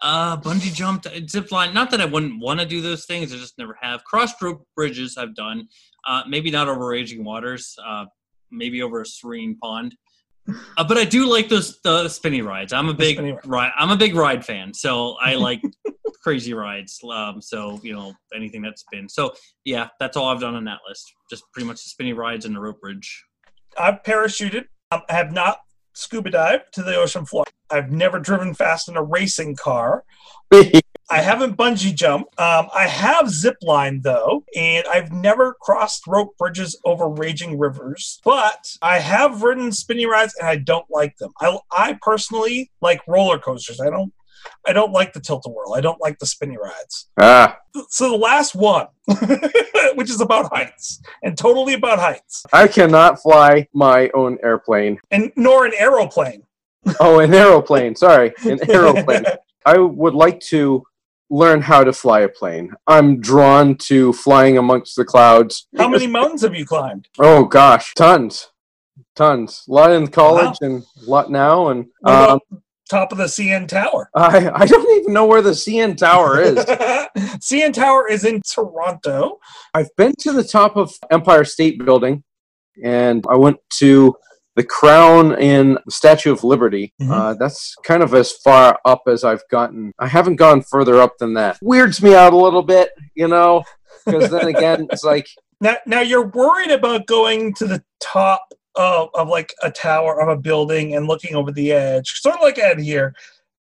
uh, 0.00 0.36
bungee 0.38 0.72
jumped, 0.72 1.08
zip 1.28 1.50
line. 1.50 1.74
Not 1.74 1.90
that 1.90 2.00
I 2.00 2.04
wouldn't 2.04 2.40
want 2.40 2.60
to 2.60 2.66
do 2.66 2.80
those 2.80 3.04
things. 3.04 3.32
I 3.32 3.36
just 3.36 3.58
never 3.58 3.76
have. 3.80 4.04
Cross 4.04 4.40
rope 4.40 4.66
bridges 4.76 5.16
I've 5.18 5.34
done. 5.34 5.68
Uh, 6.06 6.22
maybe 6.28 6.50
not 6.50 6.68
over 6.68 6.86
raging 6.86 7.24
waters. 7.24 7.76
Uh, 7.84 8.06
maybe 8.50 8.82
over 8.82 9.00
a 9.00 9.06
serene 9.06 9.56
pond. 9.58 9.96
Uh, 10.76 10.84
but 10.84 10.96
I 10.96 11.04
do 11.04 11.26
like 11.28 11.48
those 11.48 11.80
the 11.82 12.08
spinny 12.08 12.42
rides. 12.42 12.72
I'm 12.72 12.88
a 12.88 12.94
big 12.94 13.18
ride. 13.18 13.46
ride. 13.46 13.72
I'm 13.76 13.90
a 13.90 13.96
big 13.96 14.14
ride 14.14 14.44
fan, 14.44 14.74
so 14.74 15.16
I 15.20 15.34
like 15.34 15.62
crazy 16.22 16.54
rides. 16.54 17.00
Um, 17.10 17.40
so 17.40 17.80
you 17.82 17.94
know 17.94 18.12
anything 18.34 18.62
that 18.62 18.78
spins. 18.78 19.14
So 19.14 19.34
yeah, 19.64 19.88
that's 19.98 20.16
all 20.16 20.28
I've 20.28 20.40
done 20.40 20.54
on 20.54 20.64
that 20.64 20.78
list. 20.88 21.12
Just 21.30 21.44
pretty 21.52 21.66
much 21.66 21.82
the 21.82 21.88
spinny 21.88 22.12
rides 22.12 22.44
and 22.44 22.54
the 22.54 22.60
rope 22.60 22.80
bridge. 22.80 23.24
I've 23.78 24.02
parachuted. 24.02 24.64
Um, 24.90 25.02
I 25.08 25.14
have 25.14 25.32
not 25.32 25.58
scuba 25.94 26.30
dived 26.30 26.64
to 26.74 26.82
the 26.82 26.96
ocean 26.96 27.26
floor. 27.26 27.44
I've 27.70 27.90
never 27.90 28.18
driven 28.18 28.54
fast 28.54 28.88
in 28.88 28.96
a 28.96 29.02
racing 29.02 29.56
car. 29.56 30.04
I 31.12 31.20
haven't 31.20 31.58
bungee 31.58 31.94
jumped. 31.94 32.38
Um, 32.40 32.68
I 32.74 32.86
have 32.86 33.28
zip 33.28 33.56
lined 33.62 34.02
though, 34.02 34.44
and 34.56 34.86
I've 34.86 35.12
never 35.12 35.54
crossed 35.60 36.06
rope 36.06 36.36
bridges 36.38 36.78
over 36.86 37.08
raging 37.08 37.58
rivers. 37.58 38.20
But 38.24 38.76
I 38.80 38.98
have 38.98 39.42
ridden 39.42 39.72
spinny 39.72 40.06
rides, 40.06 40.34
and 40.38 40.48
I 40.48 40.56
don't 40.56 40.86
like 40.90 41.16
them. 41.18 41.32
I, 41.40 41.58
I 41.70 41.98
personally 42.00 42.70
like 42.80 43.06
roller 43.06 43.38
coasters. 43.38 43.80
I 43.80 43.90
don't. 43.90 44.12
I 44.66 44.72
don't 44.72 44.92
like 44.92 45.12
the 45.12 45.20
tilt 45.20 45.44
a 45.46 45.50
whirl. 45.50 45.74
I 45.74 45.80
don't 45.80 46.00
like 46.00 46.18
the 46.18 46.26
spinny 46.26 46.56
rides. 46.56 47.08
ah, 47.20 47.58
So 47.88 48.10
the 48.10 48.16
last 48.16 48.54
one, 48.54 48.86
which 49.94 50.10
is 50.10 50.20
about 50.20 50.52
heights 50.52 51.00
and 51.22 51.36
totally 51.36 51.74
about 51.74 51.98
heights, 51.98 52.44
I 52.52 52.68
cannot 52.68 53.20
fly 53.22 53.68
my 53.74 54.10
own 54.14 54.38
airplane. 54.42 54.98
and 55.10 55.32
nor 55.36 55.66
an 55.66 55.72
aeroplane. 55.78 56.42
Oh, 57.00 57.20
an 57.20 57.32
aeroplane. 57.34 57.94
Sorry, 57.96 58.32
an 58.44 58.58
aeroplane. 58.70 59.24
I 59.64 59.78
would 59.78 60.14
like 60.14 60.40
to 60.50 60.84
learn 61.30 61.60
how 61.62 61.82
to 61.84 61.92
fly 61.92 62.20
a 62.20 62.28
plane. 62.28 62.72
I'm 62.86 63.20
drawn 63.20 63.76
to 63.76 64.12
flying 64.12 64.58
amongst 64.58 64.96
the 64.96 65.04
clouds. 65.04 65.66
How 65.78 65.88
many 65.88 66.06
mountains 66.06 66.42
have 66.42 66.54
you 66.54 66.66
climbed? 66.66 67.08
Oh 67.18 67.44
gosh, 67.44 67.94
tons, 67.94 68.48
tons. 69.16 69.64
A 69.68 69.72
lot 69.72 69.92
in 69.92 70.08
college 70.08 70.58
and 70.60 70.82
a 70.82 71.10
lot 71.10 71.30
now. 71.30 71.68
And 71.68 71.86
um, 72.04 72.40
top 72.92 73.10
of 73.12 73.18
the 73.18 73.24
CN 73.24 73.66
Tower? 73.66 74.10
I 74.14 74.50
I 74.54 74.66
don't 74.66 75.00
even 75.00 75.12
know 75.12 75.26
where 75.26 75.42
the 75.42 75.50
CN 75.50 75.96
Tower 75.96 76.40
is. 76.40 76.56
CN 77.40 77.72
Tower 77.72 78.08
is 78.08 78.24
in 78.24 78.40
Toronto. 78.48 79.38
I've 79.74 79.94
been 79.96 80.14
to 80.20 80.32
the 80.32 80.44
top 80.44 80.76
of 80.76 80.92
Empire 81.10 81.44
State 81.44 81.84
Building, 81.84 82.22
and 82.84 83.24
I 83.28 83.36
went 83.36 83.56
to 83.78 84.14
the 84.54 84.62
Crown 84.62 85.40
in 85.40 85.78
Statue 85.88 86.30
of 86.30 86.44
Liberty. 86.44 86.92
Mhm. 87.00 87.10
Uh, 87.10 87.34
that's 87.34 87.74
kind 87.84 88.02
of 88.02 88.12
as 88.14 88.32
far 88.32 88.78
up 88.84 89.02
as 89.08 89.24
I've 89.24 89.42
gotten. 89.50 89.92
I 89.98 90.06
haven't 90.06 90.36
gone 90.36 90.60
further 90.62 91.00
up 91.00 91.14
than 91.18 91.34
that. 91.34 91.56
Weirds 91.62 92.02
me 92.02 92.14
out 92.14 92.34
a 92.34 92.36
little 92.36 92.62
bit, 92.62 92.90
you 93.14 93.28
know, 93.28 93.64
because 94.04 94.30
then 94.30 94.46
again, 94.54 94.86
it's 94.92 95.04
like 95.04 95.26
Now, 95.60 95.76
now 95.86 96.00
you're 96.02 96.26
worried 96.28 96.70
about 96.70 97.06
going 97.06 97.54
to 97.54 97.66
the 97.66 97.82
top 98.00 98.42
of, 98.74 99.08
of 99.14 99.28
like 99.28 99.52
a 99.62 99.70
tower 99.70 100.20
of 100.20 100.28
a 100.28 100.40
building 100.40 100.94
and 100.94 101.06
looking 101.06 101.34
over 101.34 101.52
the 101.52 101.72
edge, 101.72 102.20
sort 102.20 102.36
of 102.36 102.42
like 102.42 102.58
Ed 102.58 102.80
here. 102.80 103.14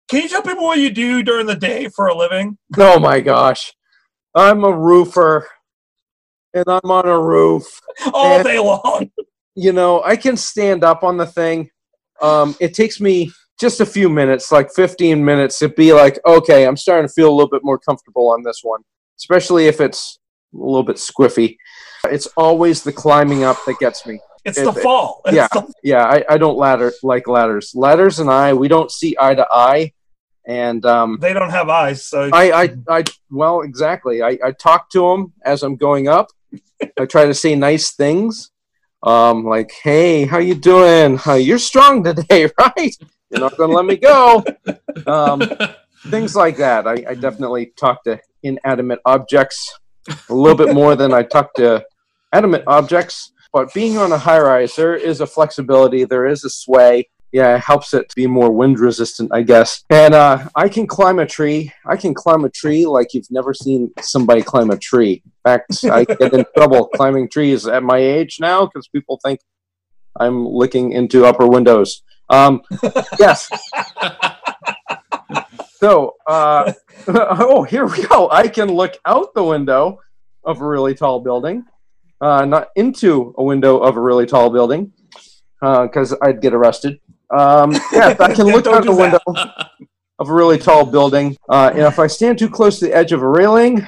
Can 0.09 0.23
you 0.23 0.29
tell 0.29 0.43
people 0.43 0.65
what 0.65 0.79
you 0.79 0.91
do 0.91 1.23
during 1.23 1.47
the 1.47 1.57
day 1.57 1.89
for 1.89 2.09
a 2.09 2.17
living? 2.17 2.59
oh 2.79 2.99
my 2.99 3.21
gosh, 3.21 3.73
I'm 4.35 4.65
a 4.65 4.73
roofer, 4.73 5.49
and 6.55 6.65
I'm 6.69 6.91
on 6.91 7.07
a 7.07 7.19
roof. 7.19 7.81
All 8.13 8.37
And- 8.37 8.45
day 8.45 8.59
long. 8.59 9.11
you 9.55 9.73
know, 9.73 10.03
I 10.03 10.17
can 10.17 10.37
stand 10.37 10.85
up 10.85 11.03
on 11.03 11.17
the 11.17 11.27
thing. 11.27 11.71
Um, 12.21 12.55
it 12.61 12.75
takes 12.75 13.01
me 13.01 13.33
just 13.61 13.81
a 13.81 13.87
few 13.87 14.09
minutes, 14.09 14.51
like 14.53 14.73
15 14.73 15.25
minutes, 15.25 15.59
to 15.61 15.69
be 15.69 15.93
like, 15.93 16.19
okay, 16.27 16.67
I'm 16.67 16.77
starting 16.77 17.07
to 17.07 17.13
feel 17.13 17.29
a 17.29 17.35
little 17.35 17.51
bit 17.51 17.63
more 17.65 17.79
comfortable 17.79 18.29
on 18.31 18.43
this 18.43 18.61
one, 18.63 18.81
especially 19.19 19.67
if 19.67 19.81
it's 19.81 20.19
a 20.55 20.59
little 20.59 20.83
bit 20.83 20.97
squiffy. 20.97 21.57
It's 22.07 22.27
always 22.37 22.83
the 22.83 22.93
climbing 22.93 23.45
up 23.45 23.59
that 23.67 23.79
gets 23.79 24.05
me. 24.07 24.21
It's 24.45 24.59
It- 24.59 24.65
the 24.65 24.73
fall. 24.73 25.23
It's 25.27 25.35
yeah. 25.37 25.49
the- 25.53 25.73
Yeah, 25.83 26.05
I, 26.05 26.25
I 26.29 26.39
don't 26.39 26.57
ladder 26.57 26.93
like 27.03 27.29
ladders. 27.29 27.73
Ladders 27.75 28.19
and 28.19 28.31
I, 28.31 28.55
we 28.55 28.69
don't 28.69 28.91
see 28.91 29.17
eye 29.21 29.35
to 29.35 29.47
eye. 29.51 29.93
And 30.45 30.85
um, 30.85 31.19
they 31.21 31.33
don't 31.33 31.51
have 31.51 31.69
eyes, 31.69 32.05
so 32.05 32.29
I, 32.33 32.51
I, 32.65 32.75
I, 32.89 33.05
well, 33.31 33.61
exactly. 33.61 34.23
I, 34.25 34.37
I 34.45 34.51
talk 34.51 34.91
to 34.91 35.09
them 35.09 35.33
as 35.45 35.63
I'm 35.63 35.77
going 35.77 36.09
up. 36.09 36.31
I 36.99 37.07
try 37.07 37.27
to 37.27 37.35
say 37.35 37.55
nice 37.55 37.93
things, 37.93 38.51
um, 39.05 39.45
like, 39.45 39.71
"Hey, 39.71 40.27
how 40.27 40.39
you 40.39 40.57
doing? 40.57 41.21
Uh, 41.25 41.35
you're 41.35 41.61
strong 41.61 42.03
today, 42.03 42.51
right? 42.59 42.97
You're 43.31 43.39
not 43.41 43.57
going 43.57 43.71
to 43.71 43.77
let 43.77 43.85
me 43.87 43.95
go." 43.95 44.45
Um, 45.07 45.43
things 46.09 46.35
like 46.35 46.57
that. 46.57 46.89
I, 46.89 47.05
I 47.11 47.15
definitely 47.15 47.67
talk 47.77 48.03
to 48.03 48.19
inanimate 48.43 48.99
objects 49.05 49.79
a 50.29 50.35
little 50.35 50.57
bit 50.59 50.75
more 50.75 50.97
than 50.97 51.13
I 51.15 51.23
talk 51.23 51.55
to 51.55 51.85
animate 52.33 52.65
objects. 52.67 53.32
But 53.53 53.73
being 53.75 53.99
on 53.99 54.13
a 54.13 54.19
high 54.19 54.41
rise, 54.41 54.75
there 54.77 54.95
is 54.95 55.21
a 55.21 55.27
flexibility, 55.27 56.05
there 56.05 56.27
is 56.27 56.45
a 56.45 56.51
sway. 56.51 57.09
Yeah, 57.33 57.55
it 57.57 57.63
helps 57.63 57.95
it 57.95 58.11
to 58.11 58.15
be 58.15 58.27
more 58.27 58.51
wind 58.53 58.79
resistant, 58.79 59.31
I 59.33 59.43
guess. 59.43 59.85
And 59.89 60.13
uh, 60.13 60.49
I 60.55 60.69
can 60.69 60.87
climb 60.87 61.19
a 61.19 61.25
tree. 61.25 61.73
I 61.87 61.97
can 61.97 62.13
climb 62.13 62.45
a 62.45 62.51
tree 62.51 62.85
like 62.85 63.15
you've 63.15 63.31
never 63.31 63.55
seen 63.55 63.91
somebody 64.01 64.43
climb 64.43 64.71
a 64.71 64.77
tree. 64.77 65.23
In 65.25 65.33
fact, 65.43 65.83
I 65.85 66.05
get 66.05 66.35
in 66.35 66.45
trouble 66.57 66.89
climbing 66.89 67.31
trees 67.31 67.67
at 67.67 67.83
my 67.83 67.97
age 67.97 68.37
now 68.39 68.67
because 68.67 68.87
people 68.89 69.19
think 69.25 69.41
I'm 70.21 70.47
looking 70.47 70.93
into 70.93 71.25
upper 71.25 71.47
windows. 71.47 72.03
Um, 72.29 72.63
yes. 73.19 73.49
So, 75.83 76.15
uh, 76.29 76.73
oh, 77.09 77.65
here 77.65 77.87
we 77.87 78.07
go. 78.07 78.31
I 78.31 78.47
can 78.47 78.69
look 78.69 78.93
out 79.05 79.35
the 79.35 79.43
window 79.43 79.99
of 80.45 80.61
a 80.61 80.65
really 80.65 80.95
tall 80.95 81.19
building, 81.19 81.65
uh, 82.23 82.45
not 82.45 82.69
into 82.77 83.35
a 83.37 83.43
window 83.43 83.79
of 83.79 83.97
a 83.97 84.01
really 84.01 84.25
tall 84.27 84.49
building. 84.49 84.93
because 85.61 86.15
I'd 86.23 86.41
get 86.41 86.55
arrested. 86.55 87.01
Um, 87.33 87.73
yeah, 87.93 88.11
if 88.11 88.21
I 88.21 88.33
can 88.35 88.47
look 88.53 88.67
out 88.67 88.85
the 88.85 88.95
window 88.95 89.19
of 90.19 90.29
a 90.29 90.33
really 90.33 90.59
tall 90.59 90.87
building, 90.87 91.37
uh, 91.49 91.71
and 91.73 91.83
if 91.83 91.99
I 91.99 92.07
stand 92.07 92.39
too 92.39 92.49
close 92.49 92.79
to 92.79 92.87
the 92.87 92.95
edge 92.95 93.13
of 93.13 93.23
a 93.23 93.29
railing 93.29 93.87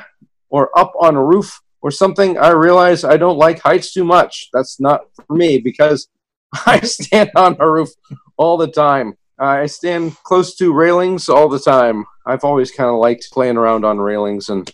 or 0.51 0.77
up 0.79 0.93
on 0.99 1.15
a 1.15 1.25
roof 1.25 1.61
or 1.83 1.91
something, 1.91 2.39
I 2.39 2.51
realize 2.51 3.05
I 3.05 3.17
don't 3.17 3.37
like 3.37 3.61
heights 3.61 3.93
too 3.93 4.05
much. 4.05 4.49
That's 4.53 4.81
not 4.81 5.03
for 5.27 5.37
me 5.37 5.59
because 5.59 6.09
I 6.67 6.81
stand 6.81 7.31
on 7.37 7.57
a 7.61 7.71
roof 7.71 7.91
all 8.37 8.57
the 8.57 8.69
time. 8.69 9.15
I 9.39 9.67
stand 9.67 10.17
close 10.23 10.55
to 10.57 10.73
railings 10.73 11.29
all 11.29 11.49
the 11.49 11.59
time. 11.59 12.05
I've 12.25 12.45
always 12.45 12.71
kind 12.71 12.89
of 12.89 12.97
liked 12.97 13.29
playing 13.33 13.57
around 13.57 13.85
on 13.85 13.99
railings, 13.99 14.49
and 14.49 14.73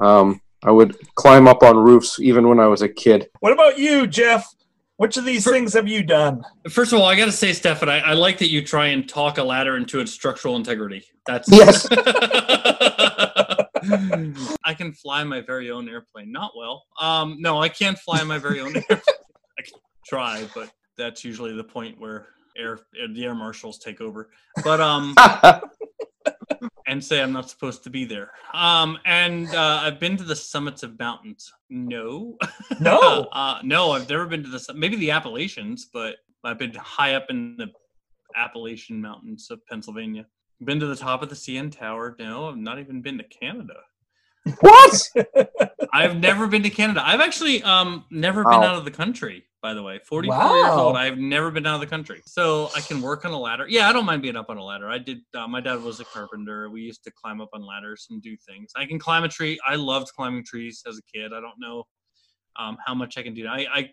um, 0.00 0.40
I 0.64 0.70
would 0.70 0.96
climb 1.14 1.48
up 1.48 1.62
on 1.62 1.76
roofs 1.76 2.20
even 2.20 2.48
when 2.48 2.60
I 2.60 2.66
was 2.66 2.82
a 2.82 2.88
kid. 2.88 3.28
What 3.40 3.52
about 3.52 3.78
you, 3.78 4.06
Jeff? 4.06 4.46
Which 4.96 5.16
of 5.16 5.24
these 5.24 5.44
things 5.44 5.72
have 5.72 5.88
you 5.88 6.04
done? 6.04 6.42
First 6.70 6.92
of 6.92 7.00
all, 7.00 7.06
I 7.06 7.16
got 7.16 7.24
to 7.24 7.32
say, 7.32 7.52
Stefan, 7.52 7.88
I, 7.88 7.98
I 8.00 8.12
like 8.12 8.38
that 8.38 8.50
you 8.50 8.64
try 8.64 8.86
and 8.88 9.08
talk 9.08 9.38
a 9.38 9.42
ladder 9.42 9.76
into 9.76 9.98
its 9.98 10.12
structural 10.12 10.54
integrity. 10.56 11.02
That's 11.26 11.50
Yes. 11.50 11.88
I 14.64 14.74
can 14.74 14.92
fly 14.92 15.24
my 15.24 15.40
very 15.40 15.70
own 15.70 15.88
airplane. 15.88 16.30
Not 16.30 16.52
well. 16.56 16.84
Um, 17.00 17.36
no, 17.40 17.60
I 17.60 17.68
can't 17.68 17.98
fly 17.98 18.22
my 18.22 18.38
very 18.38 18.60
own 18.60 18.76
airplane. 18.90 19.00
I 19.58 19.62
can 19.62 19.80
try, 20.06 20.48
but 20.54 20.70
that's 20.96 21.24
usually 21.24 21.54
the 21.56 21.64
point 21.64 21.98
where 22.00 22.28
air 22.56 22.80
the 23.14 23.24
air 23.24 23.34
marshals 23.34 23.78
take 23.78 24.00
over. 24.00 24.30
But 24.64 24.80
um, 24.80 25.14
and 26.86 27.02
say 27.02 27.22
I'm 27.22 27.32
not 27.32 27.48
supposed 27.48 27.84
to 27.84 27.90
be 27.90 28.04
there. 28.04 28.30
Um, 28.54 28.98
and 29.04 29.48
uh, 29.54 29.80
I've 29.82 30.00
been 30.00 30.16
to 30.16 30.24
the 30.24 30.36
summits 30.36 30.82
of 30.82 30.98
mountains. 30.98 31.52
No, 31.70 32.36
No. 32.80 33.28
uh, 33.32 33.60
no, 33.62 33.92
I've 33.92 34.08
never 34.08 34.26
been 34.26 34.42
to 34.42 34.48
the 34.50 34.74
maybe 34.74 34.96
the 34.96 35.10
Appalachians, 35.10 35.88
but 35.92 36.16
I've 36.44 36.58
been 36.58 36.74
high 36.74 37.14
up 37.14 37.26
in 37.30 37.56
the 37.56 37.68
Appalachian 38.36 39.00
Mountains 39.00 39.48
of 39.50 39.64
Pennsylvania. 39.66 40.26
Been 40.64 40.80
to 40.80 40.86
the 40.86 40.96
top 40.96 41.22
of 41.22 41.28
the 41.28 41.34
CN 41.34 41.76
Tower. 41.76 42.16
No, 42.18 42.48
I've 42.48 42.56
not 42.56 42.78
even 42.78 43.02
been 43.02 43.18
to 43.18 43.24
Canada. 43.24 43.74
What? 44.60 45.10
I've 45.92 46.16
never 46.16 46.46
been 46.46 46.62
to 46.62 46.70
Canada. 46.70 47.02
I've 47.04 47.20
actually 47.20 47.62
um 47.62 48.04
never 48.10 48.44
been 48.44 48.60
Wow. 48.60 48.64
out 48.66 48.76
of 48.76 48.84
the 48.84 48.90
country. 48.90 49.44
By 49.62 49.74
the 49.74 49.82
way, 49.82 50.00
44 50.04 50.56
years 50.56 50.70
old. 50.72 50.96
I've 50.96 51.18
never 51.18 51.52
been 51.52 51.64
out 51.66 51.76
of 51.76 51.80
the 51.80 51.86
country, 51.86 52.20
so 52.26 52.68
I 52.74 52.80
can 52.80 53.00
work 53.00 53.24
on 53.24 53.30
a 53.30 53.38
ladder. 53.38 53.64
Yeah, 53.68 53.88
I 53.88 53.92
don't 53.92 54.04
mind 54.04 54.20
being 54.20 54.34
up 54.34 54.46
on 54.50 54.56
a 54.56 54.64
ladder. 54.64 54.90
I 54.90 54.98
did. 54.98 55.18
Uh, 55.32 55.46
my 55.46 55.60
dad 55.60 55.80
was 55.80 56.00
a 56.00 56.04
carpenter. 56.04 56.68
We 56.68 56.80
used 56.80 57.04
to 57.04 57.12
climb 57.12 57.40
up 57.40 57.50
on 57.52 57.62
ladders 57.64 58.08
and 58.10 58.20
do 58.20 58.36
things. 58.48 58.72
I 58.74 58.86
can 58.86 58.98
climb 58.98 59.22
a 59.22 59.28
tree. 59.28 59.60
I 59.64 59.76
loved 59.76 60.08
climbing 60.16 60.44
trees 60.44 60.82
as 60.88 60.98
a 60.98 61.02
kid. 61.16 61.32
I 61.32 61.40
don't 61.40 61.60
know 61.60 61.84
um, 62.58 62.76
how 62.84 62.92
much 62.94 63.16
I 63.18 63.22
can 63.22 63.34
do. 63.34 63.46
I, 63.46 63.66
I 63.72 63.90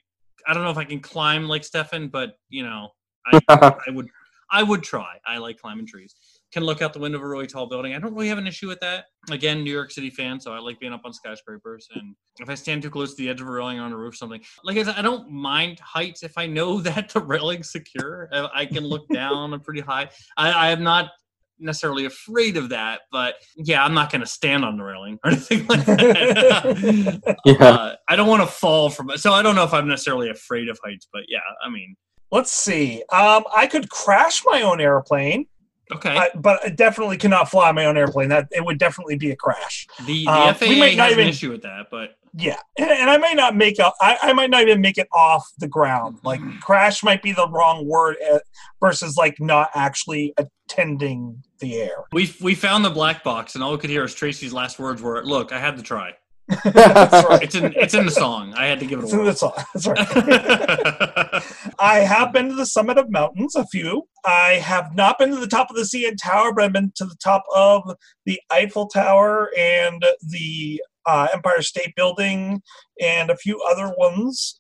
I 0.48 0.54
don't 0.56 0.64
know 0.64 0.72
if 0.72 0.78
I 0.80 0.86
can 0.86 1.02
climb 1.02 1.48
like 1.48 1.64
Stefan, 1.64 2.08
but 2.08 2.32
you 2.50 2.64
know, 2.64 2.90
I, 3.28 3.40
I 3.88 3.92
would 3.92 4.08
I 4.50 4.64
would 4.64 4.82
try. 4.82 5.18
I 5.28 5.38
like 5.38 5.60
climbing 5.60 5.86
trees. 5.86 6.16
Can 6.52 6.64
look 6.64 6.82
out 6.82 6.94
the 6.94 7.00
window 7.00 7.20
of 7.20 7.24
a 7.24 7.28
really 7.28 7.46
tall 7.46 7.68
building. 7.68 7.94
I 7.94 8.00
don't 8.00 8.14
really 8.14 8.28
have 8.28 8.40
an 8.40 8.48
issue 8.48 8.68
with 8.68 8.80
that. 8.80 9.06
Again, 9.30 9.64
New 9.64 9.72
York 9.72 9.92
City 9.92 10.10
fan, 10.10 10.40
so 10.40 10.52
I 10.52 10.60
like 10.60 10.80
being 10.80 10.94
up 10.94 11.02
on 11.06 11.14
skyscrapers. 11.14 11.88
And 11.94 12.16
if 12.40 12.50
I 12.50 12.56
stand 12.56 12.82
too 12.82 12.90
close 12.90 13.14
to 13.14 13.22
the 13.22 13.30
edge 13.30 13.40
of 13.40 13.48
a 13.48 13.52
railing 13.52 13.80
or 13.80 13.84
on 13.84 13.92
a 13.92 13.98
roof, 13.98 14.18
something 14.18 14.42
like 14.64 14.78
I 14.78 14.84
said, 14.84 14.96
I 14.98 15.04
don't 15.04 15.30
mind 15.30 15.80
heights 15.80 16.24
if 16.24 16.38
I 16.38 16.48
know 16.48 16.82
that 16.82 17.10
the 17.10 17.20
railing's 17.20 17.72
secure. 17.72 18.30
I 18.32 18.50
I 18.54 18.66
can 18.66 18.84
look 18.84 19.08
down 19.14 19.54
a 19.54 19.60
pretty 19.60 19.82
high. 19.82 20.10
I, 20.38 20.52
I 20.52 20.70
am 20.72 20.84
not 20.84 21.12
necessarily 21.60 22.06
afraid 22.06 22.58
of 22.58 22.70
that, 22.70 23.02
but 23.12 23.36
yeah, 23.58 23.84
I'm 23.84 23.94
not 23.94 24.12
going 24.12 24.22
to 24.22 24.28
stand 24.28 24.64
on 24.64 24.78
the 24.78 24.84
railing 24.84 25.20
or 25.24 25.32
anything 25.32 25.68
like 25.68 25.86
that. 25.86 27.38
Yeah. 27.46 27.54
uh, 27.56 27.96
I 28.08 28.16
don't 28.16 28.30
want 28.30 28.42
to 28.42 28.48
fall 28.48 28.90
from 28.90 29.12
it, 29.12 29.20
so 29.20 29.34
I 29.34 29.42
don't 29.42 29.56
know 29.56 29.66
if 29.66 29.74
I'm 29.74 29.88
necessarily 29.88 30.30
afraid 30.30 30.70
of 30.70 30.80
heights. 30.84 31.08
But 31.12 31.24
yeah, 31.28 31.40
I 31.64 31.70
mean, 31.70 31.96
Let's 32.32 32.52
see. 32.52 33.04
Um, 33.12 33.44
I 33.56 33.68
could 33.68 33.90
crash 33.90 34.44
my 34.46 34.62
own 34.62 34.80
airplane, 34.80 35.48
okay. 35.92 36.16
I, 36.18 36.30
but 36.36 36.66
I 36.66 36.70
definitely 36.70 37.18
cannot 37.18 37.50
fly 37.50 37.72
my 37.72 37.86
own 37.86 37.98
airplane. 37.98 38.30
That 38.30 38.48
it 38.52 38.64
would 38.64 38.78
definitely 38.78 39.18
be 39.18 39.32
a 39.32 39.36
crash. 39.36 39.88
the 40.06 40.26
the 40.26 40.32
uh, 40.32 40.54
we 40.62 40.68
FAA 40.76 40.80
might 40.80 40.98
not 40.98 41.04
has 41.06 41.12
even- 41.14 41.24
an 41.26 41.30
issue 41.30 41.52
with 41.52 41.62
that, 41.64 41.88
but 41.90 42.16
Yeah, 42.38 42.58
and, 42.78 42.90
and 42.92 43.10
I 43.10 43.18
may 43.18 43.34
not 43.34 43.56
make 43.56 43.80
a. 43.80 43.92
I, 44.02 44.18
I 44.22 44.34
might 44.34 44.50
not 44.50 44.62
even 44.62 44.82
make 44.82 44.98
it 44.98 45.08
off 45.14 45.50
the 45.58 45.68
ground. 45.68 46.20
Like 46.24 46.42
crash 46.62 47.04
might 47.04 47.22
be 47.22 47.32
the 47.32 47.48
wrong 47.50 47.88
word 47.88 48.18
uh, 48.32 48.40
versus 48.80 49.18
like 49.18 49.40
not 49.40 49.70
actually 49.76 50.34
attending 50.38 51.44
the 51.60 51.78
air. 51.82 52.04
we 52.14 52.34
we 52.42 52.56
found 52.56 52.86
the 52.86 52.90
black 52.90 53.24
box, 53.24 53.56
and 53.56 53.64
all 53.64 53.72
we 53.72 53.78
could 53.80 53.90
hear 53.90 54.04
was 54.04 54.14
Tracy's 54.14 54.54
last 54.54 54.80
words 54.80 55.02
were, 55.02 55.24
"Look, 55.26 55.52
I 55.52 55.60
had 55.60 55.76
to 55.78 55.84
try." 55.84 56.14
That's 56.64 57.28
right. 57.30 57.44
It's 57.44 57.54
in 57.54 57.74
it's 57.76 57.94
in 57.94 58.06
the 58.06 58.12
song. 58.12 58.54
I 58.56 58.66
had 58.66 58.80
to 58.80 58.86
give 58.88 59.00
it 59.00 59.04
It's 59.04 59.14
a 59.14 59.20
in 59.20 59.26
the 59.26 59.34
song. 59.36 59.54
That's 59.74 59.88
right. 59.88 61.44
I 61.80 62.00
have 62.00 62.34
been 62.34 62.50
to 62.50 62.56
the 62.56 62.66
summit 62.66 62.98
of 62.98 63.10
mountains, 63.10 63.56
a 63.56 63.66
few. 63.66 64.08
I 64.26 64.56
have 64.56 64.94
not 64.96 65.18
been 65.18 65.30
to 65.30 65.38
the 65.38 65.48
top 65.48 65.70
of 65.70 65.78
the 65.78 65.84
CN 65.84 66.18
Tower, 66.22 66.54
but 66.54 66.66
I've 66.66 66.74
been 66.74 66.92
to 66.96 67.06
the 67.06 67.16
top 67.24 67.44
of 67.56 67.96
the 68.26 68.40
Eiffel 68.52 68.88
Tower 68.88 69.50
and 69.58 70.04
the 70.22 70.82
uh, 71.06 71.30
Empire 71.34 71.62
State 71.62 71.96
Building 71.96 72.62
and 73.02 73.30
a 73.30 73.38
few 73.38 73.62
other 73.62 73.94
ones. 73.98 74.60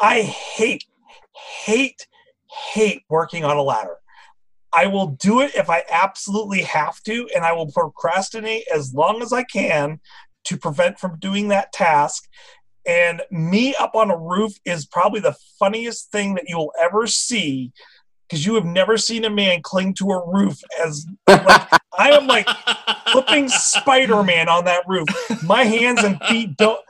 I 0.00 0.22
hate, 0.22 0.84
hate, 1.64 2.06
hate 2.72 3.02
working 3.10 3.44
on 3.44 3.58
a 3.58 3.62
ladder. 3.62 3.96
I 4.72 4.86
will 4.86 5.08
do 5.08 5.40
it 5.40 5.54
if 5.54 5.68
I 5.68 5.84
absolutely 5.90 6.62
have 6.62 7.00
to, 7.02 7.28
and 7.34 7.44
I 7.44 7.52
will 7.52 7.70
procrastinate 7.70 8.64
as 8.74 8.94
long 8.94 9.22
as 9.22 9.32
I 9.32 9.44
can 9.44 10.00
to 10.44 10.56
prevent 10.56 10.98
from 10.98 11.18
doing 11.18 11.48
that 11.48 11.72
task. 11.72 12.26
And 12.86 13.22
me 13.30 13.74
up 13.76 13.94
on 13.94 14.10
a 14.10 14.16
roof 14.16 14.52
is 14.64 14.86
probably 14.86 15.20
the 15.20 15.36
funniest 15.58 16.10
thing 16.10 16.34
that 16.34 16.44
you'll 16.48 16.72
ever 16.80 17.06
see 17.06 17.72
because 18.28 18.44
you 18.44 18.54
have 18.54 18.64
never 18.64 18.96
seen 18.96 19.24
a 19.24 19.30
man 19.30 19.60
cling 19.62 19.94
to 19.94 20.10
a 20.10 20.30
roof 20.30 20.58
as 20.84 21.06
like 21.28 21.68
I 21.98 22.10
am 22.10 22.26
like 22.26 22.48
flipping 23.12 23.48
Spider-Man 23.48 24.48
on 24.48 24.64
that 24.64 24.84
roof. 24.88 25.08
My 25.44 25.64
hands 25.64 26.02
and 26.02 26.20
feet 26.24 26.56
don't 26.56 26.80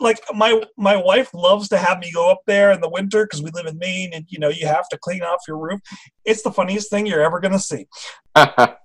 like 0.00 0.18
my 0.32 0.62
my 0.76 0.96
wife 0.96 1.32
loves 1.34 1.68
to 1.68 1.76
have 1.78 1.98
me 1.98 2.10
go 2.10 2.30
up 2.30 2.40
there 2.46 2.72
in 2.72 2.80
the 2.80 2.88
winter 2.88 3.26
because 3.26 3.42
we 3.42 3.50
live 3.52 3.66
in 3.66 3.78
Maine 3.78 4.12
and 4.14 4.24
you 4.28 4.38
know 4.38 4.48
you 4.48 4.66
have 4.66 4.88
to 4.88 4.98
clean 4.98 5.22
off 5.22 5.40
your 5.46 5.58
roof. 5.58 5.80
It's 6.24 6.42
the 6.42 6.52
funniest 6.52 6.90
thing 6.90 7.06
you're 7.06 7.22
ever 7.22 7.40
gonna 7.40 7.58
see. 7.58 7.86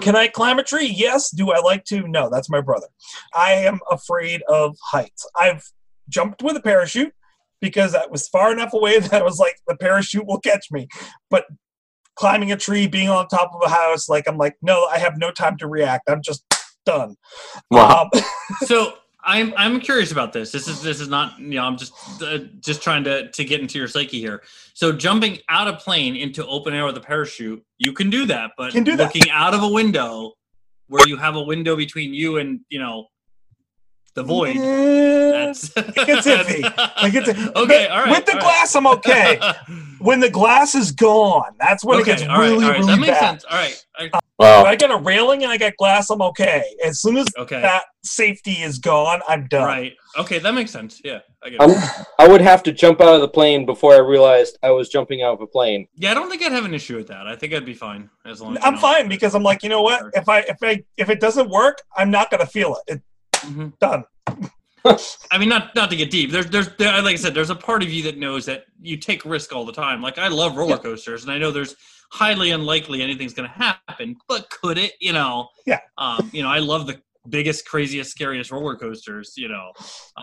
Can 0.00 0.14
I 0.14 0.28
climb 0.28 0.58
a 0.58 0.62
tree? 0.62 0.92
Yes. 0.94 1.30
Do 1.30 1.50
I 1.50 1.58
like 1.58 1.84
to? 1.86 2.06
No, 2.06 2.30
that's 2.30 2.48
my 2.48 2.60
brother. 2.60 2.86
I 3.34 3.52
am 3.52 3.80
afraid 3.90 4.42
of 4.48 4.76
heights. 4.90 5.28
I've 5.38 5.64
jumped 6.08 6.42
with 6.42 6.56
a 6.56 6.60
parachute 6.60 7.12
because 7.60 7.94
I 7.94 8.06
was 8.06 8.28
far 8.28 8.52
enough 8.52 8.72
away 8.72 8.98
that 9.00 9.14
I 9.14 9.22
was 9.22 9.38
like, 9.38 9.56
the 9.66 9.76
parachute 9.76 10.26
will 10.26 10.40
catch 10.40 10.70
me. 10.70 10.88
But 11.30 11.46
climbing 12.16 12.52
a 12.52 12.56
tree, 12.56 12.86
being 12.86 13.08
on 13.08 13.28
top 13.28 13.52
of 13.54 13.60
a 13.64 13.68
house, 13.68 14.08
like, 14.08 14.28
I'm 14.28 14.38
like, 14.38 14.56
no, 14.62 14.84
I 14.84 14.98
have 14.98 15.18
no 15.18 15.30
time 15.30 15.56
to 15.58 15.68
react. 15.68 16.08
I'm 16.08 16.22
just 16.22 16.44
done. 16.84 17.16
Wow. 17.70 18.08
Um, 18.14 18.22
so 18.64 18.94
I'm 19.26 19.52
I'm 19.56 19.80
curious 19.80 20.12
about 20.12 20.32
this. 20.32 20.52
This 20.52 20.68
is 20.68 20.80
this 20.82 21.00
is 21.00 21.08
not 21.08 21.38
you 21.38 21.56
know 21.56 21.64
I'm 21.64 21.76
just 21.76 21.92
uh, 22.22 22.38
just 22.60 22.80
trying 22.82 23.04
to 23.04 23.30
to 23.30 23.44
get 23.44 23.60
into 23.60 23.78
your 23.78 23.88
psyche 23.88 24.20
here. 24.20 24.42
So 24.74 24.92
jumping 24.92 25.38
out 25.48 25.66
of 25.68 25.80
plane 25.80 26.14
into 26.16 26.46
open 26.46 26.72
air 26.74 26.84
with 26.86 26.96
a 26.96 27.00
parachute, 27.00 27.62
you 27.78 27.92
can 27.92 28.08
do 28.08 28.24
that, 28.26 28.52
but 28.56 28.72
Can 28.72 28.84
do 28.84 28.96
that. 28.96 29.14
looking 29.14 29.30
out 29.30 29.52
of 29.52 29.62
a 29.62 29.68
window 29.68 30.32
where 30.88 31.06
you 31.08 31.16
have 31.16 31.34
a 31.34 31.42
window 31.42 31.74
between 31.76 32.14
you 32.14 32.38
and 32.38 32.60
you 32.68 32.78
know 32.78 33.08
the 34.16 34.22
void. 34.24 34.56
That's 34.56 35.68
gets 35.68 36.26
iffy. 36.26 36.64
It 37.06 37.12
gets- 37.12 37.28
okay. 37.28 37.86
All 37.86 38.00
right. 38.00 38.10
With 38.10 38.24
the 38.24 38.32
all 38.32 38.38
right. 38.38 38.42
glass, 38.42 38.74
I'm 38.74 38.86
okay. 38.86 39.38
when 39.98 40.20
the 40.20 40.30
glass 40.30 40.74
is 40.74 40.90
gone, 40.90 41.52
that's 41.60 41.84
when 41.84 42.00
okay. 42.00 42.12
it 42.12 42.18
gets 42.18 42.28
all 42.28 42.38
right. 42.38 42.50
really, 42.50 42.64
all 42.64 42.70
right. 42.70 42.80
really 42.80 42.92
that 42.92 43.00
makes 43.00 43.12
bad. 43.12 43.20
sense. 43.20 43.44
All 43.44 43.56
right. 43.58 43.86
I- 43.98 44.04
uh, 44.06 44.18
If 44.18 44.20
wow. 44.38 44.64
I 44.64 44.74
get 44.74 44.90
a 44.90 44.96
railing 44.96 45.42
and 45.44 45.52
I 45.52 45.58
got 45.58 45.76
glass, 45.76 46.10
I'm 46.10 46.22
okay. 46.22 46.64
As 46.84 47.00
soon 47.00 47.18
as 47.18 47.26
okay. 47.38 47.60
that 47.60 47.84
safety 48.02 48.52
is 48.62 48.78
gone, 48.78 49.20
I'm 49.28 49.46
done. 49.48 49.64
Right. 49.66 49.94
Okay. 50.18 50.38
That 50.38 50.54
makes 50.54 50.70
sense. 50.70 51.00
Yeah. 51.04 51.20
I 51.42 51.50
get 51.50 51.62
I'm, 51.62 51.70
it. 51.70 51.78
I 52.18 52.26
would 52.26 52.40
have 52.40 52.62
to 52.64 52.72
jump 52.72 53.00
out 53.02 53.14
of 53.14 53.20
the 53.20 53.28
plane 53.28 53.66
before 53.66 53.94
I 53.94 53.98
realized 53.98 54.58
I 54.62 54.70
was 54.70 54.88
jumping 54.88 55.22
out 55.22 55.34
of 55.34 55.40
a 55.42 55.46
plane. 55.46 55.88
Yeah. 55.94 56.10
I 56.10 56.14
don't 56.14 56.30
think 56.30 56.42
I'd 56.42 56.52
have 56.52 56.64
an 56.64 56.74
issue 56.74 56.96
with 56.96 57.08
that. 57.08 57.26
I 57.26 57.36
think 57.36 57.52
I'd 57.52 57.66
be 57.66 57.74
fine 57.74 58.08
as 58.24 58.40
long. 58.40 58.56
as 58.56 58.64
I'm 58.64 58.78
fine 58.78 59.08
because 59.08 59.34
I'm 59.34 59.42
like, 59.42 59.62
you 59.62 59.68
know 59.68 59.82
what? 59.82 60.10
If 60.14 60.28
I 60.28 60.40
if 60.40 60.56
I 60.62 60.82
if 60.96 61.10
it 61.10 61.20
doesn't 61.20 61.50
work, 61.50 61.82
I'm 61.96 62.10
not 62.10 62.30
gonna 62.30 62.46
feel 62.46 62.76
it. 62.76 62.94
It's 62.94 63.02
Mhm. 63.46 63.78
done. 63.78 64.04
I 65.32 65.38
mean, 65.38 65.48
not 65.48 65.74
not 65.74 65.90
to 65.90 65.96
get 65.96 66.10
deep. 66.10 66.30
There's 66.30 66.46
there's 66.46 66.68
there, 66.76 66.92
like 67.02 67.14
I 67.14 67.16
said, 67.16 67.34
there's 67.34 67.50
a 67.50 67.56
part 67.56 67.82
of 67.82 67.90
you 67.90 68.04
that 68.04 68.18
knows 68.18 68.46
that 68.46 68.64
you 68.80 68.96
take 68.96 69.24
risk 69.24 69.52
all 69.52 69.64
the 69.64 69.72
time. 69.72 70.00
Like 70.00 70.16
I 70.18 70.28
love 70.28 70.56
roller 70.56 70.78
coasters, 70.78 71.22
and 71.24 71.32
I 71.32 71.38
know 71.38 71.50
there's 71.50 71.74
highly 72.12 72.52
unlikely 72.52 73.02
anything's 73.02 73.34
going 73.34 73.48
to 73.48 73.54
happen, 73.54 74.16
but 74.28 74.48
could 74.50 74.78
it? 74.78 74.92
You 75.00 75.12
know. 75.12 75.48
Yeah. 75.66 75.80
Um. 75.98 76.30
You 76.32 76.42
know, 76.44 76.48
I 76.50 76.60
love 76.60 76.86
the 76.86 77.00
biggest, 77.28 77.66
craziest, 77.66 78.12
scariest 78.12 78.52
roller 78.52 78.76
coasters. 78.76 79.32
You 79.36 79.48
know. 79.48 79.72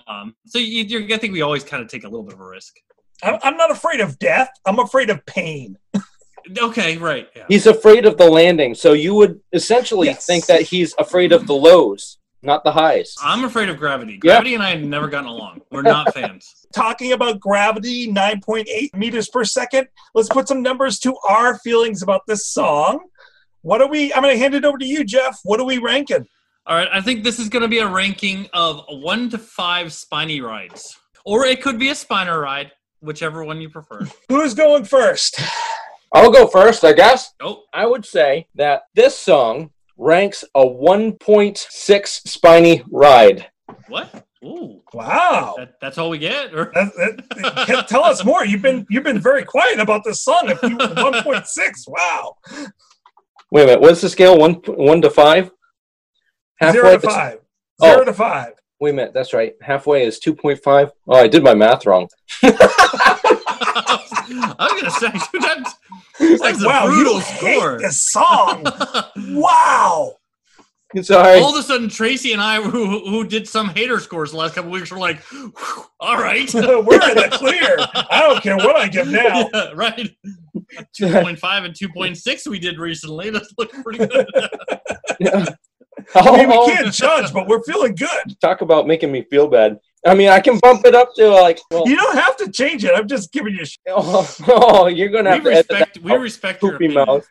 Um. 0.07 0.33
So 0.45 0.59
you, 0.59 0.83
you're, 0.85 1.13
I 1.13 1.17
think 1.17 1.33
we 1.33 1.41
always 1.41 1.65
kind 1.65 1.83
of 1.83 1.89
take 1.89 2.05
a 2.05 2.07
little 2.07 2.23
bit 2.23 2.35
of 2.35 2.39
a 2.39 2.45
risk. 2.45 2.73
I'm, 3.21 3.39
I'm 3.43 3.57
not 3.57 3.69
afraid 3.69 3.99
of 3.99 4.17
death. 4.19 4.49
I'm 4.65 4.79
afraid 4.79 5.09
of 5.09 5.25
pain. 5.25 5.77
Okay. 6.57 6.97
Right. 6.97 7.27
Yeah. 7.35 7.45
He's 7.49 7.67
afraid 7.67 8.05
of 8.05 8.17
the 8.17 8.29
landing, 8.29 8.75
so 8.75 8.93
you 8.93 9.13
would 9.15 9.41
essentially 9.51 10.07
Yes. 10.07 10.25
think 10.25 10.45
that 10.47 10.61
he's 10.61 10.93
afraid 10.97 11.31
of 11.33 11.47
the 11.47 11.53
lows. 11.53 12.17
Not 12.43 12.63
the 12.63 12.71
highest. 12.71 13.19
I'm 13.21 13.45
afraid 13.45 13.69
of 13.69 13.77
Gravity. 13.77 14.13
Yeah. 14.13 14.19
Gravity 14.33 14.53
and 14.55 14.63
I 14.63 14.71
have 14.71 14.81
never 14.81 15.07
gotten 15.07 15.29
along. 15.29 15.61
We're 15.71 15.81
not 15.81 16.13
fans. 16.15 16.65
Talking 16.73 17.13
about 17.13 17.39
gravity, 17.39 18.11
9.8 18.11 18.95
meters 18.95 19.29
per 19.29 19.43
second. 19.43 19.87
Let's 20.13 20.29
put 20.29 20.47
some 20.47 20.61
numbers 20.61 20.99
to 20.99 21.15
our 21.29 21.57
feelings 21.59 22.01
about 22.01 22.21
this 22.27 22.47
song. 22.47 22.99
What 23.61 23.81
are 23.81 23.87
we? 23.87 24.13
I'm 24.13 24.21
going 24.21 24.35
to 24.35 24.39
hand 24.39 24.55
it 24.55 24.65
over 24.65 24.77
to 24.77 24.85
you, 24.85 25.03
Jeff. 25.03 25.39
What 25.43 25.59
are 25.59 25.65
we 25.65 25.77
ranking? 25.77 26.27
All 26.65 26.77
right, 26.77 26.87
I 26.91 27.01
think 27.01 27.23
this 27.23 27.39
is 27.39 27.49
going 27.49 27.61
to 27.61 27.67
be 27.67 27.79
a 27.79 27.87
ranking 27.87 28.47
of 28.53 28.85
one 28.87 29.29
to 29.31 29.37
five 29.37 29.91
spiny 29.91 30.39
rides, 30.39 30.97
or 31.25 31.45
it 31.45 31.61
could 31.61 31.77
be 31.77 31.89
a 31.89 31.93
spiner 31.93 32.41
ride, 32.41 32.71
whichever 33.01 33.43
one 33.43 33.59
you 33.59 33.69
prefer. 33.69 34.07
Who's 34.29 34.53
going 34.53 34.85
first? 34.85 35.41
I'll 36.13 36.31
go 36.31 36.47
first, 36.47 36.85
I 36.85 36.93
guess. 36.93 37.33
Nope. 37.41 37.65
I 37.73 37.85
would 37.85 38.05
say 38.05 38.47
that 38.55 38.83
this 38.95 39.17
song 39.17 39.71
ranks 40.03 40.43
a 40.55 40.59
1.6 40.65 42.07
spiny 42.27 42.83
ride. 42.91 43.47
what? 43.87 44.25
Ooh, 44.43 44.81
Wow. 44.93 45.55
that, 45.57 45.75
that's 45.79 45.97
all 45.97 46.09
we 46.09 46.17
get? 46.17 46.53
Or 46.53 46.69
That- 46.75 46.93
that- 47.67 47.87
tell 47.87 48.03
us 48.03 48.25
more. 48.25 48.45
You've 48.45 48.61
been 48.61 48.85
you've 48.89 49.05
been 49.05 49.19
very 49.19 49.45
quiet 49.45 49.79
about 49.79 50.03
this 50.03 50.21
song. 50.21 50.49
If 50.49 50.61
you 50.63 50.75
1.6, 50.77 51.87
wow, 51.87 52.35
Wait 53.51 53.63
a 53.63 53.65
minute, 53.67 53.81
what's 53.81 54.01
the 54.01 54.09
scale? 54.09 54.37
One 54.37 54.55
one 54.65 55.01
to 55.01 55.09
five? 55.09 55.49
zero 56.71 56.89
to 56.91 56.95
is- 56.97 57.03
five, 57.03 57.39
Oh. 57.81 57.91
zero 57.93 58.03
to 58.05 58.13
five. 58.13 58.53
Wait 58.81 58.89
a 58.89 58.93
minute, 58.93 59.13
that's 59.13 59.33
right. 59.33 59.53
Halfway 59.61 60.05
is 60.05 60.19
two 60.19 60.35
point 60.35 60.59
five. 60.61 60.91
Oh, 61.07 61.15
I 61.15 61.27
did 61.27 61.41
my 61.43 61.53
math 61.53 61.85
wrong. 61.85 62.09
I 64.29 64.69
was 64.71 64.81
gonna 64.81 64.91
say, 64.91 65.11
dude, 65.31 65.41
that's, 65.41 65.75
that's 66.41 66.63
a 66.63 66.67
wow, 66.67 66.87
brutal 66.87 67.15
you 67.15 67.21
score. 67.21 67.71
hate 67.71 67.79
this 67.79 68.01
song. 68.01 68.65
wow. 69.29 70.15
Sorry. 71.01 71.39
All 71.39 71.49
of 71.49 71.59
a 71.59 71.63
sudden, 71.63 71.89
Tracy 71.89 72.33
and 72.33 72.41
I, 72.41 72.61
who, 72.69 72.99
who 73.09 73.25
did 73.25 73.47
some 73.47 73.69
hater 73.69 73.99
scores 73.99 74.31
the 74.31 74.37
last 74.37 74.53
couple 74.53 74.69
weeks, 74.69 74.91
were 74.91 74.99
like, 74.99 75.23
"All 75.99 76.17
right, 76.17 76.51
We're 76.53 76.61
in 76.69 77.15
the 77.15 77.29
clear. 77.31 77.77
I 78.11 78.21
don't 78.27 78.43
care 78.43 78.57
what 78.57 78.75
I 78.75 78.87
get 78.87 79.07
now. 79.07 79.49
Yeah, 79.53 79.71
right." 79.73 80.15
Two 80.93 81.11
point 81.11 81.39
five 81.39 81.63
and 81.63 81.75
two 81.75 81.89
point 81.89 82.17
six 82.17 82.47
we 82.47 82.59
did 82.59 82.77
recently. 82.77 83.31
That's 83.31 83.51
looking 83.57 83.81
pretty 83.81 84.05
good. 84.05 84.27
Yeah. 85.19 85.45
I 86.15 86.37
mean, 86.37 86.49
we 86.49 86.65
can't 86.67 86.93
judge, 86.93 87.33
but 87.33 87.47
we're 87.47 87.63
feeling 87.63 87.95
good. 87.95 88.39
talk 88.41 88.61
about 88.61 88.87
making 88.87 89.11
me 89.11 89.23
feel 89.23 89.47
bad. 89.47 89.79
I 90.05 90.15
mean, 90.15 90.29
I 90.29 90.41
can 90.41 90.59
bump 90.59 90.85
it 90.85 90.95
up 90.95 91.13
to 91.15 91.29
like. 91.29 91.59
Well, 91.71 91.87
You 91.87 91.95
don't 91.95 92.17
have 92.17 92.35
to 92.37 92.51
change 92.51 92.83
it. 92.83 92.91
I'm 92.93 93.07
just 93.07 93.31
giving 93.31 93.55
you. 93.55 93.65
Sh- 93.65 93.77
oh, 93.87 94.35
oh, 94.47 94.87
you're 94.87 95.09
gonna 95.09 95.31
we 95.31 95.53
have 95.53 95.67
to 95.67 95.69
edit 95.69 95.69
respect 95.69 95.99
we 95.99 96.13
respect 96.15 96.61
your 96.61 96.73
poopy 96.73 96.85
opinion. 96.85 97.05
mouth. 97.07 97.27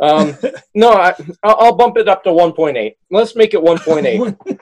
Um, 0.00 0.36
no, 0.74 0.92
I, 0.92 1.14
I'll 1.42 1.56
I'll 1.58 1.76
bump 1.76 1.96
it 1.96 2.08
up 2.08 2.22
to 2.24 2.30
1.8. 2.30 2.94
Let's 3.10 3.34
make 3.34 3.54
it 3.54 3.60
1.8. 3.60 4.58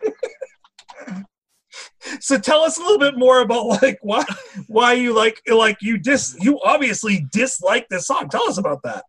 so 2.21 2.39
tell 2.39 2.61
us 2.61 2.79
a 2.79 2.81
little 2.81 2.99
bit 2.99 3.19
more 3.19 3.41
about 3.41 3.67
like 3.83 3.99
why 4.03 4.25
why 4.69 4.93
you 4.93 5.13
like 5.13 5.41
like 5.53 5.79
you 5.81 5.99
dis 5.99 6.37
you 6.41 6.61
obviously 6.63 7.27
dislike 7.33 7.89
this 7.89 8.07
song. 8.07 8.29
Tell 8.29 8.49
us 8.49 8.59
about 8.59 8.83
that. 8.85 9.05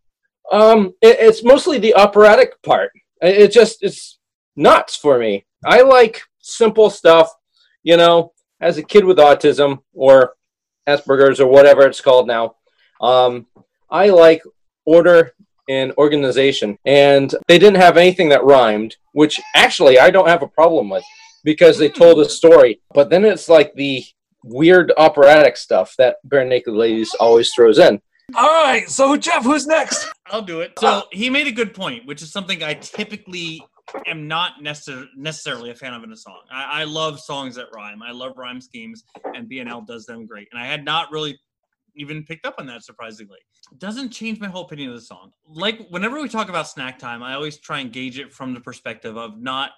Um, 0.52 0.94
it, 1.02 1.18
it's 1.20 1.44
mostly 1.44 1.80
the 1.80 1.96
operatic 1.96 2.62
part. 2.64 2.92
It, 3.22 3.38
it 3.38 3.52
just 3.52 3.84
it's 3.84 4.20
nuts 4.56 4.96
for 4.96 5.20
me. 5.20 5.46
I 5.66 5.82
like 5.82 6.22
simple 6.40 6.90
stuff, 6.90 7.30
you 7.86 7.96
know. 7.96 8.34
As 8.62 8.78
a 8.78 8.84
kid 8.84 9.06
with 9.06 9.18
autism 9.18 9.80
or 9.94 10.34
Asperger's 10.88 11.40
or 11.40 11.48
whatever 11.48 11.86
it's 11.86 12.02
called 12.02 12.26
now, 12.26 12.56
um, 13.02 13.46
I 13.90 14.10
like 14.10 14.42
order 14.86 15.34
and 15.70 15.94
organization. 15.98 16.78
And 16.86 17.34
they 17.48 17.60
didn't 17.60 17.82
have 17.82 17.98
anything 17.98 18.30
that 18.30 18.44
rhymed, 18.44 18.96
which 19.12 19.42
actually 19.56 20.00
I 20.00 20.10
don't 20.10 20.30
have 20.30 20.42
a 20.42 20.48
problem 20.48 20.90
with 20.90 21.04
because 21.44 21.78
they 21.78 21.90
told 21.90 22.20
a 22.20 22.30
story. 22.30 22.82
But 22.94 23.10
then 23.10 23.26
it's 23.26 23.50
like 23.50 23.74
the 23.76 24.06
weird 24.44 24.94
operatic 24.98 25.58
stuff 25.58 25.94
that 25.98 26.18
Barenaked 26.28 26.68
Ladies 26.68 27.14
always 27.20 27.52
throws 27.54 27.78
in. 27.78 28.02
All 28.36 28.64
right, 28.64 28.90
so 28.90 29.16
Jeff, 29.18 29.44
who's 29.44 29.68
next? 29.68 30.12
I'll 30.28 30.42
do 30.42 30.62
it. 30.62 30.74
So 30.80 31.04
he 31.12 31.30
made 31.30 31.46
a 31.46 31.52
good 31.52 31.76
point, 31.76 32.08
which 32.08 32.24
is 32.24 32.32
something 32.32 32.64
I 32.64 32.74
typically 32.74 33.64
am 34.08 34.28
not 34.28 34.54
necessar- 34.62 35.08
necessarily 35.16 35.72
a 35.72 35.76
fan 35.76 35.94
of 35.94 36.04
in 36.04 36.12
a 36.12 36.18
song. 36.18 36.42
I-, 36.52 36.82
I 36.82 36.84
love 36.84 37.20
songs 37.20 37.56
that 37.56 37.68
rhyme. 37.76 38.02
I 38.02 38.12
love 38.12 38.34
rhyme 38.38 38.62
schemes, 38.62 39.04
and 39.34 39.50
BNL 39.50 39.86
does 39.86 40.06
them 40.06 40.26
great. 40.26 40.48
And 40.52 40.60
I 40.62 40.66
had 40.66 40.86
not 40.86 41.12
really 41.12 41.40
even 41.96 42.24
picked 42.24 42.46
up 42.46 42.56
on 42.58 42.66
that 42.68 42.84
surprisingly. 42.84 43.40
Doesn't 43.78 44.10
change 44.10 44.40
my 44.40 44.48
whole 44.48 44.66
opinion 44.66 44.90
of 44.90 44.96
the 44.96 45.02
song. 45.02 45.32
Like 45.48 45.80
whenever 45.90 46.22
we 46.22 46.30
talk 46.30 46.50
about 46.50 46.68
snack 46.68 47.00
time, 47.00 47.24
I 47.24 47.34
always 47.34 47.58
try 47.58 47.80
and 47.80 47.92
gauge 47.92 48.20
it 48.20 48.34
from 48.34 48.54
the 48.54 48.60
perspective 48.60 49.18
of 49.18 49.40
not 49.42 49.72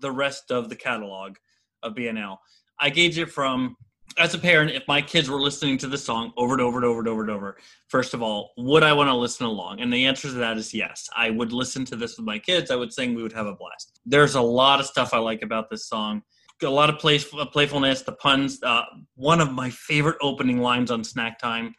the 0.00 0.10
rest 0.10 0.50
of 0.50 0.68
the 0.68 0.76
catalog 0.76 1.36
of 1.82 1.94
BNL. 1.94 2.38
I 2.78 2.90
gauge 2.90 3.18
it 3.18 3.30
from 3.30 3.76
as 4.18 4.34
a 4.34 4.38
parent, 4.38 4.70
if 4.70 4.86
my 4.86 5.02
kids 5.02 5.28
were 5.28 5.40
listening 5.40 5.78
to 5.78 5.86
the 5.86 5.98
song 5.98 6.32
over 6.36 6.54
and 6.54 6.62
over 6.62 6.78
and 6.78 6.84
over 6.84 7.00
and 7.00 7.08
over 7.08 7.22
and 7.22 7.30
over, 7.30 7.56
first 7.88 8.14
of 8.14 8.22
all, 8.22 8.52
would 8.56 8.82
I 8.82 8.92
want 8.92 9.08
to 9.08 9.14
listen 9.14 9.46
along? 9.46 9.80
And 9.80 9.92
the 9.92 10.06
answer 10.06 10.28
to 10.28 10.34
that 10.34 10.56
is 10.56 10.72
yes. 10.72 11.08
I 11.16 11.30
would 11.30 11.52
listen 11.52 11.84
to 11.86 11.96
this 11.96 12.16
with 12.16 12.26
my 12.26 12.38
kids. 12.38 12.70
I 12.70 12.76
would 12.76 12.92
sing. 12.92 13.14
We 13.14 13.22
would 13.22 13.32
have 13.32 13.46
a 13.46 13.54
blast. 13.54 14.00
There's 14.06 14.34
a 14.34 14.40
lot 14.40 14.80
of 14.80 14.86
stuff 14.86 15.12
I 15.12 15.18
like 15.18 15.42
about 15.42 15.70
this 15.70 15.86
song. 15.86 16.22
A 16.62 16.68
lot 16.68 16.88
of 16.88 16.98
play, 16.98 17.18
playfulness, 17.18 18.02
the 18.02 18.12
puns. 18.12 18.62
Uh, 18.62 18.84
one 19.16 19.40
of 19.40 19.52
my 19.52 19.68
favorite 19.70 20.16
opening 20.22 20.60
lines 20.60 20.90
on 20.90 21.04
Snack 21.04 21.38
Time, 21.38 21.74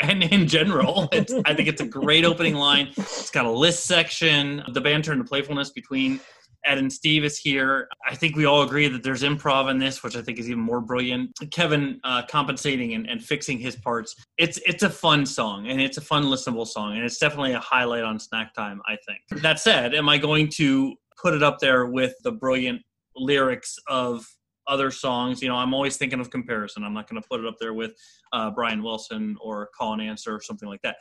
and 0.00 0.22
in 0.22 0.46
general, 0.46 1.08
I 1.12 1.54
think 1.54 1.68
it's 1.68 1.82
a 1.82 1.86
great 1.86 2.24
opening 2.24 2.54
line. 2.54 2.88
It's 2.96 3.30
got 3.30 3.44
a 3.44 3.50
list 3.50 3.84
section. 3.84 4.62
The 4.72 4.80
banter 4.80 5.12
and 5.12 5.20
the 5.20 5.26
playfulness 5.26 5.70
between 5.70 6.20
Ed 6.64 6.78
and 6.78 6.92
Steve 6.92 7.24
is 7.24 7.38
here. 7.38 7.88
I 8.06 8.14
think 8.14 8.36
we 8.36 8.44
all 8.44 8.62
agree 8.62 8.88
that 8.88 9.02
there's 9.02 9.22
improv 9.22 9.70
in 9.70 9.78
this, 9.78 10.02
which 10.02 10.16
I 10.16 10.22
think 10.22 10.38
is 10.38 10.48
even 10.48 10.62
more 10.62 10.80
brilliant. 10.80 11.30
Kevin 11.50 12.00
uh, 12.04 12.22
compensating 12.26 12.94
and, 12.94 13.08
and 13.08 13.22
fixing 13.22 13.58
his 13.58 13.76
parts. 13.76 14.14
It's 14.38 14.58
it's 14.66 14.82
a 14.82 14.90
fun 14.90 15.26
song 15.26 15.68
and 15.68 15.80
it's 15.80 15.96
a 15.96 16.02
fun 16.02 16.24
listenable 16.24 16.66
song 16.66 16.96
and 16.96 17.04
it's 17.04 17.18
definitely 17.18 17.52
a 17.52 17.60
highlight 17.60 18.04
on 18.04 18.18
snack 18.18 18.54
time. 18.54 18.80
I 18.86 18.96
think. 19.06 19.42
That 19.42 19.58
said, 19.58 19.94
am 19.94 20.08
I 20.08 20.18
going 20.18 20.48
to 20.56 20.94
put 21.20 21.34
it 21.34 21.42
up 21.42 21.58
there 21.58 21.86
with 21.86 22.14
the 22.22 22.32
brilliant 22.32 22.82
lyrics 23.16 23.76
of 23.88 24.26
other 24.66 24.90
songs? 24.90 25.42
You 25.42 25.48
know, 25.48 25.56
I'm 25.56 25.74
always 25.74 25.96
thinking 25.96 26.20
of 26.20 26.30
comparison. 26.30 26.84
I'm 26.84 26.94
not 26.94 27.08
going 27.08 27.20
to 27.20 27.28
put 27.28 27.40
it 27.40 27.46
up 27.46 27.56
there 27.58 27.74
with 27.74 27.92
uh, 28.32 28.50
Brian 28.50 28.82
Wilson 28.82 29.36
or 29.40 29.70
Call 29.76 29.94
and 29.94 30.02
Answer 30.02 30.34
or 30.34 30.40
something 30.42 30.68
like 30.68 30.82
that 30.82 30.96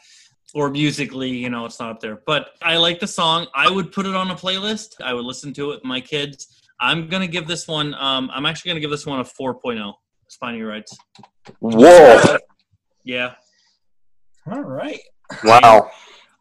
or 0.53 0.69
musically, 0.69 1.29
you 1.29 1.49
know, 1.49 1.65
it's 1.65 1.79
not 1.79 1.91
up 1.91 1.99
there. 1.99 2.21
But 2.25 2.51
I 2.61 2.77
like 2.77 2.99
the 2.99 3.07
song. 3.07 3.47
I 3.55 3.69
would 3.69 3.91
put 3.91 4.05
it 4.05 4.15
on 4.15 4.31
a 4.31 4.35
playlist. 4.35 5.01
I 5.03 5.13
would 5.13 5.25
listen 5.25 5.53
to 5.53 5.71
it 5.71 5.75
with 5.75 5.85
my 5.85 6.01
kids. 6.01 6.61
I'm 6.81 7.07
gonna 7.07 7.27
give 7.27 7.47
this 7.47 7.67
one. 7.67 7.93
Um, 7.95 8.29
I'm 8.33 8.45
actually 8.45 8.69
gonna 8.69 8.79
give 8.79 8.91
this 8.91 9.05
one 9.05 9.19
a 9.19 9.23
4.0. 9.23 9.93
Spiny 10.29 10.61
Rights. 10.61 10.95
Whoa! 11.59 12.37
Yeah, 13.03 13.33
All 14.49 14.61
right. 14.61 14.99
Wow. 15.43 15.89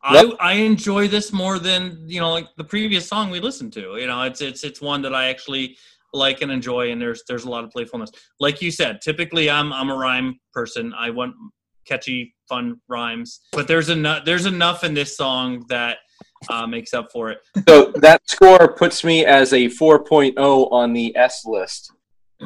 I 0.02 0.32
I 0.40 0.52
enjoy 0.54 1.08
this 1.08 1.32
more 1.32 1.58
than 1.58 2.04
you 2.06 2.20
know, 2.20 2.30
like 2.30 2.48
the 2.56 2.64
previous 2.64 3.08
song 3.08 3.30
we 3.30 3.40
listened 3.40 3.72
to. 3.74 3.96
You 3.96 4.06
know, 4.06 4.22
it's 4.22 4.40
it's 4.40 4.64
it's 4.64 4.80
one 4.80 5.02
that 5.02 5.14
I 5.14 5.28
actually 5.28 5.76
like 6.12 6.42
and 6.42 6.52
enjoy, 6.52 6.90
and 6.92 7.00
there's 7.00 7.22
there's 7.28 7.44
a 7.44 7.50
lot 7.50 7.64
of 7.64 7.70
playfulness. 7.70 8.10
Like 8.40 8.62
you 8.62 8.70
said, 8.70 9.00
typically 9.00 9.50
I'm 9.50 9.72
I'm 9.72 9.90
a 9.90 9.96
rhyme 9.96 10.38
person. 10.52 10.94
I 10.96 11.10
want 11.10 11.34
catchy, 11.84 12.34
fun 12.48 12.80
rhymes, 12.88 13.40
but 13.52 13.68
there's 13.68 13.88
enough 13.88 14.24
there's 14.24 14.46
enough 14.46 14.84
in 14.84 14.94
this 14.94 15.16
song 15.16 15.64
that 15.68 15.98
uh, 16.48 16.66
makes 16.66 16.94
up 16.94 17.10
for 17.12 17.30
it. 17.30 17.38
So 17.68 17.92
that 17.96 18.22
score 18.28 18.72
puts 18.74 19.04
me 19.04 19.24
as 19.24 19.52
a 19.52 19.66
4.0 19.66 20.72
on 20.72 20.92
the 20.92 21.16
S 21.16 21.44
list. 21.44 21.92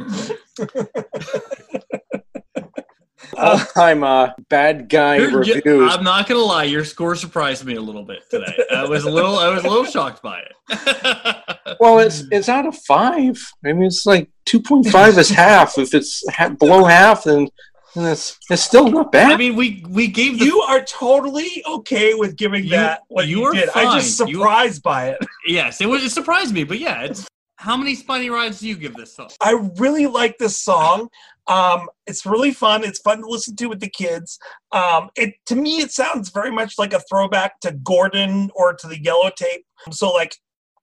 All 3.36 3.58
time 3.58 4.04
uh, 4.04 4.30
bad 4.50 4.88
guy 4.88 5.16
reviews. 5.16 5.64
I'm 5.66 6.04
not 6.04 6.28
gonna 6.28 6.40
lie, 6.40 6.64
your 6.64 6.84
score 6.84 7.14
surprised 7.16 7.64
me 7.64 7.76
a 7.76 7.80
little 7.80 8.04
bit 8.04 8.28
today. 8.30 8.52
I 8.70 8.84
was 8.84 9.04
a 9.04 9.10
little, 9.10 9.38
I 9.38 9.48
was 9.48 9.64
a 9.64 9.68
little 9.68 9.84
shocked 9.84 10.22
by 10.22 10.40
it. 10.40 11.38
Well, 11.80 11.98
it's 11.98 12.24
it's 12.30 12.48
out 12.48 12.66
of 12.66 12.76
five. 12.76 13.40
I 13.64 13.72
mean, 13.72 13.84
it's 13.84 14.06
like 14.06 14.30
2.5 14.46 15.18
is 15.18 15.30
half. 15.30 15.78
If 15.78 15.94
it's 15.94 16.22
ha- 16.30 16.50
below 16.50 16.84
half, 16.84 17.24
then, 17.24 17.48
then 17.94 18.06
it's 18.06 18.38
it's 18.50 18.62
still 18.62 18.88
not 18.88 19.12
bad. 19.12 19.32
I 19.32 19.36
mean, 19.36 19.54
we 19.56 19.84
we 19.88 20.06
gave 20.08 20.38
the 20.38 20.44
You 20.46 20.60
are 20.62 20.82
totally 20.84 21.62
okay 21.68 22.14
with 22.14 22.36
giving 22.36 22.64
You- 22.64 22.70
that 22.70 23.02
what 23.08 23.26
you, 23.28 23.40
you 23.40 23.44
are 23.44 23.52
did. 23.52 23.68
I'm 23.74 23.98
just 23.98 24.18
fine. 24.18 24.28
You- 24.28 24.34
surprised 24.36 24.82
by 24.82 25.08
it. 25.10 25.18
yes, 25.46 25.80
it 25.80 25.86
was 25.88 26.02
it 26.02 26.10
surprised 26.10 26.52
me, 26.54 26.64
but 26.64 26.78
yeah, 26.78 27.02
it's 27.02 27.26
how 27.56 27.76
many 27.76 27.94
spiny 27.94 28.28
rides 28.28 28.58
do 28.60 28.66
you 28.68 28.76
give 28.76 28.94
this 28.94 29.14
song? 29.14 29.30
I 29.40 29.52
really 29.76 30.06
like 30.08 30.36
this 30.38 30.58
song. 30.60 31.08
Um, 31.46 31.88
it's 32.06 32.26
really 32.26 32.50
fun. 32.52 32.82
It's 32.82 32.98
fun 33.00 33.20
to 33.20 33.26
listen 33.28 33.54
to 33.56 33.66
with 33.66 33.78
the 33.80 33.88
kids. 33.90 34.38
Um, 34.72 35.10
it 35.16 35.34
to 35.46 35.54
me, 35.54 35.80
it 35.80 35.92
sounds 35.92 36.30
very 36.30 36.50
much 36.50 36.74
like 36.78 36.92
a 36.92 37.00
throwback 37.08 37.60
to 37.60 37.72
Gordon 37.72 38.50
or 38.54 38.74
to 38.74 38.86
the 38.88 39.00
Yellow 39.00 39.30
Tape. 39.36 39.64
So 39.92 40.10
like, 40.12 40.34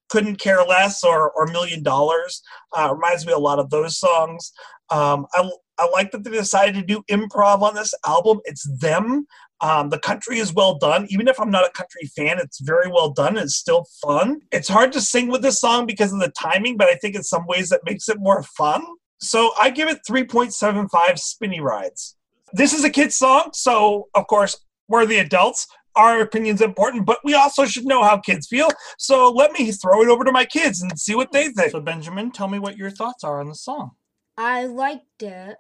couldn't 0.10 0.38
care 0.38 0.64
less 0.64 1.04
or 1.04 1.32
or 1.32 1.48
Million 1.48 1.84
Dollars 1.84 2.42
uh, 2.78 2.94
reminds 2.94 3.26
me 3.26 3.34
a 3.34 3.38
lot 3.40 3.60
of 3.60 3.70
those 3.70 3.98
songs. 3.98 4.52
Um, 4.90 5.28
I 5.34 5.50
I 5.80 5.90
like 5.92 6.12
that 6.12 6.24
they 6.24 6.32
decided 6.32 6.76
to 6.76 6.82
do 6.82 7.04
improv 7.10 7.62
on 7.62 7.74
this 7.74 7.94
album. 8.06 8.40
It's 8.46 8.68
them. 8.80 9.26
Um, 9.62 9.90
the 9.90 10.00
country 10.00 10.40
is 10.40 10.54
well 10.54 10.78
done. 10.78 11.08
Even 11.10 11.28
if 11.28 11.40
I'm 11.40 11.52
not 11.52 11.66
a 11.68 11.72
country 11.72 12.10
fan, 12.16 12.40
it's 12.40 12.60
very 12.60 12.90
well 12.90 13.10
done. 13.10 13.38
It's 13.38 13.56
still 13.56 13.86
fun. 14.02 14.42
It's 14.52 14.68
hard 14.70 14.92
to 14.94 15.02
sing 15.02 15.28
with 15.28 15.42
this 15.42 15.60
song 15.60 15.86
because 15.86 16.14
of 16.14 16.20
the 16.20 16.32
timing, 16.32 16.78
but 16.78 16.88
I 16.88 16.96
think 16.96 17.16
in 17.16 17.24
some 17.24 17.46
ways 17.46 17.70
that 17.70 17.82
makes 17.86 18.08
it 18.10 18.20
more 18.20 18.44
fun. 18.44 18.84
So 19.20 19.52
I 19.62 19.70
give 19.70 19.90
it 19.90 20.00
3.75 20.10 21.20
spinny 21.20 21.60
rides. 21.60 22.16
This 22.54 22.74
is 22.74 22.84
a 22.84 22.90
kid's 22.90 23.16
song, 23.18 23.52
so 23.54 24.08
of 24.16 24.28
course, 24.28 24.58
we're 24.88 25.06
the 25.06 25.20
adults. 25.20 25.68
Our 25.96 26.22
opinion's 26.22 26.62
important, 26.62 27.06
but 27.06 27.20
we 27.24 27.34
also 27.34 27.66
should 27.66 27.86
know 27.86 28.02
how 28.04 28.18
kids 28.18 28.48
feel. 28.48 28.70
So 28.98 29.30
let 29.30 29.52
me 29.52 29.72
throw 29.72 30.02
it 30.02 30.08
over 30.08 30.24
to 30.24 30.32
my 30.32 30.46
kids 30.46 30.82
and 30.82 30.98
see 30.98 31.16
what 31.16 31.32
they 31.32 31.50
think. 31.50 31.72
So, 31.72 31.82
Benjamin, 31.82 32.32
tell 32.32 32.48
me 32.48 32.60
what 32.60 32.78
your 32.78 32.90
thoughts 32.90 33.24
are 33.24 33.42
on 33.42 33.50
the 33.50 33.56
song. 33.56 33.92
I 34.38 34.66
liked 34.66 35.22
it. 35.22 35.58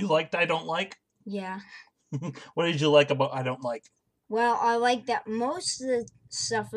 You 0.00 0.06
liked 0.08 0.34
I 0.34 0.46
Don't 0.46 0.66
Like? 0.66 0.96
Yeah. 1.26 1.60
what 2.54 2.64
did 2.64 2.80
you 2.80 2.88
like 2.90 3.10
about 3.10 3.34
I 3.34 3.42
Don't 3.42 3.62
Like? 3.62 3.84
Well, 4.28 4.58
I 4.60 4.76
like 4.76 5.06
that 5.06 5.28
most 5.28 5.80
of 5.82 5.88
the 5.88 6.08
stuff, 6.30 6.72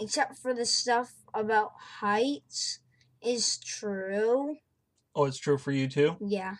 except 0.00 0.38
for 0.38 0.54
the 0.54 0.64
stuff 0.64 1.12
about 1.34 1.72
heights, 2.00 2.80
is 3.22 3.58
true. 3.58 4.56
Oh, 5.14 5.26
it's 5.26 5.38
true 5.38 5.58
for 5.58 5.70
you 5.70 5.86
too? 5.86 6.16
Yeah. 6.20 6.54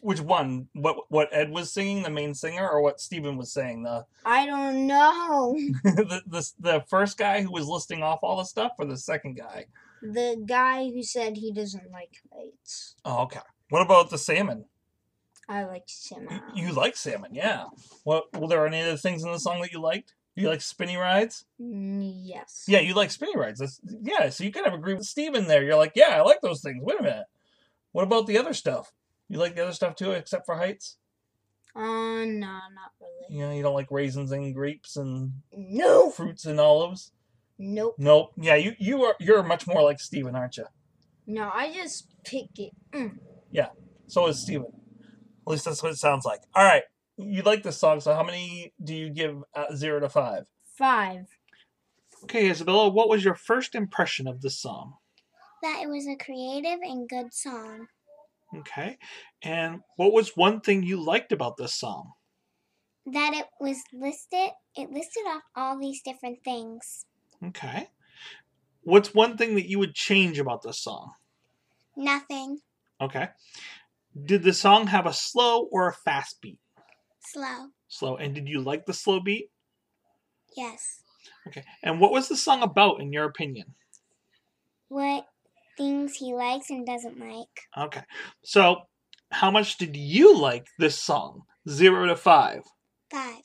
Which 0.00 0.20
one? 0.20 0.68
What 0.74 0.96
what 1.08 1.28
Ed 1.32 1.50
was 1.50 1.72
singing, 1.72 2.02
the 2.02 2.10
main 2.10 2.34
singer, 2.34 2.68
or 2.68 2.82
what 2.82 3.00
Steven 3.00 3.36
was 3.36 3.52
saying? 3.52 3.84
The 3.84 4.04
I 4.26 4.44
don't 4.46 4.86
know. 4.86 5.56
the, 5.84 6.22
the 6.26 6.50
the 6.58 6.84
first 6.88 7.16
guy 7.16 7.40
who 7.42 7.52
was 7.52 7.68
listing 7.68 8.02
off 8.02 8.18
all 8.22 8.38
the 8.38 8.44
stuff, 8.44 8.72
or 8.78 8.84
the 8.84 8.98
second 8.98 9.34
guy? 9.38 9.66
the 10.02 10.42
guy 10.44 10.90
who 10.90 11.02
said 11.02 11.36
he 11.36 11.50
doesn't 11.52 11.90
like 11.90 12.20
heights. 12.30 12.96
Oh, 13.04 13.22
okay. 13.22 13.40
What 13.70 13.80
about 13.80 14.10
the 14.10 14.18
salmon? 14.18 14.66
I 15.48 15.64
like 15.64 15.84
salmon. 15.86 16.40
You 16.54 16.72
like 16.72 16.96
salmon, 16.96 17.34
yeah. 17.34 17.64
What 18.04 18.24
were 18.38 18.48
there 18.48 18.66
any 18.66 18.80
other 18.82 18.96
things 18.96 19.22
in 19.24 19.30
the 19.32 19.38
song 19.38 19.60
that 19.62 19.72
you 19.72 19.80
liked? 19.80 20.14
You 20.34 20.48
like 20.48 20.62
spinny 20.62 20.96
rides? 20.96 21.44
Mm, 21.60 22.12
Yes. 22.24 22.64
Yeah, 22.66 22.80
you 22.80 22.94
like 22.94 23.10
spinny 23.10 23.36
rides. 23.36 23.60
That's, 23.60 23.80
yeah, 24.02 24.28
so 24.30 24.42
you 24.44 24.50
kind 24.52 24.66
of 24.66 24.72
agree 24.74 24.94
with 24.94 25.04
Steven 25.06 25.46
there. 25.46 25.62
You're 25.62 25.76
like, 25.76 25.92
yeah, 25.94 26.16
I 26.16 26.22
like 26.22 26.40
those 26.40 26.60
things. 26.62 26.82
Wait 26.82 26.98
a 26.98 27.02
minute. 27.02 27.26
What 27.92 28.02
about 28.04 28.26
the 28.26 28.38
other 28.38 28.52
stuff? 28.54 28.92
You 29.28 29.38
like 29.38 29.54
the 29.54 29.62
other 29.62 29.72
stuff 29.72 29.94
too, 29.96 30.10
except 30.12 30.46
for 30.46 30.56
heights? 30.56 30.96
Uh, 31.76 31.80
no, 32.24 32.24
not 32.74 32.92
really. 33.00 33.38
Yeah, 33.38 33.52
you 33.52 33.62
don't 33.62 33.74
like 33.74 33.90
raisins 33.90 34.32
and 34.32 34.54
grapes 34.54 34.96
and 34.96 35.32
No. 35.56 36.10
fruits 36.10 36.44
and 36.46 36.58
olives? 36.60 37.12
Nope. 37.58 37.94
Nope. 37.98 38.32
Yeah, 38.36 38.56
you 38.56 38.74
you 38.78 39.02
are 39.04 39.14
you're 39.20 39.42
much 39.44 39.66
more 39.66 39.82
like 39.82 40.00
Steven, 40.00 40.34
aren't 40.34 40.56
you? 40.56 40.64
No, 41.26 41.50
I 41.54 41.72
just 41.72 42.08
pick 42.24 42.58
it. 42.58 42.72
Mm. 42.92 43.18
Yeah. 43.52 43.68
So 44.08 44.26
is 44.26 44.40
Steven. 44.42 44.66
At 45.46 45.50
least 45.50 45.64
that's 45.66 45.82
what 45.82 45.92
it 45.92 45.98
sounds 45.98 46.24
like. 46.24 46.40
All 46.54 46.64
right. 46.64 46.82
You 47.16 47.42
like 47.42 47.62
this 47.62 47.78
song, 47.78 48.00
so 48.00 48.14
how 48.14 48.24
many 48.24 48.72
do 48.82 48.94
you 48.94 49.10
give 49.10 49.42
uh, 49.54 49.74
zero 49.74 50.00
to 50.00 50.08
five? 50.08 50.46
Five. 50.76 51.26
Okay, 52.24 52.48
Isabella, 52.50 52.88
what 52.88 53.08
was 53.08 53.24
your 53.24 53.34
first 53.34 53.74
impression 53.74 54.26
of 54.26 54.40
this 54.40 54.58
song? 54.58 54.94
That 55.62 55.80
it 55.82 55.88
was 55.88 56.06
a 56.06 56.16
creative 56.16 56.80
and 56.82 57.08
good 57.08 57.32
song. 57.32 57.86
Okay. 58.56 58.98
And 59.42 59.80
what 59.96 60.12
was 60.12 60.36
one 60.36 60.60
thing 60.60 60.82
you 60.82 61.02
liked 61.02 61.32
about 61.32 61.56
this 61.56 61.74
song? 61.74 62.12
That 63.06 63.34
it 63.34 63.46
was 63.60 63.76
listed, 63.92 64.50
it 64.74 64.90
listed 64.90 65.24
off 65.28 65.42
all 65.54 65.78
these 65.78 66.00
different 66.02 66.38
things. 66.42 67.04
Okay. 67.44 67.88
What's 68.82 69.14
one 69.14 69.36
thing 69.36 69.54
that 69.56 69.68
you 69.68 69.78
would 69.78 69.94
change 69.94 70.38
about 70.38 70.62
this 70.62 70.78
song? 70.78 71.12
Nothing. 71.96 72.60
Okay. 73.00 73.28
Did 74.22 74.42
the 74.42 74.52
song 74.52 74.86
have 74.86 75.06
a 75.06 75.12
slow 75.12 75.68
or 75.72 75.88
a 75.88 75.92
fast 75.92 76.40
beat? 76.40 76.58
Slow. 77.20 77.68
Slow. 77.88 78.16
And 78.16 78.34
did 78.34 78.48
you 78.48 78.60
like 78.60 78.86
the 78.86 78.92
slow 78.92 79.20
beat? 79.20 79.50
Yes. 80.56 81.02
Okay. 81.48 81.64
And 81.82 82.00
what 82.00 82.12
was 82.12 82.28
the 82.28 82.36
song 82.36 82.62
about, 82.62 83.00
in 83.00 83.12
your 83.12 83.24
opinion? 83.24 83.74
What 84.88 85.26
things 85.76 86.14
he 86.14 86.34
likes 86.34 86.70
and 86.70 86.86
doesn't 86.86 87.18
like. 87.18 87.86
Okay. 87.86 88.02
So, 88.44 88.82
how 89.30 89.50
much 89.50 89.78
did 89.78 89.96
you 89.96 90.38
like 90.38 90.66
this 90.78 90.96
song? 90.96 91.42
Zero 91.68 92.06
to 92.06 92.14
five. 92.14 92.62
Five. 93.10 93.42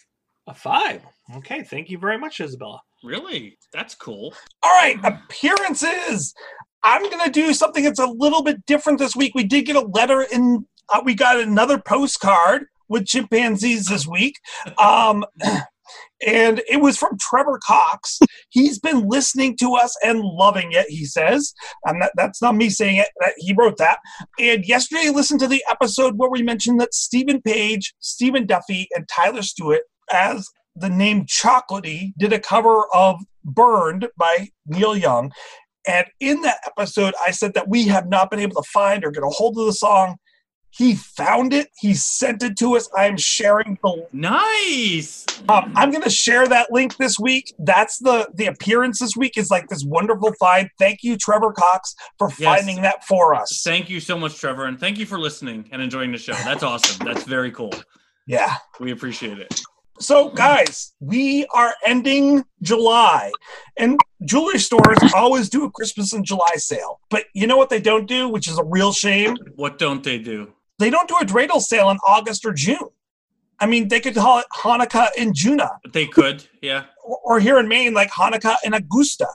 A 0.47 0.53
five. 0.53 1.01
Okay. 1.37 1.63
Thank 1.63 1.89
you 1.89 1.97
very 1.97 2.17
much, 2.19 2.39
Isabella. 2.39 2.81
Really? 3.03 3.57
That's 3.73 3.95
cool. 3.95 4.33
All 4.61 4.71
right, 4.71 4.97
appearances. 5.03 6.33
I'm 6.83 7.03
going 7.09 7.23
to 7.25 7.31
do 7.31 7.53
something 7.53 7.83
that's 7.83 7.99
a 7.99 8.07
little 8.07 8.43
bit 8.43 8.65
different 8.65 8.99
this 8.99 9.15
week. 9.15 9.33
We 9.35 9.43
did 9.43 9.65
get 9.65 9.75
a 9.75 9.81
letter 9.81 10.21
in, 10.21 10.65
uh, 10.93 11.01
we 11.03 11.13
got 11.13 11.39
another 11.39 11.77
postcard 11.79 12.65
with 12.87 13.05
chimpanzees 13.05 13.85
this 13.87 14.07
week. 14.07 14.35
Um, 14.77 15.25
and 16.25 16.61
it 16.69 16.81
was 16.81 16.97
from 16.97 17.17
Trevor 17.19 17.59
Cox. 17.65 18.19
He's 18.49 18.79
been 18.79 19.07
listening 19.07 19.55
to 19.57 19.75
us 19.75 19.95
and 20.03 20.21
loving 20.21 20.71
it, 20.71 20.87
he 20.89 21.05
says. 21.05 21.53
And 21.85 22.01
that, 22.01 22.11
that's 22.15 22.41
not 22.41 22.55
me 22.55 22.69
saying 22.69 22.97
it, 22.97 23.09
that 23.19 23.33
he 23.37 23.53
wrote 23.53 23.77
that. 23.77 23.99
And 24.39 24.65
yesterday, 24.65 25.03
I 25.07 25.11
listened 25.11 25.39
to 25.41 25.47
the 25.47 25.63
episode 25.69 26.17
where 26.17 26.29
we 26.29 26.41
mentioned 26.43 26.79
that 26.81 26.93
Steven 26.93 27.41
Page, 27.41 27.93
Stephen 27.99 28.45
Duffy, 28.45 28.87
and 28.95 29.07
Tyler 29.07 29.43
Stewart, 29.43 29.81
as 30.11 30.47
the 30.75 30.89
name 30.89 31.25
Chocolatey, 31.25 32.13
did 32.17 32.33
a 32.33 32.39
cover 32.39 32.85
of 32.93 33.17
Burned 33.43 34.07
by 34.17 34.49
Neil 34.65 34.95
Young. 34.95 35.31
And 35.87 36.05
in 36.19 36.41
that 36.41 36.57
episode, 36.67 37.13
I 37.25 37.31
said 37.31 37.53
that 37.53 37.67
we 37.69 37.87
have 37.87 38.07
not 38.09 38.29
been 38.29 38.39
able 38.39 38.61
to 38.61 38.69
find 38.69 39.03
or 39.05 39.11
get 39.11 39.23
a 39.23 39.29
hold 39.29 39.57
of 39.57 39.65
the 39.65 39.73
song. 39.73 40.17
He 40.71 40.93
found 40.95 41.51
it. 41.51 41.69
He 41.79 41.95
sent 41.95 42.43
it 42.43 42.55
to 42.59 42.75
us. 42.77 42.87
I'm 42.95 43.17
sharing 43.17 43.79
the. 43.83 44.07
Nice. 44.13 45.25
Um, 45.49 45.73
I'm 45.75 45.89
going 45.89 46.03
to 46.03 46.11
share 46.11 46.47
that 46.47 46.71
link 46.71 46.97
this 46.97 47.17
week. 47.19 47.53
That's 47.57 47.97
the 47.97 48.29
the 48.35 48.45
appearance 48.45 48.99
this 48.99 49.15
week. 49.17 49.35
Is 49.35 49.49
like 49.49 49.67
this 49.67 49.83
wonderful 49.83 50.31
find. 50.39 50.69
Thank 50.77 50.99
you, 51.01 51.17
Trevor 51.17 51.53
Cox, 51.53 51.95
for 52.19 52.29
Yes. 52.37 52.43
finding 52.43 52.83
that 52.83 53.03
for 53.05 53.33
us. 53.33 53.61
Thank 53.63 53.89
you 53.89 53.99
so 53.99 54.15
much, 54.17 54.37
Trevor, 54.39 54.65
and 54.65 54.79
thank 54.79 54.99
you 54.99 55.07
for 55.07 55.17
listening 55.19 55.67
and 55.71 55.81
enjoying 55.81 56.11
the 56.11 56.19
show. 56.19 56.33
That's 56.33 56.61
awesome. 56.61 57.03
That's 57.03 57.23
very 57.23 57.51
cool. 57.51 57.73
Yeah. 58.27 58.55
We 58.79 58.91
appreciate 58.91 59.39
it. 59.39 59.61
So, 59.99 60.29
guys, 60.29 60.93
we 61.01 61.45
are 61.53 61.73
ending 61.85 62.45
July, 62.61 63.31
and 63.77 63.99
jewelry 64.23 64.59
stores 64.59 64.97
always 65.13 65.49
do 65.49 65.65
a 65.65 65.71
Christmas 65.71 66.13
and 66.13 66.23
July 66.23 66.55
sale. 66.55 67.01
But 67.09 67.25
you 67.33 67.47
know 67.47 67.57
what 67.57 67.69
they 67.69 67.81
don't 67.81 68.07
do, 68.07 68.29
which 68.29 68.47
is 68.47 68.57
a 68.57 68.63
real 68.63 68.93
shame? 68.93 69.35
What 69.55 69.77
don't 69.77 70.01
they 70.01 70.17
do? 70.17 70.53
They 70.77 70.89
don't 70.89 71.09
do 71.09 71.17
a 71.21 71.25
dreidel 71.25 71.59
sale 71.61 71.89
in 71.89 71.97
August 72.07 72.45
or 72.45 72.53
June. 72.53 72.77
I 73.59 73.65
mean, 73.65 73.89
they 73.89 73.99
could 73.99 74.15
call 74.15 74.39
it 74.39 74.45
Hanukkah 74.55 75.09
in 75.17 75.33
Juna, 75.33 75.69
They 75.91 76.05
could, 76.07 76.47
yeah. 76.61 76.85
or, 77.03 77.19
or 77.25 77.39
here 77.41 77.59
in 77.59 77.67
Maine, 77.67 77.93
like 77.93 78.09
Hanukkah 78.09 78.55
in 78.63 78.73
Augusta. 78.73 79.27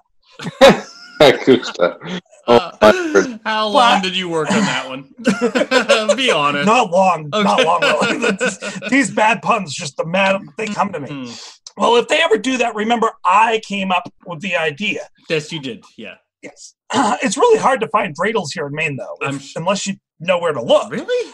Augusta. 1.21 1.99
Uh, 2.47 2.73
Oh, 2.83 2.93
my 2.93 3.15
word. 3.15 3.41
how 3.47 3.65
long 3.69 3.73
What? 3.75 4.03
did 4.03 4.15
you 4.15 4.29
work 4.29 4.51
on 4.53 4.61
that 4.61 4.87
one? 4.87 6.15
Be 6.15 6.31
honest. 6.31 6.67
Not 6.67 6.91
long, 6.91 7.31
not 7.31 7.65
long. 7.65 7.81
Really. 8.03 8.37
These 8.91 9.13
bad 9.13 9.41
puns 9.41 9.73
just 9.73 9.97
the 9.97 10.05
mad 10.05 10.43
they 10.59 10.67
come 10.67 10.93
to 10.93 11.01
me. 11.01 11.09
Hmm. 11.09 11.33
Well, 11.79 11.97
if 11.97 12.07
they 12.09 12.21
ever 12.21 12.37
do 12.37 12.59
that, 12.59 12.75
remember 12.75 13.13
I 13.25 13.63
came 13.67 13.91
up 13.91 14.13
with 14.27 14.41
the 14.41 14.57
idea. 14.57 15.09
Yes, 15.31 15.51
you 15.53 15.59
did. 15.59 15.85
Yeah. 15.97 16.17
Yes. 16.43 16.75
it's 16.93 17.39
really 17.39 17.59
hard 17.59 17.81
to 17.81 17.89
find 17.89 18.15
dreidels 18.15 18.49
here 18.53 18.67
in 18.67 18.75
Maine, 18.75 18.97
though, 18.99 19.17
if- 19.23 19.41
sh- 19.41 19.53
unless 19.57 19.87
you 19.87 19.95
know 20.21 20.39
where 20.39 20.53
to 20.53 20.63
look. 20.63 20.93
Really? 20.93 21.33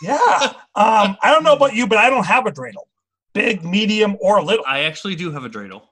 Yeah. 0.00 0.16
Um, 0.74 1.18
I 1.22 1.30
don't 1.32 1.44
know 1.44 1.52
about 1.54 1.74
you, 1.74 1.86
but 1.86 1.98
I 1.98 2.08
don't 2.08 2.24
have 2.24 2.46
a 2.46 2.50
dreidel. 2.50 2.86
Big, 3.34 3.62
medium, 3.62 4.16
or 4.22 4.42
little. 4.42 4.64
I 4.66 4.84
actually 4.84 5.16
do 5.16 5.30
have 5.32 5.44
a 5.44 5.50
dreidel. 5.50 5.82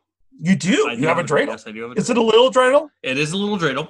You 0.44 0.56
do. 0.56 0.88
I 0.90 0.92
you 0.92 1.06
have 1.08 1.18
a 1.18 1.24
dreidel. 1.24 1.46
Yes, 1.48 1.66
I 1.66 1.72
do 1.72 1.82
have 1.82 1.90
a 1.92 1.94
dreidel. 1.94 1.98
Is 1.98 2.10
it 2.10 2.16
a 2.18 2.22
little 2.22 2.50
dreidel? 2.50 2.90
It 3.02 3.16
is 3.18 3.32
a 3.32 3.36
little 3.36 3.56
dreidel. 3.58 3.88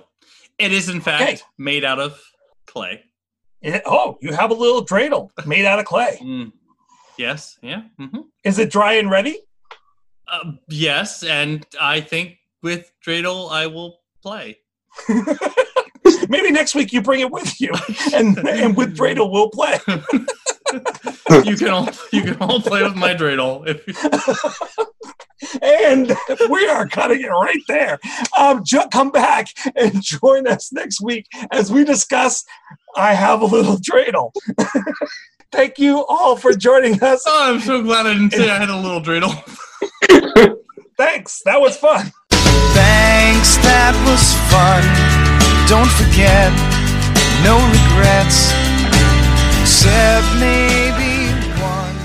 It 0.59 0.73
is, 0.73 0.89
in 0.89 1.01
fact, 1.01 1.23
Okay. 1.23 1.41
made 1.59 1.85
out 1.85 1.99
of 1.99 2.21
clay. 2.67 3.03
It- 3.61 3.83
oh, 3.87 4.19
you 4.21 4.33
have 4.33 4.51
a 4.51 4.55
little 4.55 4.85
dreidel 4.87 5.31
made 5.47 5.65
out 5.65 5.79
of 5.81 5.85
clay. 5.85 6.19
Mm. 6.23 6.53
Yes. 7.19 7.59
Yeah. 7.63 7.83
hmm 7.99 8.21
Is 8.45 8.59
it 8.59 8.71
dry 8.71 8.95
and 8.95 9.11
ready? 9.11 9.39
Uh, 10.29 10.53
yes, 10.69 11.23
and 11.25 11.67
I 11.81 12.01
think 12.01 12.39
with 12.63 12.91
dreidel 13.05 13.51
I 13.51 13.67
will 13.67 13.99
play. 14.23 14.59
Maybe 16.29 16.51
next 16.51 16.75
week 16.75 16.93
you 16.93 17.03
bring 17.03 17.21
it 17.21 17.31
with 17.31 17.61
you, 17.61 17.73
and 18.13 18.39
and 18.39 18.77
with 18.77 18.97
dreidel 18.97 19.31
we'll 19.31 19.51
play. 19.51 19.79
you 21.45 21.57
can 21.57 21.69
all 21.69 21.89
you 22.13 22.23
can 22.23 22.37
all 22.41 22.61
play 22.61 22.83
with 22.83 22.97
my 22.97 23.15
dreidel. 23.15 23.65
If 23.67 23.85
and 25.63 26.17
we 26.51 26.67
are 26.69 26.87
cutting 26.87 27.21
it 27.21 27.29
right 27.29 27.63
there. 27.69 27.99
Um, 28.37 28.63
ju- 28.65 28.89
come 28.93 29.11
back 29.11 29.49
and 29.77 30.03
join 30.03 30.47
us 30.47 30.73
next 30.73 31.01
week 31.01 31.27
as 31.53 31.71
we 31.71 31.85
discuss. 31.85 32.45
I 32.97 33.15
have 33.15 33.41
a 33.43 33.47
little 33.47 33.77
dreidel. 33.77 34.33
Thank 35.53 35.79
you 35.79 36.05
all 36.09 36.37
for 36.37 36.53
joining 36.53 37.03
us. 37.03 37.23
oh, 37.27 37.53
I'm 37.55 37.61
so 37.61 37.83
glad 37.83 38.07
I 38.07 38.15
didn't 38.15 38.33
say 38.33 38.51
I 38.51 38.59
had 38.59 38.71
a 38.71 38.77
little 38.77 39.01
dreidel. 39.01 39.33
Thanks. 40.97 41.43
That 41.45 41.61
was 41.61 41.77
fun. 41.77 42.13
Thanks, 42.31 43.57
that 43.59 43.95
was 44.07 44.35
fun. 44.51 45.14
Don't 45.67 45.89
forget, 45.89 46.53
no 47.43 47.57
regrets. 47.57 48.53
except 49.63 50.27
maybe 50.39 51.33
one. 51.63 51.97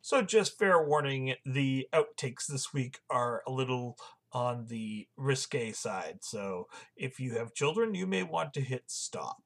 So, 0.00 0.22
just 0.22 0.56
fair 0.56 0.80
warning 0.80 1.34
the 1.44 1.88
outtakes 1.92 2.46
this 2.46 2.72
week 2.72 3.00
are 3.10 3.42
a 3.48 3.50
little 3.50 3.98
on 4.32 4.66
the 4.68 5.08
risque 5.16 5.72
side. 5.72 6.18
So, 6.20 6.68
if 6.96 7.18
you 7.18 7.34
have 7.36 7.52
children, 7.52 7.96
you 7.96 8.06
may 8.06 8.22
want 8.22 8.54
to 8.54 8.60
hit 8.60 8.84
stop. 8.86 9.42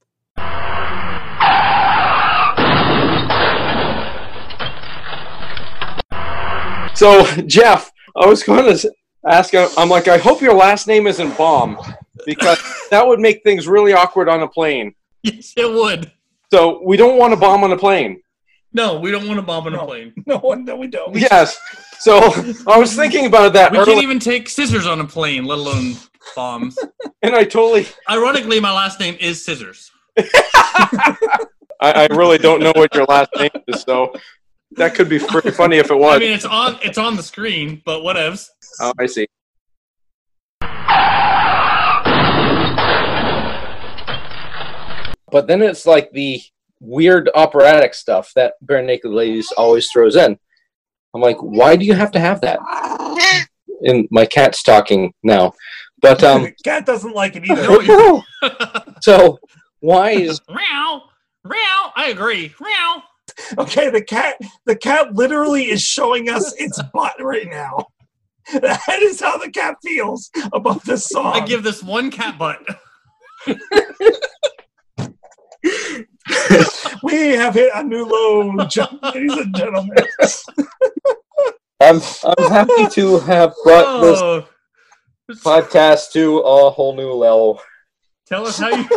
So, 6.94 7.24
Jeff, 7.46 7.90
I 8.14 8.26
was 8.26 8.42
going 8.42 8.76
to 8.76 8.92
ask, 9.26 9.54
I'm 9.54 9.88
like, 9.88 10.08
I 10.08 10.18
hope 10.18 10.40
your 10.40 10.54
last 10.54 10.86
name 10.86 11.06
isn't 11.06 11.36
Bomb 11.36 11.78
because 12.26 12.58
that 12.90 13.06
would 13.06 13.20
make 13.20 13.42
things 13.42 13.68
really 13.68 13.92
awkward 13.92 14.28
on 14.28 14.42
a 14.42 14.48
plane. 14.48 14.94
Yes, 15.22 15.52
it 15.56 15.70
would. 15.70 16.10
So, 16.52 16.82
we 16.84 16.96
don't 16.96 17.18
want 17.18 17.32
a 17.32 17.36
bomb 17.36 17.64
on 17.64 17.72
a 17.72 17.78
plane. 17.78 18.22
No, 18.74 18.98
we 18.98 19.10
don't 19.10 19.26
want 19.26 19.38
to 19.38 19.42
bomb 19.42 19.66
on 19.66 19.74
a 19.74 19.84
plane. 19.84 20.12
No, 20.26 20.38
no, 20.54 20.76
we 20.76 20.86
don't. 20.86 21.14
Yes. 21.14 21.58
So, 21.98 22.18
I 22.66 22.78
was 22.78 22.94
thinking 22.94 23.26
about 23.26 23.52
that 23.52 23.70
We 23.70 23.78
earlier, 23.78 23.94
can't 23.94 24.02
even 24.02 24.18
take 24.18 24.48
scissors 24.48 24.86
on 24.86 25.00
a 25.00 25.06
plane, 25.06 25.44
let 25.44 25.58
alone 25.58 25.94
bombs. 26.34 26.76
and 27.22 27.34
I 27.34 27.44
totally, 27.44 27.86
Ironically, 28.10 28.60
my 28.60 28.72
last 28.72 28.98
name 28.98 29.16
is 29.20 29.44
Scissors. 29.44 29.90
I, 30.18 31.26
I 31.80 32.06
really 32.10 32.38
don't 32.38 32.60
know 32.60 32.72
what 32.74 32.94
your 32.94 33.04
last 33.04 33.30
name 33.36 33.50
is, 33.68 33.82
so 33.82 34.14
that 34.76 34.94
could 34.94 35.08
be 35.08 35.18
pretty 35.18 35.50
funny 35.62 35.76
if 35.78 35.90
it 35.90 35.96
was. 35.96 36.16
I 36.16 36.18
mean, 36.18 36.32
it's 36.32 36.44
on 36.44 36.78
it's 36.82 36.98
on 36.98 37.16
the 37.16 37.22
screen, 37.22 37.82
but 37.84 38.02
whatevs. 38.02 38.48
oh, 38.80 38.92
I 38.98 39.06
see. 39.06 39.26
But 45.30 45.46
then 45.46 45.62
it's 45.62 45.86
like 45.86 46.12
the 46.12 46.42
weird 46.78 47.30
operatic 47.34 47.94
stuff 47.94 48.32
that 48.36 48.54
Barenaked 48.64 49.00
Ladies 49.04 49.50
always 49.56 49.88
throws 49.90 50.14
in. 50.14 50.38
I'm 51.14 51.20
like, 51.22 51.38
why 51.38 51.76
do 51.76 51.86
you 51.86 51.94
have 51.94 52.12
to 52.12 52.20
have 52.20 52.40
that? 52.42 52.60
And 53.84 54.06
my 54.12 54.24
cat's 54.26 54.62
talking 54.62 55.12
now. 55.24 55.54
But 56.00 56.22
um 56.22 56.46
Cat 56.64 56.86
doesn't 56.86 57.14
like 57.16 57.34
it 57.34 57.50
either. 57.50 58.22
so 59.00 59.40
why 59.80 60.10
is 60.10 60.40
Meow, 60.48 61.02
meow. 61.44 61.92
I 61.96 62.10
agree. 62.10 62.54
Meow. 62.60 63.02
Okay, 63.58 63.90
the 63.90 64.02
cat 64.02 64.36
the 64.66 64.76
cat 64.76 65.14
literally 65.14 65.70
is 65.70 65.82
showing 65.82 66.28
us 66.28 66.54
its 66.58 66.80
butt 66.94 67.14
right 67.20 67.48
now. 67.50 67.86
That 68.52 69.00
is 69.02 69.20
how 69.20 69.38
the 69.38 69.50
cat 69.50 69.76
feels 69.82 70.30
about 70.52 70.84
this 70.84 71.06
song. 71.06 71.34
I 71.34 71.44
give 71.46 71.62
this 71.62 71.82
one 71.82 72.10
cat 72.10 72.38
butt. 72.38 72.58
we 77.02 77.30
have 77.30 77.54
hit 77.54 77.70
a 77.74 77.82
new 77.82 78.04
low, 78.04 78.50
ladies 78.50 79.36
and 79.36 79.54
gentlemen. 79.56 79.96
I'm 81.80 82.00
I'm 82.24 82.50
happy 82.50 82.86
to 82.92 83.18
have 83.20 83.54
brought 83.64 84.00
this 84.02 84.20
Oh, 84.22 84.46
podcast 85.36 86.12
to 86.12 86.38
a 86.38 86.70
whole 86.70 86.94
new 86.94 87.12
level. 87.12 87.60
Tell 88.32 88.46
us 88.46 88.58
how 88.58 88.68
you 88.68 88.88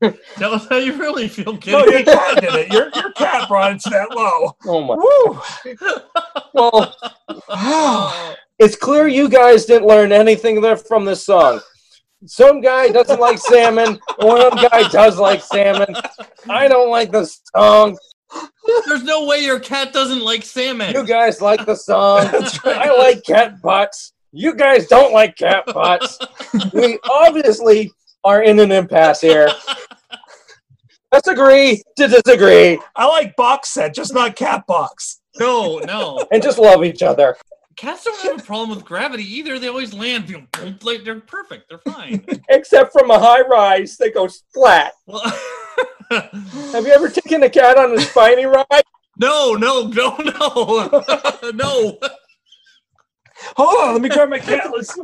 tell 0.36 0.54
us 0.54 0.66
how 0.68 0.76
you 0.76 0.96
really 0.96 1.26
feel, 1.26 1.58
No, 1.66 1.84
your 1.84 1.90
kitty. 1.90 2.04
cat 2.04 2.40
did 2.40 2.54
it. 2.54 2.72
Your, 2.72 2.88
your 2.94 3.12
cat 3.12 3.48
brought 3.48 3.72
it 3.72 3.80
to 3.80 3.90
that 3.90 4.10
low. 4.10 4.56
Oh 4.64 4.82
my 4.84 4.94
Woo! 4.94 5.80
well 6.54 6.94
Oh, 7.48 8.36
it's 8.58 8.76
clear 8.76 9.08
you 9.08 9.28
guys 9.28 9.64
didn't 9.64 9.88
learn 9.88 10.12
anything 10.12 10.60
there 10.60 10.76
from 10.76 11.04
this 11.04 11.24
song. 11.24 11.60
Some 12.26 12.60
guy 12.60 12.88
doesn't 12.88 13.20
like 13.20 13.38
salmon, 13.38 13.98
one 14.18 14.50
guy 14.70 14.88
does 14.88 15.18
like 15.18 15.42
salmon. 15.42 15.94
I 16.48 16.68
don't 16.68 16.90
like 16.90 17.10
the 17.10 17.24
song. 17.54 17.98
There's 18.86 19.04
no 19.04 19.26
way 19.26 19.38
your 19.40 19.60
cat 19.60 19.92
doesn't 19.92 20.22
like 20.22 20.44
salmon. 20.44 20.94
You 20.94 21.04
guys 21.06 21.40
like 21.40 21.66
the 21.66 21.74
song. 21.76 22.28
I 22.64 22.96
like 22.96 23.24
cat 23.24 23.60
butts. 23.62 24.12
You 24.32 24.54
guys 24.54 24.86
don't 24.86 25.12
like 25.12 25.36
cat 25.36 25.66
butts. 25.66 26.18
We 26.72 26.98
obviously 27.10 27.92
are 28.26 28.42
in 28.42 28.58
an 28.58 28.72
impasse 28.72 29.20
here. 29.20 29.48
Let's 31.12 31.28
agree 31.28 31.80
to 31.96 32.08
disagree 32.08 32.78
I 32.96 33.06
like 33.06 33.36
box 33.36 33.70
set, 33.70 33.94
just 33.94 34.12
not 34.12 34.34
cat 34.34 34.66
box. 34.66 35.20
No, 35.38 35.78
no. 35.78 36.26
and 36.32 36.42
just 36.42 36.58
love 36.58 36.84
each 36.84 37.02
other. 37.02 37.36
Cats 37.76 38.04
don't 38.04 38.18
have 38.22 38.40
a 38.40 38.42
problem 38.42 38.70
with 38.70 38.84
gravity 38.84 39.22
either. 39.22 39.58
They 39.58 39.68
always 39.68 39.94
land. 39.94 40.28
you 40.28 40.46
Like 40.82 41.04
they're 41.04 41.20
perfect. 41.20 41.68
They're 41.68 41.92
fine. 41.92 42.26
Except 42.48 42.92
from 42.92 43.10
a 43.10 43.18
high 43.18 43.42
rise 43.42 43.96
they 43.96 44.10
go 44.10 44.28
flat. 44.52 44.92
Well, 45.06 45.22
Have 46.10 46.86
you 46.86 46.92
ever 46.92 47.08
taken 47.08 47.44
a 47.44 47.50
cat 47.50 47.78
on 47.78 47.96
a 47.96 48.00
spiny 48.00 48.46
ride? 48.46 48.82
no, 49.18 49.52
no, 49.54 49.86
no, 49.88 50.16
no, 50.16 51.50
no. 51.52 51.98
Hold 53.56 53.88
on, 53.88 53.92
let 53.94 54.02
me 54.02 54.08
grab 54.08 54.28
my 54.28 54.38
cat. 54.38 54.70
Let's. 54.74 54.98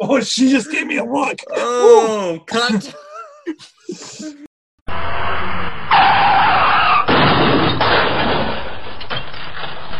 Oh, 0.00 0.20
she 0.20 0.50
just 0.50 0.70
gave 0.70 0.86
me 0.86 0.98
a 0.98 1.04
look. 1.04 1.38
Oh, 1.52 2.42
cut. 2.46 2.94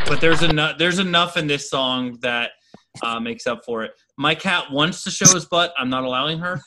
But 0.08 0.20
there's 0.20 0.42
enough. 0.42 0.76
There's 0.76 0.98
enough 0.98 1.36
in 1.38 1.46
this 1.46 1.70
song 1.70 2.18
that 2.20 2.50
uh, 3.02 3.18
makes 3.18 3.46
up 3.46 3.64
for 3.64 3.82
it. 3.82 3.92
My 4.18 4.34
cat 4.34 4.70
wants 4.70 5.04
to 5.04 5.10
show 5.10 5.32
his 5.32 5.46
butt. 5.46 5.72
I'm 5.78 5.88
not 5.88 6.04
allowing 6.04 6.38
her. 6.38 6.60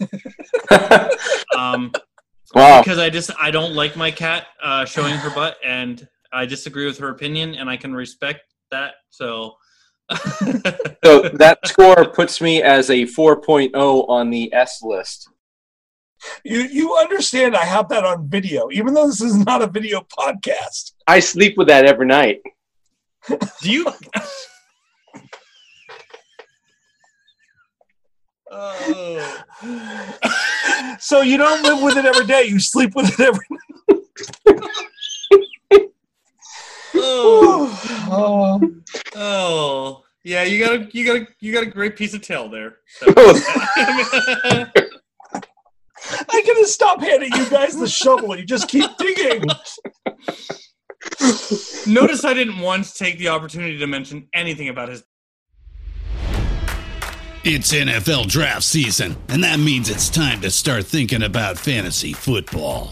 Um, 1.56 1.92
Wow. 2.54 2.82
because 2.82 2.98
I 3.00 3.10
just 3.10 3.32
I 3.40 3.50
don't 3.52 3.74
like 3.74 3.96
my 3.96 4.12
cat 4.12 4.48
uh, 4.62 4.84
showing 4.86 5.14
her 5.16 5.30
butt, 5.34 5.58
and 5.64 6.06
I 6.34 6.46
disagree 6.46 6.86
with 6.86 6.98
her 6.98 7.10
opinion, 7.10 7.56
and 7.56 7.70
I 7.70 7.78
can 7.78 7.94
respect 7.94 8.42
that. 8.72 8.96
So, 9.10 9.56
So 10.12 11.30
that 11.34 11.60
score 11.66 12.10
puts 12.10 12.42
me 12.42 12.62
as 12.62 12.90
a 12.90 13.04
4.0 13.04 14.10
on 14.10 14.30
the 14.30 14.54
S 14.54 14.82
list. 14.84 15.30
You 16.44 16.62
you 16.62 16.96
understand? 16.96 17.56
I 17.56 17.66
have 17.66 17.90
that 17.90 18.04
on 18.04 18.28
video, 18.28 18.70
even 18.72 18.94
though 18.94 19.08
this 19.08 19.22
is 19.22 19.36
not 19.36 19.62
a 19.62 19.68
video 19.68 20.02
podcast. 20.02 20.94
I 21.08 21.20
sleep 21.20 21.56
with 21.58 21.68
that 21.68 21.86
every 21.86 22.08
night. 22.08 22.42
do 23.62 23.72
you? 23.72 23.86
oh. 28.52 29.44
So 31.00 31.22
you 31.22 31.38
don't 31.38 31.62
live 31.62 31.84
with 31.84 31.98
it 31.98 32.06
every 32.06 32.26
day. 32.26 32.46
You 32.46 32.60
sleep 32.60 32.96
with 32.96 33.20
it 33.20 33.20
every. 33.20 33.46
Oh, 36.98 37.68
Oh, 38.08 38.62
oh, 39.16 40.04
yeah. 40.24 40.44
You 40.44 40.64
got 40.64 40.76
a, 40.76 40.90
you 40.92 41.06
got 41.06 41.16
a, 41.18 41.28
you 41.40 41.54
got 41.54 41.64
a 41.64 41.68
great 41.68 41.96
piece 41.96 42.14
of 42.14 42.22
tail 42.22 42.50
there. 42.50 42.78
So. 42.88 43.08
I 46.30 46.42
gotta 46.46 46.68
stop 46.68 47.02
handing 47.02 47.34
you 47.34 47.50
guys 47.50 47.76
the 47.78 47.88
shovel. 47.88 48.38
You 48.38 48.46
just 48.46 48.68
keep 48.68 48.90
digging. 48.98 49.44
Notice 51.88 52.24
I 52.24 52.34
didn't 52.34 52.60
once 52.60 52.94
take 52.94 53.18
the 53.18 53.30
opportunity 53.30 53.78
to 53.80 53.88
mention 53.88 54.28
anything 54.34 54.70
about 54.70 54.90
his. 54.90 55.04
It's 57.44 57.72
NFL 57.74 58.28
draft 58.28 58.64
season, 58.64 59.16
and 59.30 59.44
that 59.44 59.60
means 59.60 59.90
it's 59.90 60.10
time 60.10 60.42
to 60.42 60.50
start 60.50 60.86
thinking 60.86 61.22
about 61.22 61.60
fantasy 61.60 62.14
football. 62.14 62.92